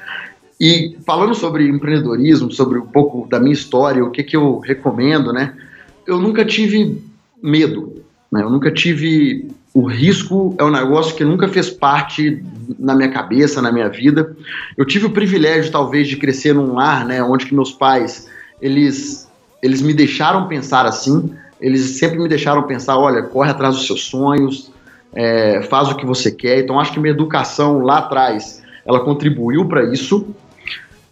E 0.60 0.95
falando 1.06 1.34
sobre 1.34 1.67
empreendedorismo, 1.67 2.52
sobre 2.52 2.78
um 2.78 2.86
pouco 2.86 3.28
da 3.28 3.39
minha 3.39 3.52
história, 3.54 4.04
o 4.04 4.12
que, 4.12 4.24
que 4.24 4.38
eu 4.38 4.60
recomendo, 4.60 5.34
né? 5.34 5.54
Eu 6.06 6.19
nunca 6.19 6.45
tive 6.45 7.02
medo, 7.41 8.01
né? 8.32 8.41
Eu 8.41 8.50
nunca 8.50 8.72
tive 8.72 9.50
o 9.74 9.86
risco 9.86 10.54
é 10.58 10.63
um 10.63 10.72
negócio 10.72 11.15
que 11.15 11.24
nunca 11.24 11.48
fez 11.48 11.70
parte 11.70 12.44
na 12.78 12.94
minha 12.94 13.10
cabeça, 13.10 13.62
na 13.62 13.72
minha 13.72 13.88
vida. 13.88 14.36
Eu 14.78 14.86
tive 14.86 15.06
o 15.06 15.12
privilégio, 15.12 15.72
talvez, 15.72 16.08
de 16.10 16.17
crescer 16.17 16.54
num 16.54 16.74
lar, 16.74 17.06
né, 17.06 17.24
onde 17.24 17.46
que 17.46 17.56
meus 17.56 17.72
pais, 17.72 18.28
eles, 18.62 19.30
eles 19.63 19.82
me 19.82 19.94
deixaram 19.94 20.48
pensar 20.48 20.86
assim, 20.86 21.34
eles 21.60 21.82
sempre 21.91 22.20
me 22.20 22.28
deixaram 22.28 22.63
pensar, 22.63 22.98
olha, 22.98 23.22
corre 23.22 23.52
atrás 23.52 23.76
dos 23.76 23.88
seus 23.88 24.04
sonhos, 24.04 24.72
é, 25.13 25.62
faz 25.63 25.89
o 25.89 25.96
que 25.96 26.06
você 26.06 26.32
quer. 26.32 26.60
Então, 26.60 26.80
acho 26.80 26.91
que 26.91 27.00
minha 27.00 27.13
educação 27.13 27.80
lá 27.80 28.00
atrás, 28.00 28.62
ela 28.86 29.00
contribuiu 29.00 29.65
para 29.67 29.86
isso. 29.86 30.28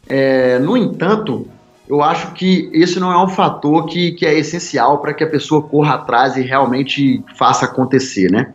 É, 0.07 0.59
no 0.59 0.75
entanto, 0.75 1.47
eu 1.89 2.03
acho 2.03 2.33
que 2.33 2.69
esse 2.71 2.99
não 2.99 3.11
é 3.11 3.17
um 3.21 3.27
fator 3.27 3.87
que, 3.87 4.11
que 4.11 4.23
é 4.23 4.37
essencial 4.37 4.99
para 4.99 5.11
que 5.11 5.23
a 5.23 5.27
pessoa 5.27 5.63
corra 5.63 5.95
atrás 5.95 6.37
e 6.37 6.41
realmente 6.41 7.23
faça 7.35 7.65
acontecer, 7.65 8.31
né? 8.31 8.53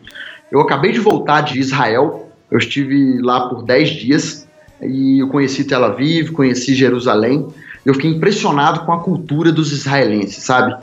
Eu 0.53 0.61
acabei 0.61 0.93
de 0.93 1.01
voltar 1.01 1.41
de 1.41 1.59
Israel, 1.59 2.31
eu 2.49 2.59
estive 2.59 3.21
lá 3.21 3.49
por 3.49 3.65
10 3.65 3.91
dias 3.91 4.47
e 4.81 5.19
eu 5.19 5.27
conheci 5.27 5.65
Tel 5.65 5.85
Aviv, 5.85 6.31
conheci 6.31 6.77
Jerusalém. 6.77 7.49
Eu 7.85 7.95
fiquei 7.95 8.13
impressionado 8.13 8.81
com 8.87 8.93
a 8.93 9.01
cultura 9.01 9.51
dos 9.51 9.73
israelenses, 9.73 10.45
sabe? 10.45 10.77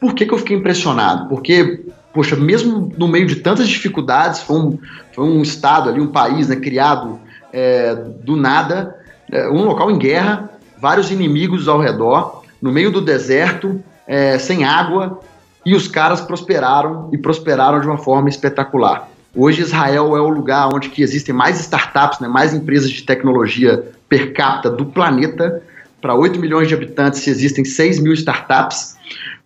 Por 0.00 0.14
que, 0.14 0.24
que 0.24 0.32
eu 0.32 0.38
fiquei 0.38 0.56
impressionado? 0.56 1.28
Porque, 1.28 1.84
poxa, 2.14 2.34
mesmo 2.34 2.90
no 2.96 3.06
meio 3.06 3.26
de 3.26 3.36
tantas 3.36 3.68
dificuldades, 3.68 4.40
foi 4.40 4.56
um, 4.56 4.78
foi 5.12 5.24
um 5.24 5.42
estado 5.42 5.90
ali, 5.90 6.00
um 6.00 6.06
país 6.06 6.48
né, 6.48 6.56
criado 6.56 7.20
é, 7.52 7.94
do 7.94 8.36
nada, 8.36 8.96
é, 9.30 9.48
um 9.50 9.64
local 9.64 9.90
em 9.90 9.98
guerra, 9.98 10.50
vários 10.84 11.10
inimigos 11.10 11.66
ao 11.66 11.80
redor, 11.80 12.42
no 12.60 12.70
meio 12.70 12.90
do 12.90 13.00
deserto, 13.00 13.82
é, 14.06 14.38
sem 14.38 14.64
água, 14.64 15.18
e 15.64 15.74
os 15.74 15.88
caras 15.88 16.20
prosperaram 16.20 17.08
e 17.10 17.16
prosperaram 17.16 17.80
de 17.80 17.86
uma 17.86 17.96
forma 17.96 18.28
espetacular. 18.28 19.08
Hoje 19.34 19.62
Israel 19.62 20.14
é 20.14 20.20
o 20.20 20.28
lugar 20.28 20.68
onde 20.74 20.90
que 20.90 21.02
existem 21.02 21.34
mais 21.34 21.58
startups, 21.58 22.20
né, 22.20 22.28
mais 22.28 22.52
empresas 22.52 22.90
de 22.90 23.02
tecnologia 23.02 23.82
per 24.10 24.34
capita 24.34 24.68
do 24.68 24.84
planeta. 24.84 25.62
Para 26.02 26.14
8 26.14 26.38
milhões 26.38 26.68
de 26.68 26.74
habitantes 26.74 27.26
existem 27.26 27.64
6 27.64 28.00
mil 28.00 28.12
startups. 28.12 28.94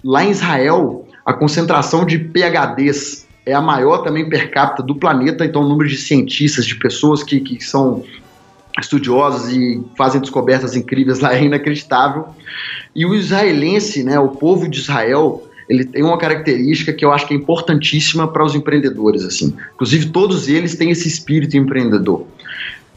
Lá 0.03 0.25
em 0.25 0.33
Israel, 0.33 1.07
a 1.25 1.33
concentração 1.33 2.05
de 2.05 2.19
PHDs 2.19 3.29
é 3.47 3.55
a 3.55 3.63
maior 3.63 3.99
também 3.99 4.29
per 4.29 4.51
capita 4.51 4.83
do 4.83 4.97
planeta, 4.97 5.45
então 5.45 5.63
o 5.63 5.69
número 5.69 5.89
de 5.89 5.99
cientistas, 5.99 6.67
de 6.67 6.75
pessoas 6.75 7.23
que, 7.23 7.39
que 7.39 7.61
são 7.63 8.03
estudiosos 8.81 9.53
e 9.53 9.83
fazem 9.97 10.21
descobertas 10.21 10.77
incríveis 10.77 11.21
lá 11.21 11.35
é 11.35 11.45
inacreditável. 11.45 12.29
E 12.95 13.05
o 13.05 13.15
israelense, 13.15 14.03
né, 14.03 14.19
o 14.19 14.29
povo 14.29 14.69
de 14.69 14.79
Israel, 14.79 15.49
ele 15.69 15.85
tem 15.85 16.03
uma 16.03 16.19
característica 16.19 16.93
que 16.93 17.05
eu 17.05 17.13
acho 17.13 17.27
que 17.27 17.35
é 17.35 17.37
importantíssima 17.37 18.27
para 18.27 18.45
os 18.45 18.55
empreendedores, 18.55 19.25
assim. 19.25 19.55
Inclusive 19.75 20.07
todos 20.07 20.49
eles 20.49 20.75
têm 20.77 20.91
esse 20.91 21.07
espírito 21.07 21.57
empreendedor, 21.57 22.27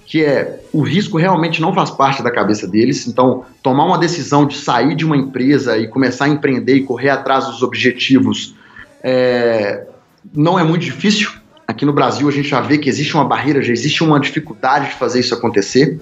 que 0.05 0.23
é 0.23 0.61
o 0.71 0.81
risco 0.81 1.17
realmente 1.17 1.61
não 1.61 1.73
faz 1.73 1.89
parte 1.89 2.23
da 2.23 2.31
cabeça 2.31 2.67
deles. 2.67 3.07
Então, 3.07 3.43
tomar 3.61 3.85
uma 3.85 3.97
decisão 3.97 4.45
de 4.45 4.57
sair 4.57 4.95
de 4.95 5.05
uma 5.05 5.17
empresa 5.17 5.77
e 5.77 5.87
começar 5.87 6.25
a 6.25 6.29
empreender 6.29 6.75
e 6.75 6.83
correr 6.83 7.09
atrás 7.09 7.45
dos 7.45 7.61
objetivos 7.61 8.55
é, 9.03 9.85
não 10.33 10.57
é 10.57 10.63
muito 10.63 10.83
difícil. 10.83 11.40
Aqui 11.71 11.85
no 11.85 11.93
Brasil 11.93 12.27
a 12.27 12.31
gente 12.31 12.49
já 12.49 12.59
vê 12.59 12.77
que 12.77 12.89
existe 12.89 13.15
uma 13.15 13.23
barreira, 13.23 13.61
já 13.61 13.71
existe 13.71 14.03
uma 14.03 14.19
dificuldade 14.19 14.89
de 14.89 14.95
fazer 14.95 15.21
isso 15.21 15.33
acontecer. 15.33 16.01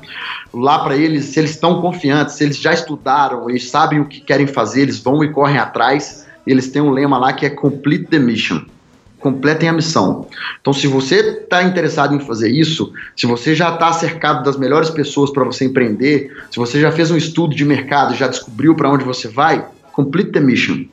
Lá 0.51 0.79
para 0.79 0.97
eles, 0.97 1.25
se 1.25 1.39
eles 1.39 1.51
estão 1.51 1.79
confiantes, 1.79 2.33
se 2.33 2.43
eles 2.43 2.57
já 2.57 2.73
estudaram, 2.73 3.47
eles 3.47 3.69
sabem 3.69 3.99
o 3.99 4.05
que 4.05 4.19
querem 4.19 4.47
fazer, 4.47 4.81
eles 4.81 4.97
vão 4.97 5.23
e 5.23 5.31
correm 5.31 5.59
atrás. 5.59 6.25
Eles 6.47 6.71
têm 6.71 6.81
um 6.81 6.89
lema 6.89 7.19
lá 7.19 7.33
que 7.33 7.45
é 7.45 7.51
Complete 7.51 8.07
the 8.07 8.17
Mission 8.17 8.65
completem 9.19 9.67
a 9.67 9.73
missão. 9.73 10.27
Então, 10.61 10.71
se 10.71 10.87
você 10.87 11.15
está 11.17 11.61
interessado 11.61 12.15
em 12.15 12.21
fazer 12.21 12.49
isso, 12.49 12.93
se 13.17 13.27
você 13.27 13.53
já 13.53 13.73
está 13.73 13.91
cercado 13.91 14.45
das 14.45 14.57
melhores 14.57 14.89
pessoas 14.89 15.29
para 15.29 15.43
você 15.43 15.65
empreender, 15.65 16.31
se 16.49 16.55
você 16.55 16.79
já 16.79 16.89
fez 16.89 17.11
um 17.11 17.17
estudo 17.17 17.53
de 17.53 17.65
mercado, 17.65 18.15
já 18.15 18.29
descobriu 18.29 18.73
para 18.75 18.89
onde 18.89 19.03
você 19.03 19.27
vai, 19.27 19.65
complete 19.91 20.31
the 20.31 20.39
mission. 20.39 20.85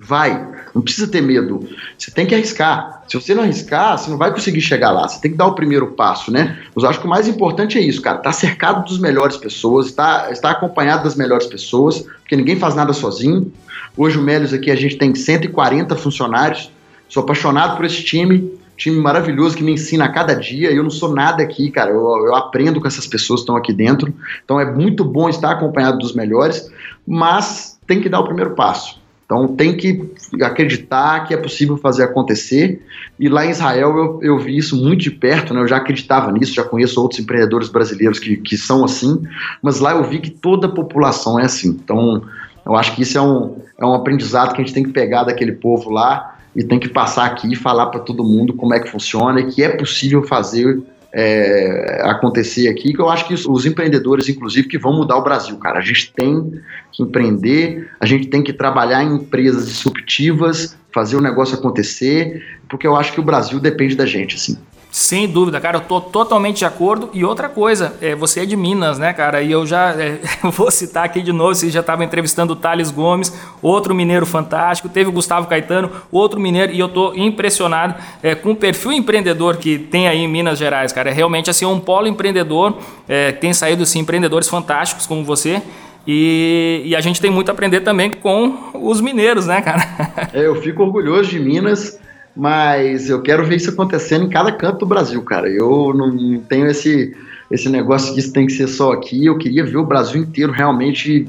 Vai, 0.00 0.42
não 0.76 0.82
precisa 0.82 1.08
ter 1.08 1.22
medo. 1.22 1.66
Você 1.96 2.10
tem 2.10 2.26
que 2.26 2.34
arriscar. 2.34 3.02
Se 3.08 3.18
você 3.18 3.34
não 3.34 3.44
arriscar, 3.44 3.96
você 3.96 4.10
não 4.10 4.18
vai 4.18 4.30
conseguir 4.30 4.60
chegar 4.60 4.90
lá. 4.90 5.08
Você 5.08 5.18
tem 5.22 5.30
que 5.30 5.36
dar 5.36 5.46
o 5.46 5.54
primeiro 5.54 5.86
passo, 5.92 6.30
né? 6.30 6.58
Mas 6.74 6.84
eu 6.84 6.90
acho 6.90 7.00
que 7.00 7.06
o 7.06 7.08
mais 7.08 7.26
importante 7.26 7.78
é 7.78 7.80
isso, 7.80 8.02
cara. 8.02 8.18
Tá 8.18 8.30
cercado 8.30 8.84
dos 8.84 8.98
melhores 8.98 9.38
pessoas, 9.38 9.86
está 9.86 10.30
está 10.30 10.50
acompanhado 10.50 11.04
das 11.04 11.16
melhores 11.16 11.46
pessoas, 11.46 12.02
porque 12.20 12.36
ninguém 12.36 12.56
faz 12.56 12.74
nada 12.74 12.92
sozinho. 12.92 13.50
Hoje 13.96 14.18
o 14.18 14.22
Melios 14.22 14.52
aqui 14.52 14.70
a 14.70 14.76
gente 14.76 14.98
tem 14.98 15.14
140 15.14 15.96
funcionários. 15.96 16.70
Sou 17.08 17.22
apaixonado 17.22 17.74
por 17.76 17.86
esse 17.86 18.02
time, 18.04 18.52
time 18.76 19.00
maravilhoso 19.00 19.56
que 19.56 19.64
me 19.64 19.72
ensina 19.72 20.04
a 20.04 20.10
cada 20.10 20.34
dia. 20.34 20.70
Eu 20.70 20.82
não 20.82 20.90
sou 20.90 21.14
nada 21.14 21.42
aqui, 21.42 21.70
cara. 21.70 21.90
Eu, 21.90 22.26
eu 22.26 22.34
aprendo 22.34 22.82
com 22.82 22.86
essas 22.86 23.06
pessoas 23.06 23.40
que 23.40 23.44
estão 23.44 23.56
aqui 23.56 23.72
dentro. 23.72 24.12
Então 24.44 24.60
é 24.60 24.70
muito 24.70 25.02
bom 25.02 25.30
estar 25.30 25.52
acompanhado 25.52 25.96
dos 25.96 26.14
melhores, 26.14 26.70
mas 27.06 27.78
tem 27.86 27.98
que 27.98 28.10
dar 28.10 28.20
o 28.20 28.24
primeiro 28.24 28.54
passo. 28.54 29.05
Então 29.26 29.48
tem 29.48 29.76
que 29.76 30.08
acreditar 30.40 31.26
que 31.26 31.34
é 31.34 31.36
possível 31.36 31.76
fazer 31.76 32.04
acontecer. 32.04 32.80
E 33.18 33.28
lá 33.28 33.44
em 33.44 33.50
Israel 33.50 33.96
eu, 33.96 34.18
eu 34.22 34.38
vi 34.38 34.56
isso 34.56 34.76
muito 34.76 35.02
de 35.02 35.10
perto, 35.10 35.52
né? 35.52 35.60
eu 35.60 35.66
já 35.66 35.78
acreditava 35.78 36.30
nisso, 36.30 36.54
já 36.54 36.62
conheço 36.62 37.00
outros 37.02 37.20
empreendedores 37.20 37.68
brasileiros 37.68 38.20
que, 38.20 38.36
que 38.36 38.56
são 38.56 38.84
assim, 38.84 39.20
mas 39.60 39.80
lá 39.80 39.92
eu 39.92 40.04
vi 40.04 40.20
que 40.20 40.30
toda 40.30 40.68
a 40.68 40.70
população 40.70 41.40
é 41.40 41.44
assim. 41.44 41.70
Então 41.70 42.22
eu 42.64 42.76
acho 42.76 42.94
que 42.94 43.02
isso 43.02 43.18
é 43.18 43.22
um, 43.22 43.56
é 43.78 43.84
um 43.84 43.94
aprendizado 43.94 44.54
que 44.54 44.60
a 44.60 44.64
gente 44.64 44.74
tem 44.74 44.84
que 44.84 44.92
pegar 44.92 45.24
daquele 45.24 45.52
povo 45.52 45.90
lá 45.90 46.36
e 46.54 46.62
tem 46.62 46.78
que 46.78 46.88
passar 46.88 47.26
aqui 47.26 47.52
e 47.52 47.56
falar 47.56 47.86
para 47.86 48.00
todo 48.00 48.24
mundo 48.24 48.54
como 48.54 48.74
é 48.74 48.80
que 48.80 48.88
funciona 48.88 49.40
e 49.40 49.46
que 49.48 49.62
é 49.62 49.68
possível 49.70 50.22
fazer 50.22 50.82
é, 51.18 52.02
acontecer 52.04 52.68
aqui, 52.68 52.92
que 52.92 53.00
eu 53.00 53.08
acho 53.08 53.26
que 53.26 53.32
os 53.32 53.64
empreendedores, 53.64 54.28
inclusive, 54.28 54.68
que 54.68 54.76
vão 54.76 54.92
mudar 54.92 55.16
o 55.16 55.22
Brasil, 55.22 55.56
cara. 55.56 55.78
A 55.78 55.82
gente 55.82 56.12
tem 56.12 56.60
que 56.92 57.02
empreender, 57.02 57.90
a 57.98 58.04
gente 58.04 58.26
tem 58.26 58.42
que 58.42 58.52
trabalhar 58.52 59.02
em 59.02 59.14
empresas 59.14 59.66
disruptivas, 59.66 60.76
fazer 60.92 61.16
o 61.16 61.20
negócio 61.22 61.56
acontecer, 61.56 62.44
porque 62.68 62.86
eu 62.86 62.94
acho 62.94 63.14
que 63.14 63.20
o 63.20 63.22
Brasil 63.22 63.58
depende 63.58 63.96
da 63.96 64.04
gente, 64.04 64.36
assim. 64.36 64.58
Sem 64.96 65.28
dúvida, 65.28 65.60
cara, 65.60 65.76
eu 65.76 65.82
tô 65.82 66.00
totalmente 66.00 66.56
de 66.56 66.64
acordo. 66.64 67.10
E 67.12 67.22
outra 67.22 67.50
coisa, 67.50 67.94
é, 68.00 68.14
você 68.14 68.40
é 68.40 68.46
de 68.46 68.56
Minas, 68.56 68.98
né, 68.98 69.12
cara? 69.12 69.42
E 69.42 69.52
eu 69.52 69.66
já 69.66 69.90
é, 70.00 70.18
vou 70.44 70.70
citar 70.70 71.04
aqui 71.04 71.20
de 71.20 71.34
novo, 71.34 71.54
você 71.54 71.68
já 71.68 71.80
estava 71.80 72.02
entrevistando 72.02 72.54
o 72.54 72.56
Thales 72.56 72.90
Gomes, 72.90 73.30
outro 73.60 73.94
mineiro 73.94 74.24
fantástico, 74.24 74.88
teve 74.88 75.10
o 75.10 75.12
Gustavo 75.12 75.48
Caetano, 75.48 75.90
outro 76.10 76.40
mineiro, 76.40 76.72
e 76.72 76.80
eu 76.80 76.88
tô 76.88 77.12
impressionado 77.12 77.94
é, 78.22 78.34
com 78.34 78.52
o 78.52 78.56
perfil 78.56 78.92
empreendedor 78.92 79.58
que 79.58 79.78
tem 79.78 80.08
aí 80.08 80.20
em 80.20 80.28
Minas 80.28 80.58
Gerais, 80.58 80.94
cara. 80.94 81.10
É 81.10 81.12
realmente 81.12 81.50
assim, 81.50 81.66
um 81.66 81.78
polo 81.78 82.06
empreendedor, 82.06 82.78
é, 83.06 83.32
tem 83.32 83.52
saído 83.52 83.82
assim, 83.82 83.98
empreendedores 83.98 84.48
fantásticos 84.48 85.06
como 85.06 85.22
você. 85.22 85.60
E, 86.06 86.80
e, 86.86 86.96
a 86.96 87.02
gente 87.02 87.20
tem 87.20 87.30
muito 87.30 87.50
a 87.50 87.52
aprender 87.52 87.80
também 87.80 88.10
com 88.10 88.70
os 88.72 89.02
mineiros, 89.02 89.46
né, 89.46 89.60
cara? 89.60 89.82
É, 90.32 90.46
eu 90.46 90.54
fico 90.62 90.82
orgulhoso 90.82 91.28
de 91.28 91.38
Minas 91.38 91.98
mas 92.36 93.08
eu 93.08 93.22
quero 93.22 93.46
ver 93.46 93.56
isso 93.56 93.70
acontecendo 93.70 94.26
em 94.26 94.28
cada 94.28 94.52
canto 94.52 94.80
do 94.80 94.86
Brasil, 94.86 95.22
cara. 95.22 95.48
Eu 95.48 95.94
não 95.94 96.38
tenho 96.40 96.66
esse, 96.66 97.16
esse 97.50 97.68
negócio 97.70 98.12
que 98.12 98.20
isso 98.20 98.32
tem 98.32 98.46
que 98.46 98.52
ser 98.52 98.68
só 98.68 98.92
aqui. 98.92 99.24
Eu 99.24 99.38
queria 99.38 99.64
ver 99.64 99.78
o 99.78 99.86
Brasil 99.86 100.20
inteiro 100.20 100.52
realmente 100.52 101.26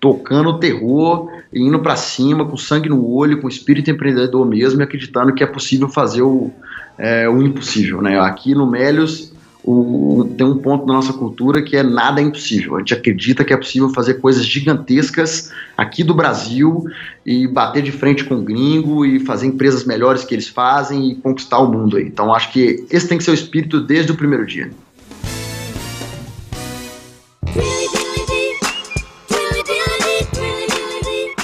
tocando 0.00 0.50
o 0.50 0.58
terror, 0.58 1.30
indo 1.54 1.78
para 1.78 1.94
cima, 1.94 2.44
com 2.44 2.56
sangue 2.56 2.88
no 2.88 3.06
olho, 3.06 3.40
com 3.40 3.48
espírito 3.48 3.92
empreendedor 3.92 4.44
mesmo, 4.44 4.80
e 4.80 4.82
acreditando 4.82 5.32
que 5.32 5.44
é 5.44 5.46
possível 5.46 5.88
fazer 5.88 6.22
o, 6.22 6.50
é, 6.98 7.28
o 7.28 7.40
impossível, 7.40 8.02
né? 8.02 8.18
Aqui 8.18 8.56
no 8.56 8.66
Melios 8.66 9.32
tem 10.36 10.46
um 10.46 10.58
ponto 10.58 10.86
da 10.86 10.94
nossa 10.94 11.12
cultura 11.12 11.60
que 11.62 11.76
é 11.76 11.82
nada 11.82 12.20
é 12.20 12.24
impossível. 12.24 12.76
A 12.76 12.78
gente 12.78 12.94
acredita 12.94 13.44
que 13.44 13.52
é 13.52 13.56
possível 13.56 13.90
fazer 13.90 14.14
coisas 14.14 14.44
gigantescas 14.44 15.50
aqui 15.76 16.02
do 16.02 16.14
Brasil 16.14 16.84
e 17.26 17.46
bater 17.46 17.82
de 17.82 17.92
frente 17.92 18.24
com 18.24 18.36
o 18.36 18.42
gringo 18.42 19.04
e 19.04 19.20
fazer 19.20 19.46
empresas 19.46 19.84
melhores 19.84 20.24
que 20.24 20.34
eles 20.34 20.48
fazem 20.48 21.10
e 21.10 21.14
conquistar 21.16 21.58
o 21.58 21.70
mundo 21.70 21.96
aí. 21.96 22.04
Então 22.04 22.32
acho 22.32 22.52
que 22.52 22.86
esse 22.90 23.06
tem 23.08 23.18
que 23.18 23.24
ser 23.24 23.32
o 23.32 23.34
espírito 23.34 23.80
desde 23.80 24.12
o 24.12 24.16
primeiro 24.16 24.46
dia. 24.46 24.70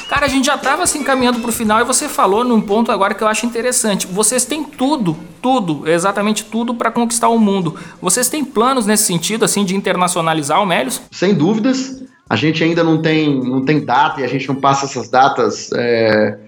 Cara, 0.09 0.27
a 0.27 0.29
gente 0.29 0.47
já 0.47 0.55
estava 0.55 0.85
assim 0.85 1.03
caminhando 1.03 1.41
para 1.41 1.51
o 1.51 1.53
final 1.53 1.81
e 1.81 1.85
você 1.85 2.09
falou 2.09 2.45
num 2.45 2.61
ponto 2.61 2.91
agora 2.91 3.13
que 3.13 3.23
eu 3.23 3.29
acho 3.29 3.45
interessante. 3.45 4.07
Vocês 4.07 4.45
têm 4.45 4.65
tudo, 4.65 5.17
tudo, 5.45 5.87
exatamente 5.87 6.43
tudo 6.43 6.75
para 6.75 6.91
conquistar 6.91 7.29
o 7.29 7.39
mundo. 7.39 7.77
Vocês 8.01 8.31
têm 8.31 8.43
planos 8.43 8.87
nesse 8.87 9.03
sentido, 9.03 9.45
assim, 9.45 9.63
de 9.63 9.77
internacionalizar 9.77 10.63
o 10.63 10.65
Melios? 10.65 11.03
Sem 11.11 11.35
dúvidas. 11.35 12.03
A 12.31 12.35
gente 12.35 12.65
ainda 12.65 12.83
não 12.83 13.03
tem, 13.03 13.45
não 13.45 13.63
tem 13.63 13.85
data 13.85 14.23
e 14.23 14.25
a 14.25 14.27
gente 14.27 14.49
não 14.49 14.55
passa 14.55 14.87
essas 14.87 15.11
datas 15.11 15.71
é, 15.75 16.39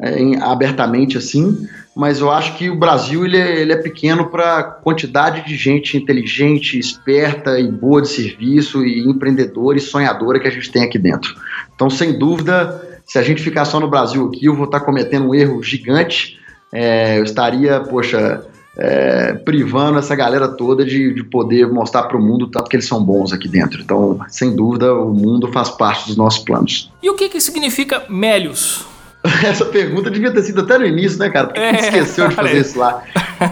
é, 0.00 0.18
em, 0.18 0.40
abertamente 0.40 1.18
assim, 1.18 1.68
mas 1.94 2.20
eu 2.20 2.30
acho 2.30 2.56
que 2.56 2.70
o 2.70 2.76
Brasil 2.76 3.26
ele 3.26 3.36
é, 3.36 3.60
ele 3.60 3.74
é 3.74 3.76
pequeno 3.76 4.30
para 4.30 4.56
a 4.56 4.62
quantidade 4.62 5.46
de 5.46 5.54
gente 5.54 5.98
inteligente, 5.98 6.78
esperta 6.78 7.60
e 7.60 7.70
boa 7.70 8.00
de 8.00 8.08
serviço 8.08 8.86
e 8.86 9.06
empreendedora 9.06 9.76
e 9.76 9.82
sonhadora 9.82 10.40
que 10.40 10.48
a 10.48 10.50
gente 10.50 10.72
tem 10.72 10.82
aqui 10.82 10.98
dentro. 10.98 11.36
Então, 11.74 11.90
sem 11.90 12.18
dúvida, 12.18 13.00
se 13.04 13.18
a 13.18 13.22
gente 13.22 13.42
ficar 13.42 13.66
só 13.66 13.78
no 13.78 13.90
Brasil 13.90 14.26
aqui, 14.26 14.46
eu 14.46 14.56
vou 14.56 14.64
estar 14.64 14.80
cometendo 14.80 15.28
um 15.28 15.34
erro 15.34 15.62
gigante. 15.62 16.38
É, 16.72 17.18
eu 17.18 17.24
estaria, 17.24 17.80
poxa, 17.80 18.44
é, 18.76 19.32
privando 19.32 19.98
essa 19.98 20.14
galera 20.14 20.48
toda 20.48 20.84
de, 20.84 21.14
de 21.14 21.24
poder 21.24 21.66
mostrar 21.68 22.04
para 22.04 22.16
o 22.16 22.22
mundo 22.22 22.48
tanto 22.48 22.68
que 22.68 22.76
eles 22.76 22.86
são 22.86 23.02
bons 23.02 23.32
aqui 23.32 23.48
dentro. 23.48 23.80
Então, 23.80 24.18
sem 24.28 24.54
dúvida, 24.54 24.92
o 24.94 25.12
mundo 25.12 25.50
faz 25.52 25.70
parte 25.70 26.06
dos 26.06 26.16
nossos 26.16 26.44
planos. 26.44 26.92
E 27.02 27.08
o 27.08 27.14
que, 27.14 27.28
que 27.28 27.40
significa 27.40 28.04
Melios? 28.08 28.84
Essa 29.44 29.64
pergunta 29.64 30.10
devia 30.10 30.30
ter 30.30 30.42
sido 30.42 30.60
até 30.60 30.78
no 30.78 30.86
início, 30.86 31.18
né, 31.18 31.30
cara? 31.30 31.46
Porque 31.48 31.60
é, 31.60 31.80
esqueceu 31.80 32.28
de 32.28 32.34
fazer 32.34 32.60
isso 32.60 32.78
lá. 32.78 33.02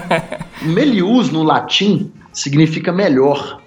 Melius, 0.61 1.29
no 1.31 1.43
latim, 1.43 2.11
significa 2.31 2.91
melhor. 2.91 3.61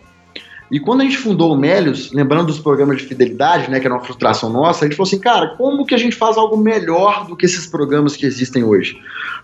E 0.70 0.78
quando 0.78 1.00
a 1.00 1.04
gente 1.04 1.16
fundou 1.16 1.52
o 1.52 1.56
Melios, 1.56 2.12
lembrando 2.12 2.48
dos 2.48 2.58
programas 2.58 2.98
de 2.98 3.04
fidelidade, 3.04 3.70
né, 3.70 3.80
que 3.80 3.86
era 3.86 3.94
uma 3.94 4.04
frustração 4.04 4.50
nossa, 4.50 4.84
a 4.84 4.88
gente 4.88 4.96
falou 4.96 5.08
assim, 5.08 5.18
cara, 5.18 5.54
como 5.56 5.86
que 5.86 5.94
a 5.94 5.98
gente 5.98 6.14
faz 6.14 6.36
algo 6.36 6.56
melhor 6.56 7.26
do 7.26 7.36
que 7.36 7.46
esses 7.46 7.66
programas 7.66 8.16
que 8.16 8.26
existem 8.26 8.62
hoje? 8.62 8.98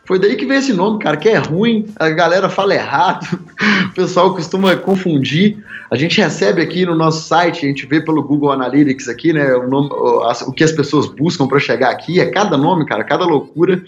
Foi 0.05 0.19
daí 0.19 0.37
que 0.37 0.45
veio 0.45 0.59
esse 0.59 0.73
nome, 0.73 0.99
cara, 0.99 1.17
que 1.17 1.29
é 1.29 1.39
ruim, 1.39 1.87
a 1.97 2.11
galera 2.11 2.51
fala 2.51 2.75
errado, 2.75 3.27
o 3.91 3.95
pessoal 3.95 4.35
costuma 4.35 4.77
confundir. 4.77 5.65
A 5.91 5.97
gente 5.97 6.21
recebe 6.21 6.61
aqui 6.61 6.85
no 6.85 6.95
nosso 6.95 7.27
site, 7.27 7.65
a 7.65 7.69
gente 7.69 7.87
vê 7.87 8.01
pelo 8.01 8.23
Google 8.23 8.53
Analytics 8.53 9.09
aqui, 9.09 9.33
né, 9.33 9.55
o, 9.55 9.69
nome, 9.69 9.89
o 9.93 10.53
que 10.53 10.65
as 10.65 10.73
pessoas 10.73 11.07
buscam 11.07 11.47
para 11.47 11.59
chegar 11.59 11.91
aqui, 11.91 12.21
é 12.21 12.27
cada 12.27 12.59
nome, 12.59 12.85
cara, 12.85 13.03
cada 13.03 13.25
loucura. 13.25 13.83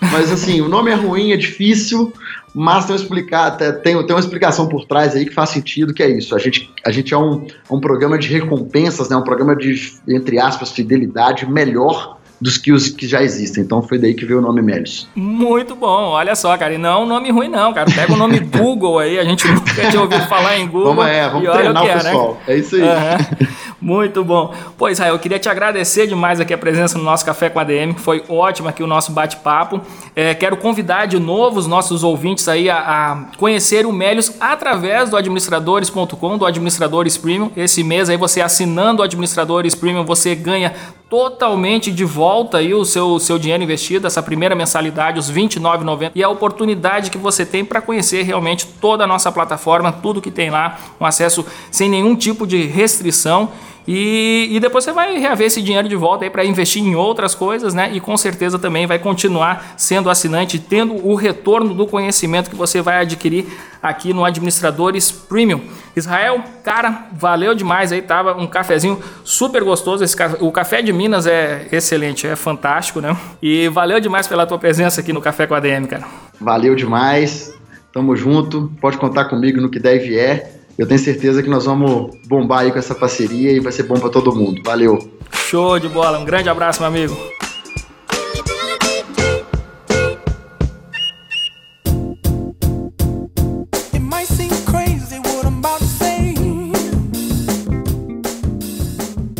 Mas 0.00 0.32
assim, 0.32 0.60
o 0.60 0.68
nome 0.68 0.90
é 0.90 0.94
ruim, 0.94 1.32
é 1.32 1.36
difícil, 1.36 2.12
mas 2.54 2.84
tem, 2.84 2.96
explicar, 2.96 3.50
tem, 3.52 3.80
tem 3.80 3.96
uma 3.96 4.20
explicação 4.20 4.68
por 4.68 4.84
trás 4.86 5.14
aí 5.14 5.24
que 5.24 5.34
faz 5.34 5.50
sentido, 5.50 5.94
que 5.94 6.02
é 6.02 6.10
isso. 6.10 6.34
A 6.34 6.38
gente, 6.38 6.70
a 6.84 6.90
gente 6.90 7.14
é 7.14 7.18
um, 7.18 7.46
um 7.70 7.80
programa 7.80 8.18
de 8.18 8.28
recompensas, 8.28 9.08
né, 9.08 9.16
um 9.16 9.24
programa 9.24 9.56
de, 9.56 9.94
entre 10.08 10.38
aspas, 10.38 10.72
fidelidade 10.72 11.48
melhor 11.50 12.19
dos 12.40 12.56
que 12.56 12.72
os 12.72 12.88
que 12.88 13.06
já 13.06 13.22
existem. 13.22 13.62
Então 13.62 13.82
foi 13.82 13.98
daí 13.98 14.14
que 14.14 14.24
veio 14.24 14.38
o 14.38 14.42
nome 14.42 14.62
Melios. 14.62 15.08
Muito 15.14 15.74
bom, 15.74 16.10
olha 16.10 16.34
só, 16.34 16.56
cara. 16.56 16.74
E 16.74 16.78
não 16.78 16.90
é 16.90 16.96
um 16.98 17.06
nome 17.06 17.30
ruim, 17.30 17.48
não, 17.48 17.72
cara. 17.72 17.90
Pega 17.90 18.12
o 18.12 18.16
nome 18.16 18.38
Google 18.40 18.98
aí, 18.98 19.18
a 19.18 19.24
gente 19.24 19.46
nunca 19.46 19.88
tinha 19.90 20.00
ouvido 20.00 20.26
falar 20.26 20.58
em 20.58 20.66
Google. 20.66 20.94
Vamos, 20.94 21.06
é, 21.06 21.28
vamos 21.28 21.50
treinar 21.50 21.82
o, 21.82 21.86
é, 21.86 21.94
né? 21.94 22.02
pessoal. 22.02 22.32
Né? 22.46 22.54
É 22.54 22.56
isso 22.56 22.76
aí. 22.76 22.82
Uhum. 22.82 23.46
Muito 23.80 24.22
bom. 24.22 24.54
Pô, 24.76 24.88
Israel, 24.88 25.14
eu 25.14 25.18
queria 25.18 25.38
te 25.38 25.48
agradecer 25.48 26.06
demais 26.06 26.38
aqui 26.38 26.52
a 26.52 26.58
presença 26.58 26.98
no 26.98 27.04
nosso 27.04 27.24
Café 27.24 27.48
com 27.48 27.58
a 27.58 27.64
DM. 27.64 27.94
Foi 27.94 28.22
ótimo 28.28 28.68
aqui 28.68 28.82
o 28.82 28.86
nosso 28.86 29.10
bate-papo. 29.12 29.80
É, 30.14 30.34
quero 30.34 30.56
convidar 30.56 31.06
de 31.06 31.18
novo 31.18 31.58
os 31.58 31.66
nossos 31.66 32.04
ouvintes 32.04 32.46
aí 32.46 32.68
a, 32.68 32.76
a 32.78 33.36
conhecer 33.38 33.86
o 33.86 33.92
Melios 33.92 34.34
através 34.38 35.08
do 35.08 35.16
administradores.com, 35.16 36.38
do 36.38 36.44
Administradores 36.44 37.16
Premium. 37.16 37.50
Esse 37.56 37.82
mês 37.82 38.10
aí 38.10 38.18
você 38.18 38.42
assinando 38.42 39.00
o 39.00 39.04
Administradores 39.04 39.74
Premium, 39.74 40.04
você 40.04 40.34
ganha 40.34 40.74
totalmente 41.10 41.90
de 41.90 42.04
volta 42.04 42.58
aí 42.58 42.72
o 42.72 42.84
seu, 42.84 43.18
seu 43.18 43.36
dinheiro 43.36 43.64
investido, 43.64 44.06
essa 44.06 44.22
primeira 44.22 44.54
mensalidade, 44.54 45.18
os 45.18 45.28
R$ 45.28 45.42
29,90 45.42 46.12
e 46.14 46.22
a 46.22 46.28
oportunidade 46.28 47.10
que 47.10 47.18
você 47.18 47.44
tem 47.44 47.64
para 47.64 47.82
conhecer 47.82 48.22
realmente 48.22 48.64
toda 48.80 49.02
a 49.02 49.06
nossa 49.08 49.32
plataforma, 49.32 49.90
tudo 49.90 50.22
que 50.22 50.30
tem 50.30 50.50
lá, 50.50 50.78
um 51.00 51.04
acesso 51.04 51.44
sem 51.68 51.90
nenhum 51.90 52.14
tipo 52.14 52.46
de 52.46 52.64
restrição. 52.64 53.50
E, 53.86 54.48
e 54.50 54.60
depois 54.60 54.84
você 54.84 54.92
vai 54.92 55.18
reaver 55.18 55.46
esse 55.46 55.62
dinheiro 55.62 55.88
de 55.88 55.96
volta 55.96 56.24
aí 56.24 56.30
para 56.30 56.44
investir 56.44 56.82
em 56.82 56.94
outras 56.94 57.34
coisas, 57.34 57.74
né? 57.74 57.90
E 57.92 58.00
com 58.00 58.16
certeza 58.16 58.58
também 58.58 58.86
vai 58.86 58.98
continuar 58.98 59.74
sendo 59.76 60.10
assinante, 60.10 60.58
tendo 60.58 60.94
o 61.06 61.14
retorno 61.14 61.74
do 61.74 61.86
conhecimento 61.86 62.50
que 62.50 62.56
você 62.56 62.80
vai 62.80 63.00
adquirir 63.00 63.46
aqui 63.82 64.12
no 64.12 64.24
Administradores 64.24 65.10
Premium. 65.10 65.60
Israel, 65.96 66.42
cara, 66.62 67.06
valeu 67.12 67.54
demais 67.54 67.90
aí, 67.90 68.02
tava 68.02 68.34
um 68.34 68.46
cafezinho 68.46 69.00
super 69.24 69.64
gostoso. 69.64 70.04
Esse, 70.04 70.16
o 70.40 70.52
café 70.52 70.82
de 70.82 70.92
Minas 70.92 71.26
é 71.26 71.66
excelente, 71.72 72.26
é 72.26 72.36
fantástico, 72.36 73.00
né? 73.00 73.16
E 73.42 73.68
valeu 73.68 73.98
demais 74.00 74.28
pela 74.28 74.46
tua 74.46 74.58
presença 74.58 75.00
aqui 75.00 75.12
no 75.12 75.20
Café 75.20 75.46
com 75.46 75.54
a 75.54 75.60
DM, 75.60 75.86
cara. 75.86 76.04
Valeu 76.40 76.74
demais. 76.74 77.52
Tamo 77.92 78.14
junto. 78.14 78.70
Pode 78.80 78.98
contar 78.98 79.24
comigo 79.24 79.60
no 79.60 79.68
que 79.68 79.80
der 79.80 79.96
e 79.96 79.98
vier 79.98 80.59
eu 80.80 80.86
tenho 80.86 80.98
certeza 80.98 81.42
que 81.42 81.50
nós 81.50 81.66
vamos 81.66 82.16
bombar 82.26 82.60
aí 82.60 82.72
com 82.72 82.78
essa 82.78 82.94
parceria 82.94 83.52
e 83.52 83.60
vai 83.60 83.70
ser 83.70 83.82
bom 83.82 84.00
para 84.00 84.08
todo 84.08 84.34
mundo. 84.34 84.62
Valeu. 84.64 84.98
Show 85.30 85.78
de 85.78 85.90
bola. 85.90 86.18
Um 86.18 86.24
grande 86.24 86.48
abraço, 86.48 86.80
meu 86.80 86.88
amigo. 86.88 87.14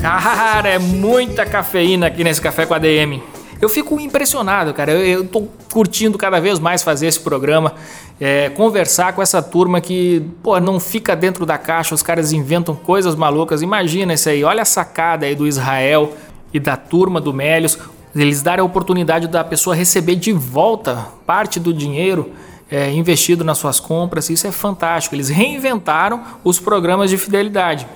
Cara, 0.03 0.69
é 0.69 0.79
muita 0.79 1.47
cafeína 1.47 2.09
aqui 2.09 2.23
nesse 2.23 2.41
café 2.41 2.67
com 2.67 2.75
a 2.75 2.79
DM. 2.79 3.23
Eu 3.61 3.69
fico 3.69 4.01
impressionado, 4.01 4.73
cara. 4.73 4.93
Eu, 4.93 5.27
tô 5.27 5.47
curtindo 5.71 6.17
cada 6.17 6.41
vez 6.41 6.59
mais 6.59 6.83
fazer 6.83 7.07
esse 7.07 7.21
programa, 7.21 7.75
é, 8.19 8.49
conversar 8.49 9.13
com 9.13 9.21
essa 9.21 9.43
turma 9.43 9.81
que, 9.81 10.25
pô, 10.43 10.59
não 10.59 10.81
fica 10.81 11.15
dentro 11.15 11.45
da 11.45 11.59
caixa, 11.59 11.95
os 11.95 12.03
caras 12.03 12.33
inventam 12.33 12.75
coisas 12.75 13.15
malucas. 13.15 13.61
Imagina 13.61 14.15
isso 14.15 14.31
aí, 14.31 14.43
olha 14.43 14.63
a 14.63 14.65
sacada 14.65 15.27
aí 15.27 15.35
do 15.35 15.47
Israel 15.47 16.15
e 16.55 16.59
da 16.59 16.77
turma 16.77 17.21
do 17.21 17.35
Mélios. 17.35 17.79
Eles 18.17 18.41
darem 18.41 18.63
a 18.63 18.65
oportunidade 18.65 19.29
da 19.29 19.45
pessoa 19.45 19.77
receber 19.77 20.17
de 20.17 20.33
volta 20.33 21.09
parte 21.27 21.61
do 21.61 21.73
dinheiro 21.73 22.33
é, 22.71 22.91
investido 22.91 23.45
nas 23.45 23.59
suas 23.59 23.79
compras. 23.79 24.31
Isso 24.31 24.47
é 24.47 24.53
fantástico. 24.53 25.15
Eles 25.15 25.29
reinventaram 25.29 26.23
os 26.43 26.59
programas 26.59 27.11
de 27.11 27.19
fidelidade. 27.19 27.87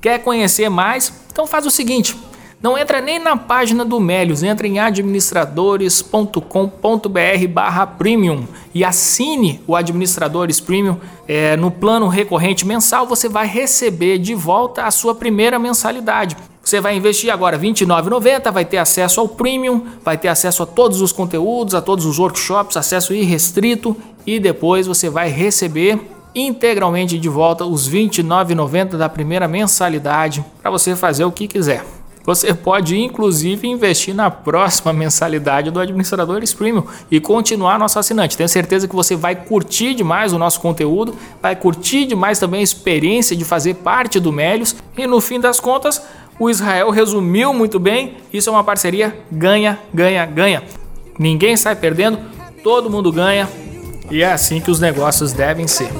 Quer 0.00 0.18
conhecer 0.18 0.68
mais? 0.68 1.12
Então 1.30 1.46
faz 1.46 1.64
o 1.64 1.70
seguinte 1.70 2.16
não 2.62 2.76
entra 2.76 3.00
nem 3.00 3.18
na 3.18 3.38
página 3.38 3.86
do 3.86 3.98
Melios, 3.98 4.42
entra 4.42 4.66
em 4.66 4.78
administradores.com.br 4.78 7.48
barra 7.48 7.86
premium 7.86 8.44
e 8.74 8.84
assine 8.84 9.62
o 9.66 9.74
Administradores 9.74 10.60
Premium. 10.60 10.98
É, 11.26 11.56
no 11.56 11.70
plano 11.70 12.06
recorrente 12.06 12.66
mensal 12.66 13.06
você 13.06 13.30
vai 13.30 13.46
receber 13.46 14.18
de 14.18 14.34
volta 14.34 14.84
a 14.84 14.90
sua 14.90 15.14
primeira 15.14 15.58
mensalidade. 15.58 16.36
Você 16.62 16.82
vai 16.82 16.94
investir 16.94 17.32
agora 17.32 17.56
R$ 17.56 17.66
29,90, 17.66 18.52
vai 18.52 18.66
ter 18.66 18.76
acesso 18.76 19.20
ao 19.20 19.28
Premium, 19.28 19.86
vai 20.04 20.18
ter 20.18 20.28
acesso 20.28 20.62
a 20.62 20.66
todos 20.66 21.00
os 21.00 21.12
conteúdos, 21.12 21.74
a 21.74 21.80
todos 21.80 22.04
os 22.04 22.18
workshops, 22.18 22.76
acesso 22.76 23.14
irrestrito 23.14 23.96
e 24.26 24.38
depois 24.38 24.86
você 24.86 25.08
vai 25.08 25.30
receber 25.30 25.98
integralmente 26.34 27.18
de 27.18 27.28
volta 27.28 27.64
os 27.64 27.86
R$ 27.86 28.00
29,90 28.00 28.98
da 28.98 29.08
primeira 29.08 29.48
mensalidade 29.48 30.44
para 30.60 30.70
você 30.70 30.94
fazer 30.94 31.24
o 31.24 31.32
que 31.32 31.48
quiser. 31.48 31.99
Você 32.24 32.52
pode 32.52 32.98
inclusive 32.98 33.66
investir 33.66 34.14
na 34.14 34.30
próxima 34.30 34.92
mensalidade 34.92 35.70
do 35.70 35.80
Administradores 35.80 36.52
Premium 36.52 36.84
e 37.10 37.18
continuar 37.18 37.78
nosso 37.78 37.98
assinante. 37.98 38.36
Tenho 38.36 38.48
certeza 38.48 38.86
que 38.86 38.94
você 38.94 39.16
vai 39.16 39.34
curtir 39.34 39.94
demais 39.94 40.32
o 40.32 40.38
nosso 40.38 40.60
conteúdo, 40.60 41.14
vai 41.40 41.56
curtir 41.56 42.04
demais 42.06 42.38
também 42.38 42.60
a 42.60 42.64
experiência 42.64 43.34
de 43.34 43.44
fazer 43.44 43.74
parte 43.74 44.20
do 44.20 44.32
Melios 44.32 44.76
e 44.96 45.06
no 45.06 45.20
fim 45.20 45.40
das 45.40 45.58
contas, 45.58 46.02
o 46.38 46.48
Israel 46.48 46.90
resumiu 46.90 47.52
muito 47.52 47.78
bem, 47.78 48.16
isso 48.32 48.48
é 48.48 48.52
uma 48.52 48.64
parceria 48.64 49.16
ganha, 49.30 49.78
ganha, 49.92 50.24
ganha. 50.26 50.62
Ninguém 51.18 51.56
sai 51.56 51.76
perdendo, 51.76 52.18
todo 52.62 52.90
mundo 52.90 53.10
ganha 53.12 53.48
e 54.10 54.22
é 54.22 54.32
assim 54.32 54.60
que 54.60 54.70
os 54.70 54.80
negócios 54.80 55.32
devem 55.32 55.66
ser. 55.66 55.90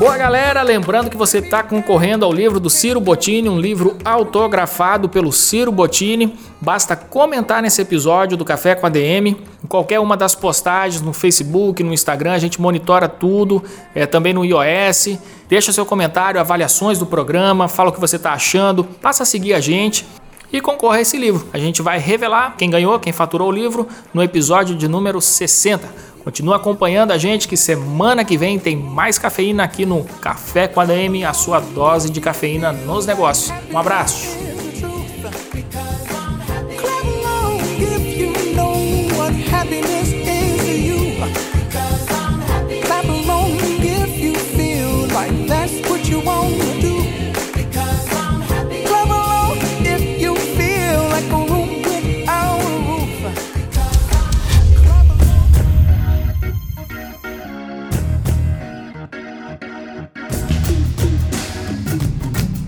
Boa 0.00 0.16
galera, 0.16 0.62
lembrando 0.62 1.10
que 1.10 1.16
você 1.16 1.40
está 1.40 1.62
concorrendo 1.62 2.24
ao 2.24 2.32
livro 2.32 2.58
do 2.58 2.70
Ciro 2.70 2.98
Bottini, 2.98 3.50
um 3.50 3.60
livro 3.60 3.98
autografado 4.02 5.10
pelo 5.10 5.30
Ciro 5.30 5.70
Bottini. 5.70 6.38
Basta 6.58 6.96
comentar 6.96 7.60
nesse 7.60 7.82
episódio 7.82 8.34
do 8.34 8.42
Café 8.42 8.74
com 8.74 8.86
a 8.86 8.88
DM, 8.88 9.36
em 9.62 9.66
qualquer 9.68 10.00
uma 10.00 10.16
das 10.16 10.34
postagens 10.34 11.02
no 11.02 11.12
Facebook, 11.12 11.82
no 11.82 11.92
Instagram, 11.92 12.32
a 12.32 12.38
gente 12.38 12.58
monitora 12.58 13.10
tudo, 13.10 13.62
é, 13.94 14.06
também 14.06 14.32
no 14.32 14.42
iOS. 14.42 15.18
Deixa 15.50 15.70
seu 15.70 15.84
comentário, 15.84 16.40
avaliações 16.40 16.98
do 16.98 17.04
programa, 17.04 17.68
fala 17.68 17.90
o 17.90 17.92
que 17.92 18.00
você 18.00 18.16
está 18.16 18.32
achando, 18.32 18.82
passa 18.82 19.24
a 19.24 19.26
seguir 19.26 19.52
a 19.52 19.60
gente 19.60 20.06
e 20.50 20.62
concorre 20.62 20.98
a 20.98 21.02
esse 21.02 21.18
livro. 21.18 21.46
A 21.52 21.58
gente 21.58 21.82
vai 21.82 21.98
revelar 21.98 22.54
quem 22.56 22.70
ganhou, 22.70 22.98
quem 22.98 23.12
faturou 23.12 23.48
o 23.48 23.52
livro 23.52 23.86
no 24.14 24.22
episódio 24.22 24.74
de 24.74 24.88
número 24.88 25.20
60. 25.20 26.09
Continua 26.22 26.56
acompanhando 26.56 27.12
a 27.12 27.18
gente 27.18 27.48
que 27.48 27.56
semana 27.56 28.24
que 28.24 28.36
vem 28.36 28.58
tem 28.58 28.76
mais 28.76 29.18
cafeína 29.18 29.64
aqui 29.64 29.86
no 29.86 30.04
Café 30.04 30.68
com 30.68 30.80
a 30.80 30.84
DM, 30.84 31.24
a 31.24 31.32
sua 31.32 31.60
dose 31.60 32.10
de 32.10 32.20
cafeína 32.20 32.72
nos 32.72 33.06
negócios. 33.06 33.52
Um 33.72 33.78
abraço. 33.78 34.50